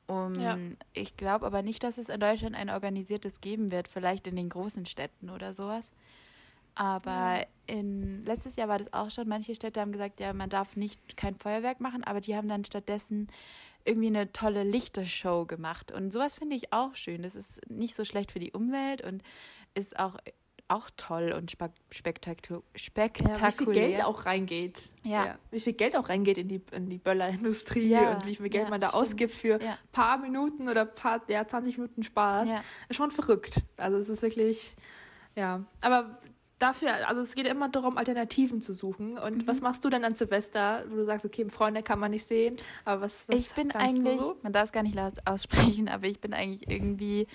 Um, 0.07 0.33
Ja. 0.35 0.57
Ich 0.93 1.15
glaube 1.15 1.45
aber 1.45 1.61
nicht, 1.61 1.83
dass 1.83 1.97
es 1.99 2.09
in 2.09 2.19
Deutschland 2.19 2.55
ein 2.55 2.69
organisiertes 2.71 3.39
geben 3.39 3.71
wird, 3.71 3.87
vielleicht 3.87 4.25
in 4.27 4.35
den 4.35 4.49
großen 4.49 4.85
Städten 4.87 5.29
oder 5.29 5.53
sowas. 5.53 5.91
Aber 6.75 7.37
Ja. 7.39 7.45
in, 7.67 8.25
letztes 8.25 8.55
Jahr 8.55 8.67
war 8.67 8.79
das 8.79 8.91
auch 8.93 9.11
schon, 9.11 9.27
manche 9.29 9.55
Städte 9.55 9.79
haben 9.79 9.91
gesagt, 9.91 10.19
ja, 10.19 10.33
man 10.33 10.49
darf 10.49 10.75
nicht 10.75 11.15
kein 11.15 11.35
Feuerwerk 11.35 11.79
machen, 11.79 12.03
aber 12.03 12.19
die 12.19 12.35
haben 12.35 12.47
dann 12.49 12.65
stattdessen 12.65 13.27
irgendwie 13.85 14.07
eine 14.07 14.31
tolle 14.31 14.63
Lichtershow 14.63 15.45
gemacht. 15.45 15.91
Und 15.91 16.11
sowas 16.11 16.35
finde 16.35 16.55
ich 16.55 16.73
auch 16.73 16.95
schön. 16.95 17.23
Das 17.23 17.35
ist 17.35 17.61
nicht 17.69 17.95
so 17.95 18.05
schlecht 18.05 18.31
für 18.31 18.39
die 18.39 18.51
Umwelt 18.51 19.01
und 19.03 19.21
ist 19.73 19.97
auch, 19.99 20.17
auch 20.67 20.89
toll 20.95 21.33
und 21.37 21.51
spa- 21.51 21.73
spektaktu 21.89 22.53
Ja, 22.55 22.61
wie 22.73 22.79
spektakulär. 22.79 23.55
viel 23.55 23.73
Geld 23.73 24.03
auch 24.05 24.25
reingeht. 24.25 24.89
Ja. 25.03 25.37
Wie 25.49 25.59
viel 25.59 25.73
Geld 25.73 25.95
auch 25.97 26.07
reingeht 26.09 26.37
in 26.37 26.47
die, 26.47 26.61
in 26.71 26.89
die 26.89 26.97
Böllerindustrie 26.97 27.89
Ja, 27.89 28.15
und 28.15 28.25
wie 28.25 28.35
viel 28.35 28.49
Geld 28.49 28.65
ja, 28.65 28.69
man 28.69 28.79
da 28.81 28.89
stimmt. 28.89 29.03
ausgibt 29.03 29.33
für 29.33 29.61
Ja. 29.61 29.77
paar 29.91 30.17
Minuten 30.17 30.69
oder 30.69 30.85
paar, 30.85 31.21
ja, 31.29 31.45
20 31.45 31.77
Minuten 31.77 32.03
Spaß. 32.03 32.49
Ja. 32.49 32.63
Ist 32.89 32.95
schon 32.95 33.11
verrückt. 33.11 33.63
Also 33.77 33.97
es 33.97 34.07
ist 34.07 34.21
wirklich, 34.21 34.75
ja. 35.35 35.65
Aber 35.81 36.19
dafür, 36.61 37.07
also 37.07 37.21
es 37.21 37.35
geht 37.35 37.47
immer 37.47 37.69
darum, 37.69 37.97
Alternativen 37.97 38.61
zu 38.61 38.73
suchen. 38.73 39.17
Und 39.17 39.43
Mhm. 39.43 39.47
was 39.47 39.61
machst 39.61 39.83
du 39.85 39.89
denn 39.89 40.03
an 40.05 40.15
Silvester, 40.15 40.83
wo 40.89 40.95
du 40.95 41.05
sagst, 41.05 41.25
okay, 41.25 41.47
Freunde 41.49 41.83
kann 41.83 41.99
man 41.99 42.11
nicht 42.11 42.25
sehen, 42.25 42.57
aber 42.85 43.01
was, 43.01 43.27
was 43.27 43.39
ich 43.39 43.51
bin 43.53 43.69
kannst 43.69 43.97
eigentlich, 43.97 44.17
du 44.17 44.23
so? 44.23 44.37
man 44.43 44.53
darf 44.53 44.65
es 44.65 44.71
gar 44.71 44.83
nicht 44.83 44.95
laut 44.95 45.13
aussprechen, 45.25 45.89
aber 45.89 46.07
ich 46.07 46.19
bin 46.19 46.33
eigentlich 46.33 46.69
irgendwie 46.69 47.27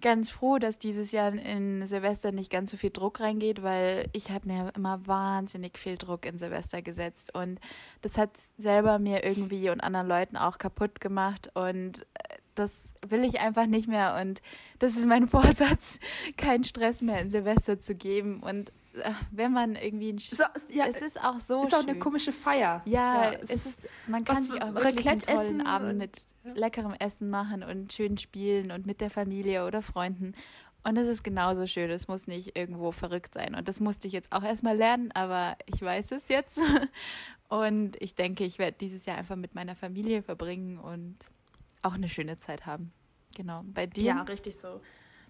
ganz 0.00 0.30
froh, 0.30 0.58
dass 0.58 0.78
dieses 0.78 1.10
Jahr 1.10 1.32
in 1.32 1.84
Silvester 1.86 2.30
nicht 2.30 2.52
ganz 2.52 2.70
so 2.70 2.76
viel 2.76 2.90
Druck 2.90 3.18
reingeht, 3.18 3.64
weil 3.64 4.08
ich 4.12 4.30
habe 4.30 4.46
mir 4.46 4.70
immer 4.76 5.04
wahnsinnig 5.08 5.76
viel 5.76 5.96
Druck 5.96 6.24
in 6.24 6.38
Silvester 6.38 6.82
gesetzt 6.82 7.34
und 7.34 7.58
das 8.02 8.16
hat 8.16 8.30
selber 8.58 9.00
mir 9.00 9.24
irgendwie 9.24 9.70
und 9.70 9.80
anderen 9.80 10.06
Leuten 10.06 10.36
auch 10.36 10.58
kaputt 10.58 11.00
gemacht 11.00 11.50
und 11.54 12.02
äh, 12.14 12.36
das 12.54 12.87
will 13.06 13.24
ich 13.24 13.40
einfach 13.40 13.66
nicht 13.66 13.88
mehr 13.88 14.18
und 14.20 14.40
das 14.78 14.96
ist 14.96 15.06
mein 15.06 15.28
Vorsatz, 15.28 15.98
keinen 16.36 16.64
Stress 16.64 17.02
mehr 17.02 17.20
in 17.20 17.30
Silvester 17.30 17.80
zu 17.80 17.94
geben 17.94 18.40
und 18.40 18.70
äh, 18.94 19.10
wenn 19.30 19.52
man 19.52 19.76
irgendwie 19.76 20.10
ein 20.12 20.18
Sch 20.18 20.32
Ist, 20.32 20.44
auch- 20.44 20.54
ist, 20.54 20.74
ja, 20.74 20.86
es 20.86 21.00
ist 21.02 21.22
auch 21.22 21.38
so 21.40 21.62
ist 21.62 21.74
auch 21.74 21.80
schön. 21.80 21.90
eine 21.90 21.98
komische 21.98 22.32
Feier. 22.32 22.82
Ja, 22.84 23.32
es 23.32 23.50
es 23.50 23.66
ist, 23.66 23.88
man 24.06 24.24
kann 24.24 24.42
sich 24.42 24.60
auch 24.62 24.74
wirklich 24.74 25.08
einen 25.08 25.20
Raclette 25.20 25.26
tollen 25.26 25.38
essen 25.60 25.60
Abend 25.66 25.90
und- 25.92 25.98
mit 25.98 26.16
ja. 26.44 26.52
leckerem 26.54 26.94
Essen 26.98 27.30
machen 27.30 27.62
und 27.62 27.92
schön 27.92 28.18
spielen 28.18 28.70
und 28.72 28.86
mit 28.86 29.00
der 29.00 29.10
Familie 29.10 29.66
oder 29.66 29.82
Freunden. 29.82 30.34
Und 30.84 30.94
das 30.94 31.06
ist 31.08 31.22
genauso 31.22 31.66
schön. 31.66 31.90
Es 31.90 32.08
muss 32.08 32.28
nicht 32.28 32.56
irgendwo 32.56 32.92
verrückt 32.92 33.34
sein. 33.34 33.54
Und 33.54 33.68
das 33.68 33.80
musste 33.80 34.06
ich 34.06 34.12
jetzt 34.14 34.32
auch 34.32 34.42
erstmal 34.44 34.76
lernen, 34.76 35.10
aber 35.12 35.56
ich 35.66 35.82
weiß 35.82 36.12
es 36.12 36.28
jetzt. 36.28 36.58
Und 37.48 37.96
ich 38.00 38.14
denke, 38.14 38.44
ich 38.44 38.58
werde 38.58 38.76
dieses 38.78 39.04
Jahr 39.06 39.16
einfach 39.18 39.36
mit 39.36 39.54
meiner 39.54 39.74
Familie 39.74 40.22
verbringen 40.22 40.78
und 40.78 41.16
auch 41.82 41.94
eine 41.94 42.08
schöne 42.08 42.38
Zeit 42.38 42.66
haben. 42.66 42.92
Genau. 43.36 43.62
Bei 43.64 43.86
dir? 43.86 44.04
Ja, 44.04 44.22
richtig 44.22 44.56
so. 44.56 44.80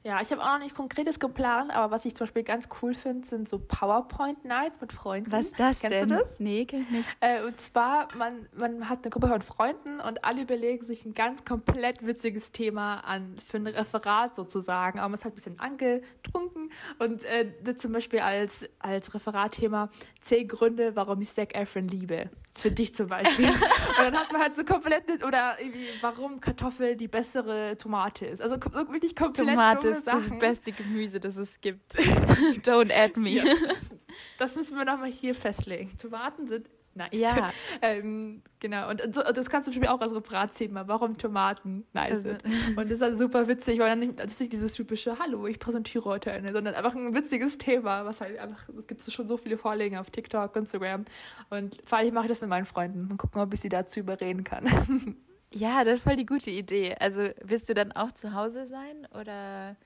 Ja, 0.05 0.21
ich 0.21 0.31
habe 0.31 0.43
auch 0.43 0.53
noch 0.53 0.61
nicht 0.61 0.77
konkretes 0.77 1.19
geplant, 1.19 1.73
aber 1.73 1.91
was 1.91 2.05
ich 2.05 2.15
zum 2.15 2.27
Beispiel 2.27 2.45
ganz 2.45 2.69
cool 2.81 2.95
finde, 2.95 3.27
sind 3.27 3.49
so 3.49 3.59
PowerPoint-Nights 3.59 4.81
mit 4.81 4.93
Freunden. 4.93 5.33
Was 5.33 5.47
ist 5.47 5.59
das 5.59 5.81
Kennst 5.81 6.03
denn? 6.03 6.09
du 6.09 6.15
das? 6.19 6.39
Nee, 6.41 6.65
kenn 6.67 6.83
ich 6.83 6.91
nicht. 6.91 7.17
Äh, 7.21 7.43
und 7.43 7.61
zwar, 7.61 8.07
man, 8.17 8.49
man 8.57 8.89
hat 8.89 9.01
eine 9.03 9.11
Gruppe 9.11 9.27
von 9.27 9.43
Freunden 9.43 10.01
und 10.01 10.25
alle 10.25 10.43
überlegen 10.43 10.85
sich 10.85 11.05
ein 11.05 11.15
ganz 11.15 11.45
komplett 11.45 12.07
witziges 12.07 12.53
Thema 12.53 13.01
an 13.01 13.37
für 13.39 13.57
ein 13.57 13.67
Referat 13.67 14.37
sozusagen. 14.37 15.01
Aber 15.01 15.09
man 15.09 15.15
ist 15.15 15.25
halt 15.25 15.35
ein 15.35 15.37
bisschen 15.37 15.59
angetrunken 15.59 16.71
und 17.01 17.25
äh, 17.25 17.77
zum 17.77 17.93
Beispiel 17.93 18.21
als, 18.21 18.67
als 18.79 19.13
Referatthema 19.15 19.91
zehn 20.21 20.47
Gründe, 20.47 20.95
warum 20.95 21.21
ich 21.21 21.31
Zac 21.31 21.55
Efron 21.55 21.89
liebe. 21.89 22.31
Für 22.61 22.71
dich 22.71 22.95
zum 22.95 23.09
Beispiel. 23.09 23.49
und 23.49 23.57
dann 23.99 24.17
hat 24.17 24.33
man 24.33 24.41
halt 24.41 24.55
so 24.55 24.65
komplett, 24.65 25.09
nicht- 25.09 25.25
oder 25.25 25.57
irgendwie, 25.61 25.89
warum 26.01 26.41
Kartoffel 26.41 26.97
die 26.97 27.09
bessere 27.09 27.77
Tomate 27.77 28.27
ist. 28.27 28.43
Also 28.43 28.57
so 28.57 28.93
wirklich 28.93 29.15
komplett 29.15 29.49
Tomate 29.49 29.89
ist 29.89 30.07
das 30.07 30.31
beste 30.39 30.73
Gemüse, 30.73 31.21
das 31.21 31.37
es 31.37 31.61
gibt. 31.61 31.95
Don't 32.65 32.93
add 32.93 33.19
me. 33.19 33.31
Ja, 33.31 33.45
das, 33.69 33.95
das 34.39 34.57
müssen 34.57 34.77
wir 34.77 34.85
nochmal 34.85 35.11
hier 35.11 35.35
festlegen. 35.35 35.97
Tomaten 35.99 36.47
sind 36.47 36.69
Nice. 36.99 37.09
Ja. 37.13 37.51
ähm, 37.83 38.43
genau. 38.61 38.91
Und 38.91 39.15
so, 39.15 39.23
das 39.23 39.49
kannst 39.49 39.67
du 39.69 39.73
zum 39.73 39.81
Beispiel 39.81 39.95
auch 39.97 40.01
als 40.01 40.15
Referatthema. 40.15 40.87
Warum 40.87 41.17
Tomaten 41.17 41.87
nice 41.95 42.11
Also- 42.11 42.23
sind. 42.31 42.45
Und 42.77 42.85
das 42.85 42.91
ist 42.91 43.03
halt 43.03 43.19
super 43.19 43.49
witzig, 43.49 43.79
weil 43.79 43.89
dann 43.89 44.01
nicht, 44.01 44.19
das 44.19 44.33
ist 44.33 44.41
nicht 44.41 44.53
dieses 44.53 44.75
typische 44.75 45.19
Hallo, 45.19 45.47
ich 45.47 45.59
präsentiere 45.59 46.05
heute 46.05 46.31
eine, 46.33 46.53
sondern 46.53 46.75
einfach 46.75 46.95
ein 46.95 47.15
witziges 47.15 47.57
Thema, 47.59 48.05
was 48.05 48.21
halt 48.21 48.39
einfach, 48.39 48.69
es 48.79 48.87
gibt 48.87 49.01
schon 49.11 49.27
so 49.27 49.37
viele 49.37 49.57
Vorlegen 49.57 49.97
auf 49.97 50.11
TikTok, 50.11 50.55
Instagram. 50.57 51.05
Und 51.51 51.79
vor 51.85 51.99
allem 51.99 52.13
mache 52.13 52.27
ich 52.27 52.31
das 52.31 52.41
mit 52.41 52.51
meinen 52.51 52.67
Freunden 52.67 53.09
und 53.11 53.17
gucken, 53.17 53.41
ob 53.41 53.55
ich 53.55 53.61
sie 53.61 53.69
dazu 53.71 54.01
überreden 54.01 54.45
kann. 54.45 54.67
Ja, 55.55 55.83
das 55.83 55.95
ist 55.95 56.03
voll 56.03 56.17
die 56.17 56.27
gute 56.27 56.51
Idee. 56.51 56.95
Also 57.01 57.23
wirst 57.43 57.71
du 57.71 57.73
dann 57.73 57.91
auch 57.93 58.13
zu 58.13 58.35
Hause 58.35 58.67
sein 58.67 59.09
oder 59.19 59.77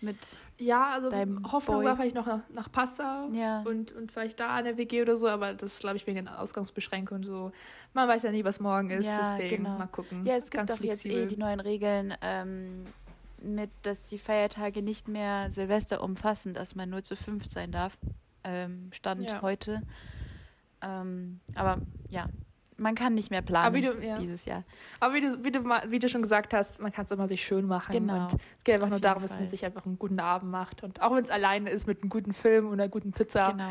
mit. 0.00 0.16
Ja, 0.58 0.92
also 0.92 1.10
Hoffnung 1.52 1.78
Boy. 1.78 1.86
war 1.86 1.96
vielleicht 1.96 2.14
noch 2.14 2.40
nach, 2.50 2.70
Passau. 2.70 3.28
Ja. 3.32 3.62
Und, 3.62 3.92
und 3.92 4.12
vielleicht 4.12 4.38
da 4.40 4.58
in 4.58 4.64
der 4.64 4.76
WG 4.76 5.02
oder 5.02 5.16
so, 5.16 5.28
aber 5.28 5.54
das 5.54 5.78
glaube 5.80 5.96
ich, 5.96 6.06
wegen 6.06 6.16
den 6.16 6.28
Ausgangsbeschränkungen 6.28 7.24
so. 7.24 7.52
Man 7.94 8.08
weiß 8.08 8.22
ja 8.22 8.30
nie, 8.30 8.44
was 8.44 8.60
morgen 8.60 8.90
ist, 8.90 9.06
Ja, 9.06 9.34
deswegen 9.36 9.64
genau. 9.64 9.78
mal 9.78 9.86
gucken. 9.86 10.24
Ja, 10.26 10.34
es 10.36 10.44
gibt 10.44 10.54
Ganz 10.54 10.70
doch 10.72 10.80
jetzt 10.80 11.04
eh 11.04 11.08
flexibel. 11.10 11.26
die 11.28 11.36
neuen 11.36 11.60
Regeln, 11.60 12.14
ähm, 12.22 12.84
mit, 13.40 13.70
dass 13.82 14.06
die 14.06 14.18
Feiertage 14.18 14.82
nicht 14.82 15.06
mehr 15.08 15.50
Silvester 15.50 16.02
umfassen, 16.02 16.54
dass 16.54 16.74
man 16.74 16.90
nur 16.90 17.02
zu 17.04 17.14
fünf 17.16 17.46
sein 17.48 17.70
darf. 17.70 17.96
Ähm, 18.44 18.90
Stand 18.92 19.28
Ja. 19.30 19.42
heute. 19.42 19.82
Ähm, 20.82 21.40
aber 21.54 21.78
ja, 22.10 22.26
man 22.78 22.94
kann 22.94 23.14
nicht 23.14 23.30
mehr 23.30 23.42
planen 23.42 23.74
wie 23.74 23.82
du- 23.82 23.98
ja. 24.00 24.18
dieses 24.18 24.44
Jahr. 24.44 24.64
Aber 25.00 25.14
wie 25.14 25.20
du, 25.20 25.44
wie, 25.44 25.50
du, 25.50 25.64
wie 25.64 25.98
du 25.98 26.08
schon 26.08 26.22
gesagt 26.22 26.54
hast, 26.54 26.80
man 26.80 26.92
kann 26.92 27.04
es 27.04 27.10
immer 27.10 27.28
sich 27.28 27.44
schön 27.44 27.66
machen. 27.66 27.92
Genau. 27.92 28.22
Und 28.22 28.34
es 28.56 28.64
geht 28.64 28.74
einfach 28.74 28.86
Auf 28.86 28.90
nur 28.90 29.00
darum, 29.00 29.22
dass 29.22 29.32
man 29.32 29.40
Fall. 29.40 29.48
sich 29.48 29.64
einfach 29.64 29.84
einen 29.84 29.98
guten 29.98 30.20
Abend 30.20 30.50
macht. 30.50 30.82
Und 30.82 31.02
auch 31.02 31.14
wenn 31.14 31.24
es 31.24 31.30
alleine 31.30 31.70
ist 31.70 31.86
mit 31.86 32.00
einem 32.02 32.08
guten 32.10 32.32
Film 32.32 32.66
oder 32.66 32.74
einer 32.84 32.88
guten 32.88 33.12
Pizza, 33.12 33.50
Genau. 33.52 33.68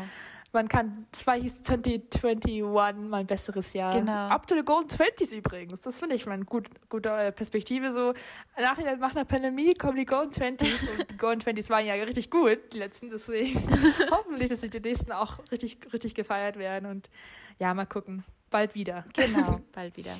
man 0.52 0.68
kann, 0.68 1.06
zwar 1.12 1.34
hieß 1.36 1.62
2021 1.62 2.62
mal 3.10 3.20
ein 3.20 3.26
besseres 3.26 3.72
Jahr. 3.72 3.92
Genau. 3.92 4.28
Up 4.28 4.46
to 4.46 4.54
the 4.54 4.62
Golden 4.64 4.88
Twenties 4.88 5.32
übrigens. 5.32 5.80
Das 5.80 5.98
finde 6.00 6.14
ich 6.16 6.26
mal 6.26 6.32
eine 6.32 6.44
gut, 6.44 6.68
gute 6.88 7.10
äh, 7.10 7.32
Perspektive. 7.32 7.92
So, 7.92 8.12
nach, 8.58 8.78
nach 8.98 9.14
einer 9.14 9.24
Pandemie 9.24 9.74
kommen 9.74 9.96
die 9.96 10.04
Golden 10.06 10.32
Twenties. 10.32 10.82
und 10.98 11.10
die 11.10 11.16
Golden 11.16 11.40
Twenties 11.40 11.70
waren 11.70 11.84
ja 11.86 11.94
richtig 11.94 12.30
gut, 12.30 12.58
die 12.72 12.78
letzten. 12.78 13.10
Deswegen 13.10 13.60
hoffentlich, 14.10 14.48
dass 14.50 14.60
die 14.60 14.80
nächsten 14.80 15.12
auch 15.12 15.38
richtig, 15.50 15.78
richtig 15.92 16.14
gefeiert 16.14 16.58
werden. 16.58 16.86
Und 16.88 17.10
ja, 17.58 17.72
mal 17.74 17.86
gucken. 17.86 18.24
Bald 18.50 18.74
wieder. 18.74 19.04
Genau, 19.14 19.60
bald 19.72 19.96
wieder. 19.96 20.18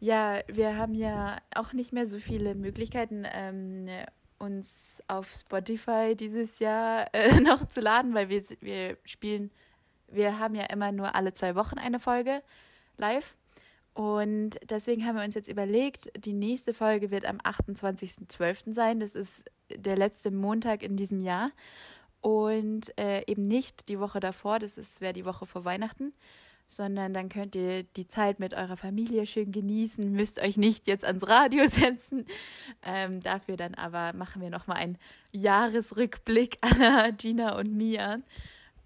Ja, 0.00 0.40
wir 0.48 0.76
haben 0.76 0.94
ja 0.94 1.38
auch 1.54 1.72
nicht 1.72 1.92
mehr 1.92 2.06
so 2.06 2.18
viele 2.18 2.54
Möglichkeiten, 2.54 3.24
ähm, 3.32 3.88
uns 4.38 5.02
auf 5.06 5.30
Spotify 5.32 6.14
dieses 6.16 6.58
Jahr 6.58 7.08
äh, 7.14 7.40
noch 7.40 7.66
zu 7.66 7.80
laden, 7.80 8.14
weil 8.14 8.28
wir, 8.28 8.42
wir 8.60 8.96
spielen, 9.04 9.50
wir 10.08 10.38
haben 10.38 10.54
ja 10.54 10.64
immer 10.64 10.92
nur 10.92 11.14
alle 11.14 11.32
zwei 11.34 11.54
Wochen 11.54 11.78
eine 11.78 12.00
Folge 12.00 12.42
live. 12.96 13.36
Und 13.92 14.58
deswegen 14.68 15.04
haben 15.04 15.16
wir 15.16 15.24
uns 15.24 15.34
jetzt 15.34 15.48
überlegt, 15.48 16.10
die 16.24 16.32
nächste 16.32 16.72
Folge 16.72 17.10
wird 17.10 17.24
am 17.24 17.38
28.12. 17.38 18.72
sein. 18.72 19.00
Das 19.00 19.14
ist 19.14 19.50
der 19.68 19.96
letzte 19.96 20.30
Montag 20.30 20.82
in 20.82 20.96
diesem 20.96 21.20
Jahr. 21.20 21.50
Und 22.20 22.96
äh, 22.98 23.24
eben 23.26 23.42
nicht 23.42 23.88
die 23.88 23.98
Woche 23.98 24.20
davor, 24.20 24.58
das 24.58 25.00
wäre 25.00 25.12
die 25.12 25.24
Woche 25.24 25.46
vor 25.46 25.64
Weihnachten 25.64 26.12
sondern 26.70 27.12
dann 27.12 27.28
könnt 27.28 27.56
ihr 27.56 27.82
die 27.82 28.06
Zeit 28.06 28.38
mit 28.38 28.54
eurer 28.54 28.76
Familie 28.76 29.26
schön 29.26 29.50
genießen, 29.50 30.12
müsst 30.12 30.38
euch 30.38 30.56
nicht 30.56 30.86
jetzt 30.86 31.04
ans 31.04 31.26
Radio 31.26 31.66
setzen. 31.68 32.26
Ähm, 32.84 33.20
dafür 33.20 33.56
dann 33.56 33.74
aber 33.74 34.16
machen 34.16 34.40
wir 34.40 34.50
nochmal 34.50 34.76
einen 34.76 34.96
Jahresrückblick 35.32 36.58
aller 36.62 37.10
Gina 37.10 37.58
und 37.58 37.76
Mia. 37.76 38.20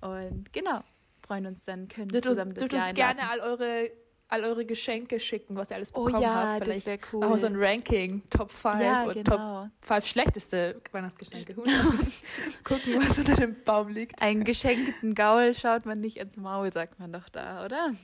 Und 0.01 0.51
genau, 0.55 0.81
freuen 1.27 1.45
uns 1.45 1.63
dann, 1.67 1.87
können 1.89 2.09
Dürft 2.09 2.25
zusammen 2.25 2.53
uns, 2.53 2.61
das 2.61 2.71
dürft 2.71 2.73
Jahr 2.73 2.87
uns 2.87 2.95
gerne 2.95 3.29
all 3.29 3.41
eure, 3.41 3.91
all 4.29 4.45
eure 4.45 4.65
Geschenke 4.65 5.21
schicken, 5.21 5.57
was 5.57 5.71
ihr 5.71 5.77
alles 5.77 5.95
Oh 5.95 6.05
bekommen 6.05 6.23
ja, 6.23 6.35
habt. 6.35 6.61
das 6.61 6.69
Vielleicht 6.69 6.87
wäre 6.87 6.99
cool. 7.13 7.21
machen 7.21 7.33
wir 7.33 7.39
so 7.39 7.47
ein 7.47 7.57
Ranking, 7.57 8.23
Top 8.31 8.51
5 8.51 8.81
ja, 8.81 9.05
und 9.05 9.25
Top 9.25 9.37
genau. 9.37 9.69
5 9.83 10.07
schlechteste 10.07 10.81
Weihnachtsgeschenke. 10.93 11.55
Gucken, 12.65 12.97
was 12.97 13.19
unter 13.19 13.35
dem 13.35 13.63
Baum 13.65 13.89
liegt. 13.89 14.21
Einen 14.21 14.45
geschenkten 14.45 15.15
Gaul 15.15 15.55
schaut 15.55 15.87
man 15.87 16.01
nicht 16.01 16.17
ins 16.17 16.37
Maul, 16.37 16.73
sagt 16.73 16.99
man 16.99 17.13
doch 17.13 17.29
da, 17.29 17.65
oder? 17.65 17.95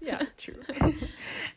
Ja, 0.00 0.18
true. 0.36 0.54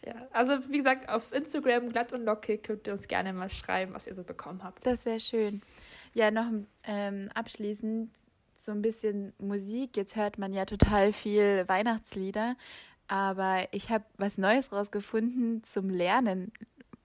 ja, 0.05 0.27
also 0.31 0.57
wie 0.69 0.77
gesagt, 0.77 1.09
auf 1.09 1.31
Instagram 1.33 1.89
glatt 1.89 2.13
und 2.13 2.23
lockig 2.23 2.63
könnt 2.63 2.87
ihr 2.87 2.93
uns 2.93 3.07
gerne 3.07 3.33
mal 3.33 3.49
schreiben, 3.49 3.93
was 3.93 4.07
ihr 4.07 4.15
so 4.15 4.23
bekommen 4.23 4.63
habt. 4.63 4.85
Das 4.85 5.05
wäre 5.05 5.19
schön. 5.19 5.61
Ja, 6.13 6.31
noch 6.31 6.47
ähm, 6.85 7.29
abschließend 7.35 8.09
so 8.55 8.71
ein 8.71 8.81
bisschen 8.81 9.33
Musik. 9.37 9.95
Jetzt 9.95 10.15
hört 10.15 10.37
man 10.37 10.53
ja 10.53 10.65
total 10.65 11.13
viel 11.13 11.63
Weihnachtslieder, 11.67 12.55
aber 13.09 13.67
ich 13.71 13.89
habe 13.89 14.05
was 14.17 14.37
Neues 14.37 14.71
rausgefunden 14.71 15.63
zum 15.63 15.89
Lernen, 15.89 16.53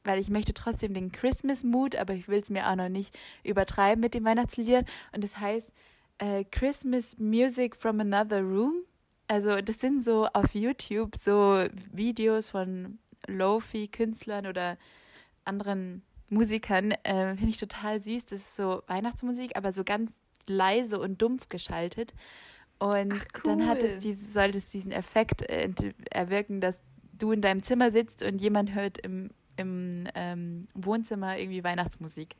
weil 0.05 0.21
ich 0.21 0.29
möchte 0.29 0.53
trotzdem 0.53 0.93
den 0.93 1.11
Christmas 1.11 1.65
Mood, 1.65 1.97
aber 1.97 2.13
ich 2.13 2.29
will 2.29 2.41
es 2.41 2.51
mir 2.51 2.69
auch 2.69 2.77
noch 2.77 2.91
nicht 2.91 3.19
übertreiben 3.43 4.01
mit 4.01 4.13
den 4.13 4.25
Weihnachtsliedern. 4.25 4.85
Und 5.13 5.25
das 5.25 5.39
heißt 5.39 5.73
äh, 6.19 6.45
Christmas 6.45 7.19
Music 7.19 7.75
from 7.75 8.01
Another 8.01 8.43
Room. 8.43 8.75
Also 9.29 9.63
das 9.63 9.81
sind 9.81 10.05
so 10.05 10.27
auf 10.27 10.55
YouTube 10.55 11.17
so 11.17 11.65
Videos 11.91 12.49
von 12.49 12.99
Lofi-Künstlern 13.27 14.47
oder 14.47 14.77
anderen 15.47 16.03
Musikern. 16.29 16.91
Äh, 17.03 17.35
Finde 17.37 17.49
ich 17.49 17.57
total 17.57 18.01
süß. 18.01 18.27
Das 18.27 18.41
ist 18.41 18.57
so 18.57 18.83
Weihnachtsmusik, 18.89 19.57
aber 19.57 19.73
so 19.73 19.85
ganz 19.85 20.13
leise 20.47 21.01
und 21.01 21.23
dumpf 21.23 21.49
geschaltet. 21.49 22.13
Und 22.79 23.13
Ach, 23.13 23.43
dann 23.45 23.67
hat 23.67 23.79
cool. 23.83 23.89
es 23.89 23.99
diese, 23.99 24.31
sollte 24.31 24.59
es 24.59 24.71
diesen 24.71 24.93
Effekt 24.93 25.43
äh, 25.43 25.63
ent- 25.63 25.95
erwirken, 26.11 26.61
dass 26.61 26.77
du 27.19 27.33
in 27.33 27.41
deinem 27.41 27.63
Zimmer 27.63 27.91
sitzt 27.93 28.23
und 28.23 28.41
jemand 28.41 28.75
hört 28.75 28.99
im, 28.99 29.31
im 29.57 30.07
ähm, 30.15 30.67
Wohnzimmer 30.75 31.39
irgendwie 31.39 31.63
Weihnachtsmusik. 31.65 32.35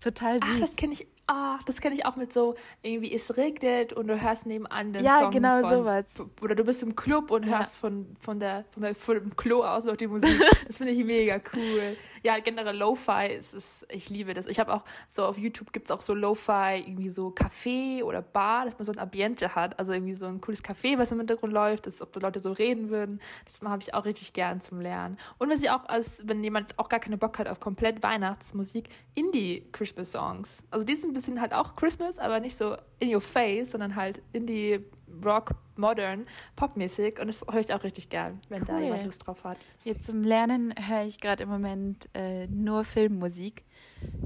Total 0.00 0.40
süß. 0.42 0.50
Ach, 0.54 0.60
das 0.60 0.76
kenne 0.76 0.92
ich, 0.92 1.06
ah, 1.26 1.58
das 1.64 1.80
kenne 1.80 1.94
ich 1.94 2.04
auch 2.04 2.16
mit 2.16 2.32
so, 2.32 2.54
irgendwie 2.82 3.14
es 3.14 3.36
regnet 3.36 3.92
und 3.94 4.08
du 4.08 4.20
hörst 4.20 4.44
nebenan 4.46 4.92
den 4.92 5.02
Ja, 5.04 5.20
Song 5.20 5.30
genau 5.30 5.60
von, 5.62 5.70
sowas. 5.70 6.04
Oder 6.42 6.54
du 6.54 6.64
bist 6.64 6.82
im 6.82 6.94
Club 6.94 7.30
und 7.30 7.44
Ja. 7.46 7.58
hörst 7.58 7.76
von, 7.76 8.14
von 8.20 8.38
der, 8.38 8.64
von 8.72 8.82
der, 8.82 8.94
von 8.94 9.14
dem 9.14 9.34
Klo 9.36 9.62
aus 9.64 9.84
noch 9.84 9.96
die 9.96 10.06
Musik. 10.06 10.28
Das 10.66 10.78
finde 10.78 10.92
ich 10.94 11.04
mega 11.04 11.40
cool. 11.54 11.96
Ja, 12.22 12.38
generell 12.38 12.76
Lo-Fi, 12.78 13.34
es 13.38 13.52
ist, 13.52 13.86
ich 13.90 14.08
liebe 14.08 14.32
das. 14.32 14.46
Ich 14.46 14.58
habe 14.58 14.72
auch 14.72 14.84
so 15.10 15.26
auf 15.26 15.36
YouTube 15.36 15.74
gibt 15.74 15.84
es 15.86 15.90
auch 15.90 16.00
so 16.00 16.14
Lo-Fi, 16.14 16.82
irgendwie 16.86 17.10
so 17.10 17.28
Café 17.28 18.02
oder 18.02 18.22
Bar, 18.22 18.64
dass 18.64 18.78
man 18.78 18.86
so 18.86 18.92
ein 18.92 18.98
Ambiente 18.98 19.54
hat. 19.54 19.78
Also 19.78 19.92
irgendwie 19.92 20.14
so 20.14 20.24
ein 20.24 20.40
cooles 20.40 20.64
Café, 20.64 20.96
was 20.96 21.12
im 21.12 21.18
Hintergrund 21.18 21.52
läuft, 21.52 21.86
dass 21.86 22.00
ob 22.00 22.12
die 22.14 22.20
Leute 22.20 22.40
so 22.40 22.52
reden 22.52 22.88
würden. 22.88 23.20
Das 23.44 23.60
habe 23.60 23.82
ich 23.82 23.92
auch 23.92 24.06
richtig 24.06 24.32
gern 24.32 24.62
zum 24.62 24.80
Lernen. 24.80 25.18
Und 25.38 25.50
was 25.50 25.62
ich 25.62 25.68
auch 25.70 25.84
als, 25.84 26.26
wenn 26.26 26.42
jemand 26.42 26.78
auch 26.78 26.88
gar 26.88 26.98
keine 27.00 27.18
Bock 27.18 27.38
hat 27.38 27.46
auf 27.46 27.60
komplett 27.60 28.02
Weihnachtsmusik, 28.02 28.88
Indie-Christmas-Songs. 29.84 30.64
Also 30.70 30.84
die 30.86 30.94
sind 30.94 31.10
ein 31.10 31.12
bisschen 31.12 31.40
halt 31.40 31.52
auch 31.52 31.76
Christmas, 31.76 32.18
aber 32.18 32.40
nicht 32.40 32.56
so 32.56 32.76
in 32.98 33.14
your 33.14 33.20
face, 33.20 33.72
sondern 33.72 33.94
halt 33.96 34.22
Indie, 34.32 34.80
Rock, 35.24 35.52
Modern, 35.76 36.26
Popmäßig. 36.56 37.20
Und 37.20 37.28
das 37.28 37.44
höre 37.50 37.60
ich 37.60 37.72
auch 37.72 37.82
richtig 37.84 38.08
gern, 38.08 38.40
wenn 38.48 38.64
da 38.64 38.74
Cool. 38.76 38.84
jemand 38.84 39.04
Lust 39.04 39.26
drauf 39.26 39.44
hat. 39.44 39.58
Jetzt 39.84 40.06
zum 40.06 40.22
Lernen 40.22 40.74
höre 40.78 41.04
ich 41.04 41.20
gerade 41.20 41.42
im 41.44 41.48
Moment 41.48 42.08
äh, 42.14 42.46
nur 42.48 42.84
Filmmusik. 42.84 43.64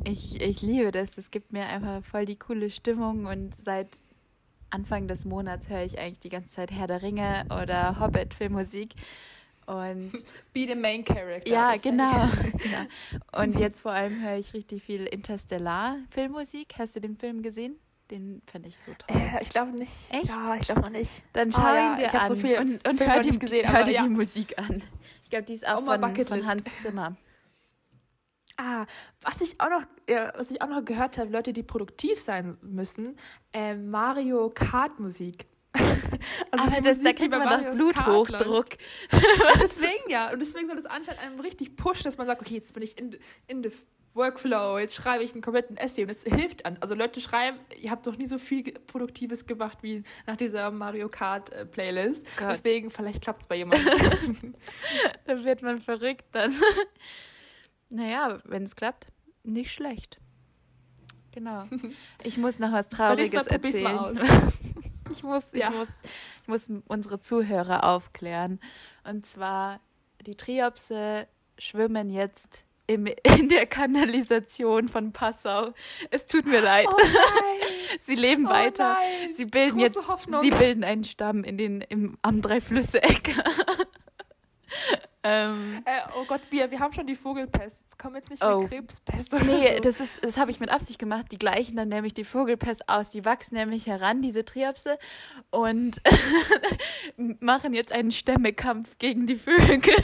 Ich, 0.04 0.40
ich 0.40 0.62
liebe 0.62 0.90
das. 0.90 1.12
Das 1.12 1.30
gibt 1.30 1.52
mir 1.52 1.66
einfach 1.66 2.02
voll 2.04 2.24
die 2.24 2.36
coole 2.38 2.70
Stimmung 2.70 3.26
und 3.26 3.56
seit 3.62 3.98
Anfang 4.70 5.09
des 5.09 5.24
Monats 5.24 5.68
höre 5.70 5.84
ich 5.84 5.98
eigentlich 5.98 6.20
die 6.20 6.28
ganze 6.28 6.50
Zeit 6.50 6.70
Herr 6.70 6.86
der 6.86 7.02
Ringe 7.02 7.46
oder 7.46 7.98
Hobbit-Filmmusik. 8.00 8.94
Und 9.68 10.12
Be 10.54 10.66
the 10.66 10.74
main 10.74 11.04
character. 11.04 11.50
ja, 11.50 11.76
genau, 11.76 12.26
genau. 12.52 12.86
Und 13.42 13.58
jetzt 13.58 13.80
vor 13.80 13.92
allem 13.92 14.22
höre 14.22 14.38
ich 14.38 14.54
richtig 14.54 14.82
viel 14.82 15.04
Interstellar-Filmmusik. 15.04 16.74
Hast 16.78 16.96
du 16.96 17.00
den 17.00 17.16
Film 17.16 17.42
gesehen? 17.42 17.78
Den 18.10 18.40
fand 18.50 18.64
ich 18.66 18.78
so 18.78 18.92
toll. 18.96 19.14
Äh, 19.14 19.42
ich 19.42 19.50
glaube 19.50 19.72
nicht. 19.72 20.10
Echt? 20.10 20.28
Ja, 20.28 20.56
ich 20.56 20.62
glaube 20.62 20.80
noch 20.80 20.88
nicht. 20.88 21.22
Dann 21.34 21.50
Ah, 21.50 21.52
schau 21.54 21.74
ja, 21.74 21.90
ihn 21.90 21.96
dir 21.96 22.14
an 22.14 22.28
so 22.28 22.34
viele 22.36 22.60
und, 22.60 22.88
und 22.88 23.00
hör, 23.00 23.20
die, 23.20 23.38
gesehen, 23.38 23.70
hör 23.70 23.84
dir 23.84 23.92
ja. 23.92 24.02
die 24.04 24.08
Musik 24.08 24.58
an. 24.58 24.82
Ich 25.24 25.28
glaube, 25.28 25.44
die 25.44 25.52
ist 25.52 25.68
auch 25.68 25.82
Auch 25.82 25.82
mal 25.82 25.98
von, 26.00 26.26
von. 26.26 26.46
Hans 26.46 26.62
Zimmer. 26.80 27.16
Ah, 28.56 28.86
was 29.20 29.42
ich 29.42 29.60
auch 29.60 29.68
noch, 29.68 29.82
ja, 30.08 30.32
was 30.34 30.50
ich 30.50 30.62
auch 30.62 30.68
noch 30.68 30.82
gehört 30.84 31.18
habe, 31.18 31.30
Leute, 31.30 31.52
die 31.52 31.62
produktiv 31.62 32.18
sein 32.18 32.56
müssen, 32.62 33.16
äh, 33.52 33.74
Mario 33.74 34.48
Kart 34.48 34.98
Musik. 34.98 35.44
Also 36.50 36.64
Aber 36.64 36.80
das, 36.80 37.02
da 37.02 37.12
kriegt 37.12 37.30
man 37.30 37.64
doch. 37.64 37.70
Bluthochdruck. 37.70 38.66
deswegen 39.60 40.08
ja. 40.08 40.32
Und 40.32 40.40
deswegen 40.40 40.66
soll 40.66 40.76
das 40.76 40.86
anscheinend 40.86 41.22
einem 41.22 41.40
richtig 41.40 41.76
pushen, 41.76 42.04
dass 42.04 42.18
man 42.18 42.26
sagt, 42.26 42.40
okay, 42.40 42.54
jetzt 42.54 42.72
bin 42.74 42.82
ich 42.82 42.98
in, 42.98 43.16
in 43.46 43.62
the 43.62 43.70
Workflow, 44.14 44.78
jetzt 44.78 44.96
schreibe 44.96 45.24
ich 45.24 45.32
einen 45.32 45.42
kompletten 45.42 45.76
Essay 45.76 46.02
und 46.02 46.10
es 46.10 46.24
hilft 46.24 46.66
an. 46.66 46.76
Also 46.80 46.94
Leute 46.94 47.20
schreiben, 47.20 47.58
ihr 47.80 47.90
habt 47.90 48.04
noch 48.06 48.16
nie 48.16 48.26
so 48.26 48.38
viel 48.38 48.64
Produktives 48.86 49.46
gemacht 49.46 49.78
wie 49.82 50.02
nach 50.26 50.36
dieser 50.36 50.70
Mario 50.70 51.08
Kart 51.08 51.50
äh, 51.50 51.64
Playlist. 51.64 52.26
Gott. 52.36 52.50
Deswegen, 52.50 52.90
vielleicht 52.90 53.22
klappt 53.22 53.40
es 53.40 53.46
bei 53.46 53.56
jemandem. 53.56 54.54
Da 55.24 55.44
wird 55.44 55.62
man 55.62 55.80
verrückt 55.80 56.24
dann. 56.32 56.52
naja, 57.90 58.40
wenn 58.44 58.64
es 58.64 58.74
klappt, 58.74 59.08
nicht 59.44 59.72
schlecht. 59.72 60.18
Genau. 61.32 61.64
Ich 62.24 62.38
muss 62.38 62.58
noch 62.58 62.72
was 62.72 62.88
Trauriges 62.88 63.46
erzählen. 63.46 64.18
Ich 65.11 65.22
muss, 65.22 65.46
Ja. 65.52 65.68
ich 65.70 65.74
muss, 65.76 65.88
ich 66.42 66.48
muss 66.48 66.82
unsere 66.88 67.20
Zuhörer 67.20 67.84
aufklären. 67.84 68.61
Und 69.04 69.26
zwar, 69.26 69.80
die 70.26 70.36
Triopse 70.36 71.26
schwimmen 71.59 72.11
jetzt 72.11 72.64
im, 72.86 73.06
in 73.22 73.48
der 73.48 73.66
Kanalisation 73.66 74.88
von 74.88 75.12
Passau. 75.12 75.72
Es 76.11 76.26
tut 76.26 76.46
mir 76.46 76.61
leid. 76.61 76.86
Oh! 76.90 76.96
Sie 78.00 78.14
leben 78.14 78.46
Oh 78.46 78.50
weiter. 78.50 78.94
nein, 78.94 79.34
Sie 79.34 79.44
bilden 79.46 79.78
große 79.78 79.98
jetzt, 79.98 80.09
Hoffnung. 80.09 80.40
sie 80.42 80.50
bilden 80.50 80.84
einen 80.84 81.04
Stamm 81.04 81.42
in 81.44 81.56
den, 81.59 81.80
im, 81.80 82.18
am 82.22 82.40
Dreiflüsse-Eck. 82.42 83.34
ähm, 85.22 85.82
Äh, 85.84 86.00
oh 86.16 86.24
Gott, 86.26 86.40
wir, 86.50 86.70
wir 86.70 86.78
haben 86.80 86.92
schon 86.92 87.06
die 87.06 87.14
Vogelpest. 87.14 87.80
Jetzt 87.82 87.98
kommen 87.98 88.14
jetzt 88.16 88.30
nicht 88.30 88.42
Oh. 88.44 88.60
mehr 88.60 88.68
Krebspest 88.68 89.34
oder 89.34 89.44
nee, 89.44 89.74
so. 89.76 89.80
das 89.80 90.00
ist, 90.00 90.24
das 90.24 90.36
habe 90.38 90.50
ich 90.50 90.60
mit 90.60 90.70
Absicht 90.70 90.98
gemacht. 90.98 91.26
Die 91.32 91.38
gleichen 91.38 91.76
dann 91.76 91.88
nämlich 91.88 92.14
die 92.14 92.24
Vogelpest 92.24 92.88
aus. 92.88 93.10
Die 93.10 93.24
wachsen 93.24 93.54
nämlich 93.56 93.86
heran, 93.86 94.22
diese 94.22 94.44
Triopse, 94.44 94.98
und 95.50 96.00
machen 97.40 97.74
jetzt 97.74 97.92
einen 97.92 98.12
Stämmekampf 98.12 98.98
gegen 98.98 99.26
die 99.26 99.36
Vögel. 99.36 99.94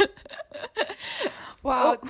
Wow, 1.62 1.96
Oh. 2.02 2.06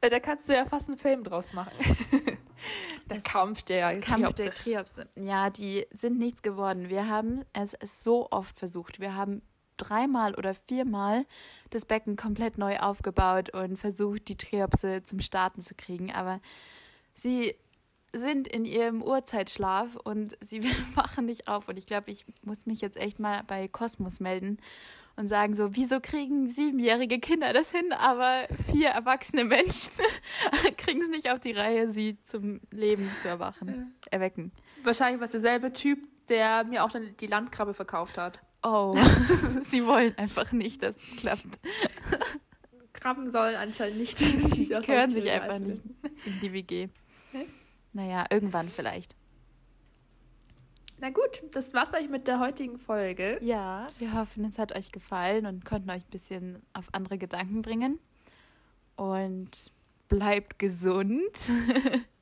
äh, 0.00 0.08
da 0.08 0.18
kannst 0.18 0.48
du 0.48 0.54
ja 0.54 0.64
fast 0.64 0.88
einen 0.88 0.96
Film 0.98 1.24
draus 1.24 1.52
machen. 1.52 1.72
der 3.10 3.20
Kampf 3.20 3.62
der 3.64 4.00
Kampf 4.00 4.22
Triopse. 4.34 4.42
der 4.44 4.54
Triopse. 4.54 5.08
Ja, 5.16 5.50
die 5.50 5.86
sind 5.92 6.18
nichts 6.18 6.40
geworden. 6.40 6.88
Wir 6.88 7.06
haben 7.08 7.44
es 7.52 7.76
so 8.02 8.28
oft 8.30 8.58
versucht. 8.58 9.00
Wir 9.00 9.14
haben 9.14 9.42
dreimal 9.76 10.34
oder 10.34 10.54
viermal 10.54 11.26
das 11.70 11.84
Becken 11.84 12.16
komplett 12.16 12.58
neu 12.58 12.78
aufgebaut 12.78 13.50
und 13.50 13.76
versucht, 13.76 14.28
die 14.28 14.36
Triopse 14.36 15.02
zum 15.02 15.20
Starten 15.20 15.62
zu 15.62 15.74
kriegen. 15.74 16.12
Aber 16.12 16.40
sie 17.14 17.54
sind 18.12 18.48
in 18.48 18.64
ihrem 18.64 19.02
Uhrzeitschlaf 19.02 19.96
und 19.96 20.36
sie 20.44 20.62
wachen 20.94 21.26
nicht 21.26 21.48
auf. 21.48 21.68
Und 21.68 21.76
ich 21.76 21.86
glaube, 21.86 22.10
ich 22.10 22.24
muss 22.42 22.66
mich 22.66 22.80
jetzt 22.80 22.96
echt 22.96 23.18
mal 23.18 23.42
bei 23.46 23.68
Kosmos 23.68 24.20
melden 24.20 24.58
und 25.16 25.28
sagen 25.28 25.54
so, 25.54 25.76
wieso 25.76 26.00
kriegen 26.00 26.48
siebenjährige 26.48 27.20
Kinder 27.20 27.52
das 27.52 27.70
hin, 27.70 27.92
aber 27.92 28.48
vier 28.70 28.88
erwachsene 28.88 29.44
Menschen 29.44 29.92
kriegen 30.76 31.02
es 31.02 31.08
nicht 31.08 31.30
auf 31.30 31.40
die 31.40 31.52
Reihe, 31.52 31.90
sie 31.90 32.18
zum 32.24 32.60
Leben 32.70 33.10
zu 33.20 33.28
erwachen, 33.28 33.94
erwecken. 34.10 34.52
Wahrscheinlich 34.82 35.20
war 35.20 35.26
es 35.26 35.32
derselbe 35.32 35.72
Typ, 35.72 35.98
der 36.28 36.64
mir 36.64 36.84
auch 36.84 36.90
schon 36.90 37.16
die 37.20 37.26
Landkrabbe 37.26 37.74
verkauft 37.74 38.18
hat. 38.18 38.40
Oh, 38.64 38.96
sie 39.62 39.86
wollen 39.86 40.16
einfach 40.16 40.52
nicht, 40.52 40.82
dass 40.82 40.96
es 40.96 41.16
klappt. 41.16 41.60
Krabben 42.94 43.30
sollen 43.30 43.56
anscheinend 43.56 43.98
nicht 43.98 44.20
die 44.56 44.68
Hören 44.70 45.10
sich 45.10 45.30
einfach 45.30 45.58
nicht 45.58 45.82
in 46.24 46.40
die 46.40 46.52
WG. 46.52 46.88
Hä? 47.32 47.46
Naja, 47.92 48.24
irgendwann 48.30 48.70
vielleicht. 48.70 49.14
Na 51.00 51.10
gut, 51.10 51.42
das 51.52 51.74
war's 51.74 51.90
gleich 51.90 52.08
mit 52.08 52.26
der 52.26 52.40
heutigen 52.40 52.78
Folge. 52.78 53.38
Ja, 53.42 53.88
wir 53.98 54.14
hoffen, 54.14 54.46
es 54.46 54.58
hat 54.58 54.74
euch 54.74 54.90
gefallen 54.90 55.44
und 55.44 55.66
konnten 55.66 55.90
euch 55.90 56.02
ein 56.02 56.10
bisschen 56.10 56.62
auf 56.72 56.86
andere 56.92 57.18
Gedanken 57.18 57.60
bringen. 57.60 57.98
Und 58.96 59.70
bleibt 60.08 60.58
gesund. 60.58 61.50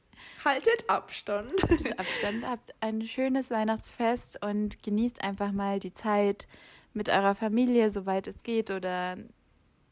Haltet 0.45 0.89
Abstand. 0.89 1.53
Abstand. 1.99 2.47
Habt 2.47 2.75
ein 2.81 3.03
schönes 3.03 3.51
Weihnachtsfest 3.51 4.45
und 4.45 4.83
genießt 4.83 5.23
einfach 5.23 5.53
mal 5.53 5.79
die 5.79 5.95
Zeit 5.95 6.49
mit 6.95 7.09
eurer 7.09 7.35
Familie, 7.35 7.91
soweit 7.91 8.27
es 8.27 8.43
geht, 8.43 8.71
oder 8.71 9.17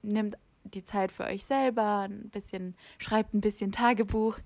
nehmt 0.02 0.36
die 0.64 0.84
Zeit 0.84 1.12
für 1.12 1.24
euch 1.24 1.44
selber, 1.44 2.00
ein 2.00 2.30
bisschen, 2.30 2.76
schreibt 2.98 3.34
ein 3.34 3.40
bisschen 3.40 3.72
Tagebuch, 3.72 4.38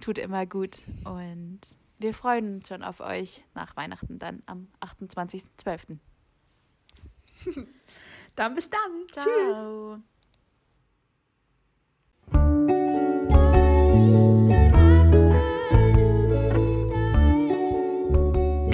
tut 0.00 0.18
immer 0.18 0.46
gut. 0.46 0.76
Und 1.04 1.60
wir 1.98 2.14
freuen 2.14 2.56
uns 2.56 2.68
schon 2.68 2.82
auf 2.82 3.00
euch 3.00 3.44
nach 3.54 3.76
Weihnachten 3.76 4.18
dann 4.18 4.42
am 4.46 4.68
28.12. 4.80 5.98
Dann 8.34 8.54
bis 8.54 8.68
dann. 8.68 9.06
Tschüss. 9.12 9.24
Tschüss. 9.24 10.15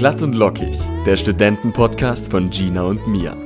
Glatt 0.02 0.20
und 0.20 0.32
lockig, 0.32 0.76
der 1.06 1.16
Studentenpodcast 1.16 2.28
von 2.28 2.50
Gina 2.50 2.82
und 2.82 3.06
Mia. 3.06 3.36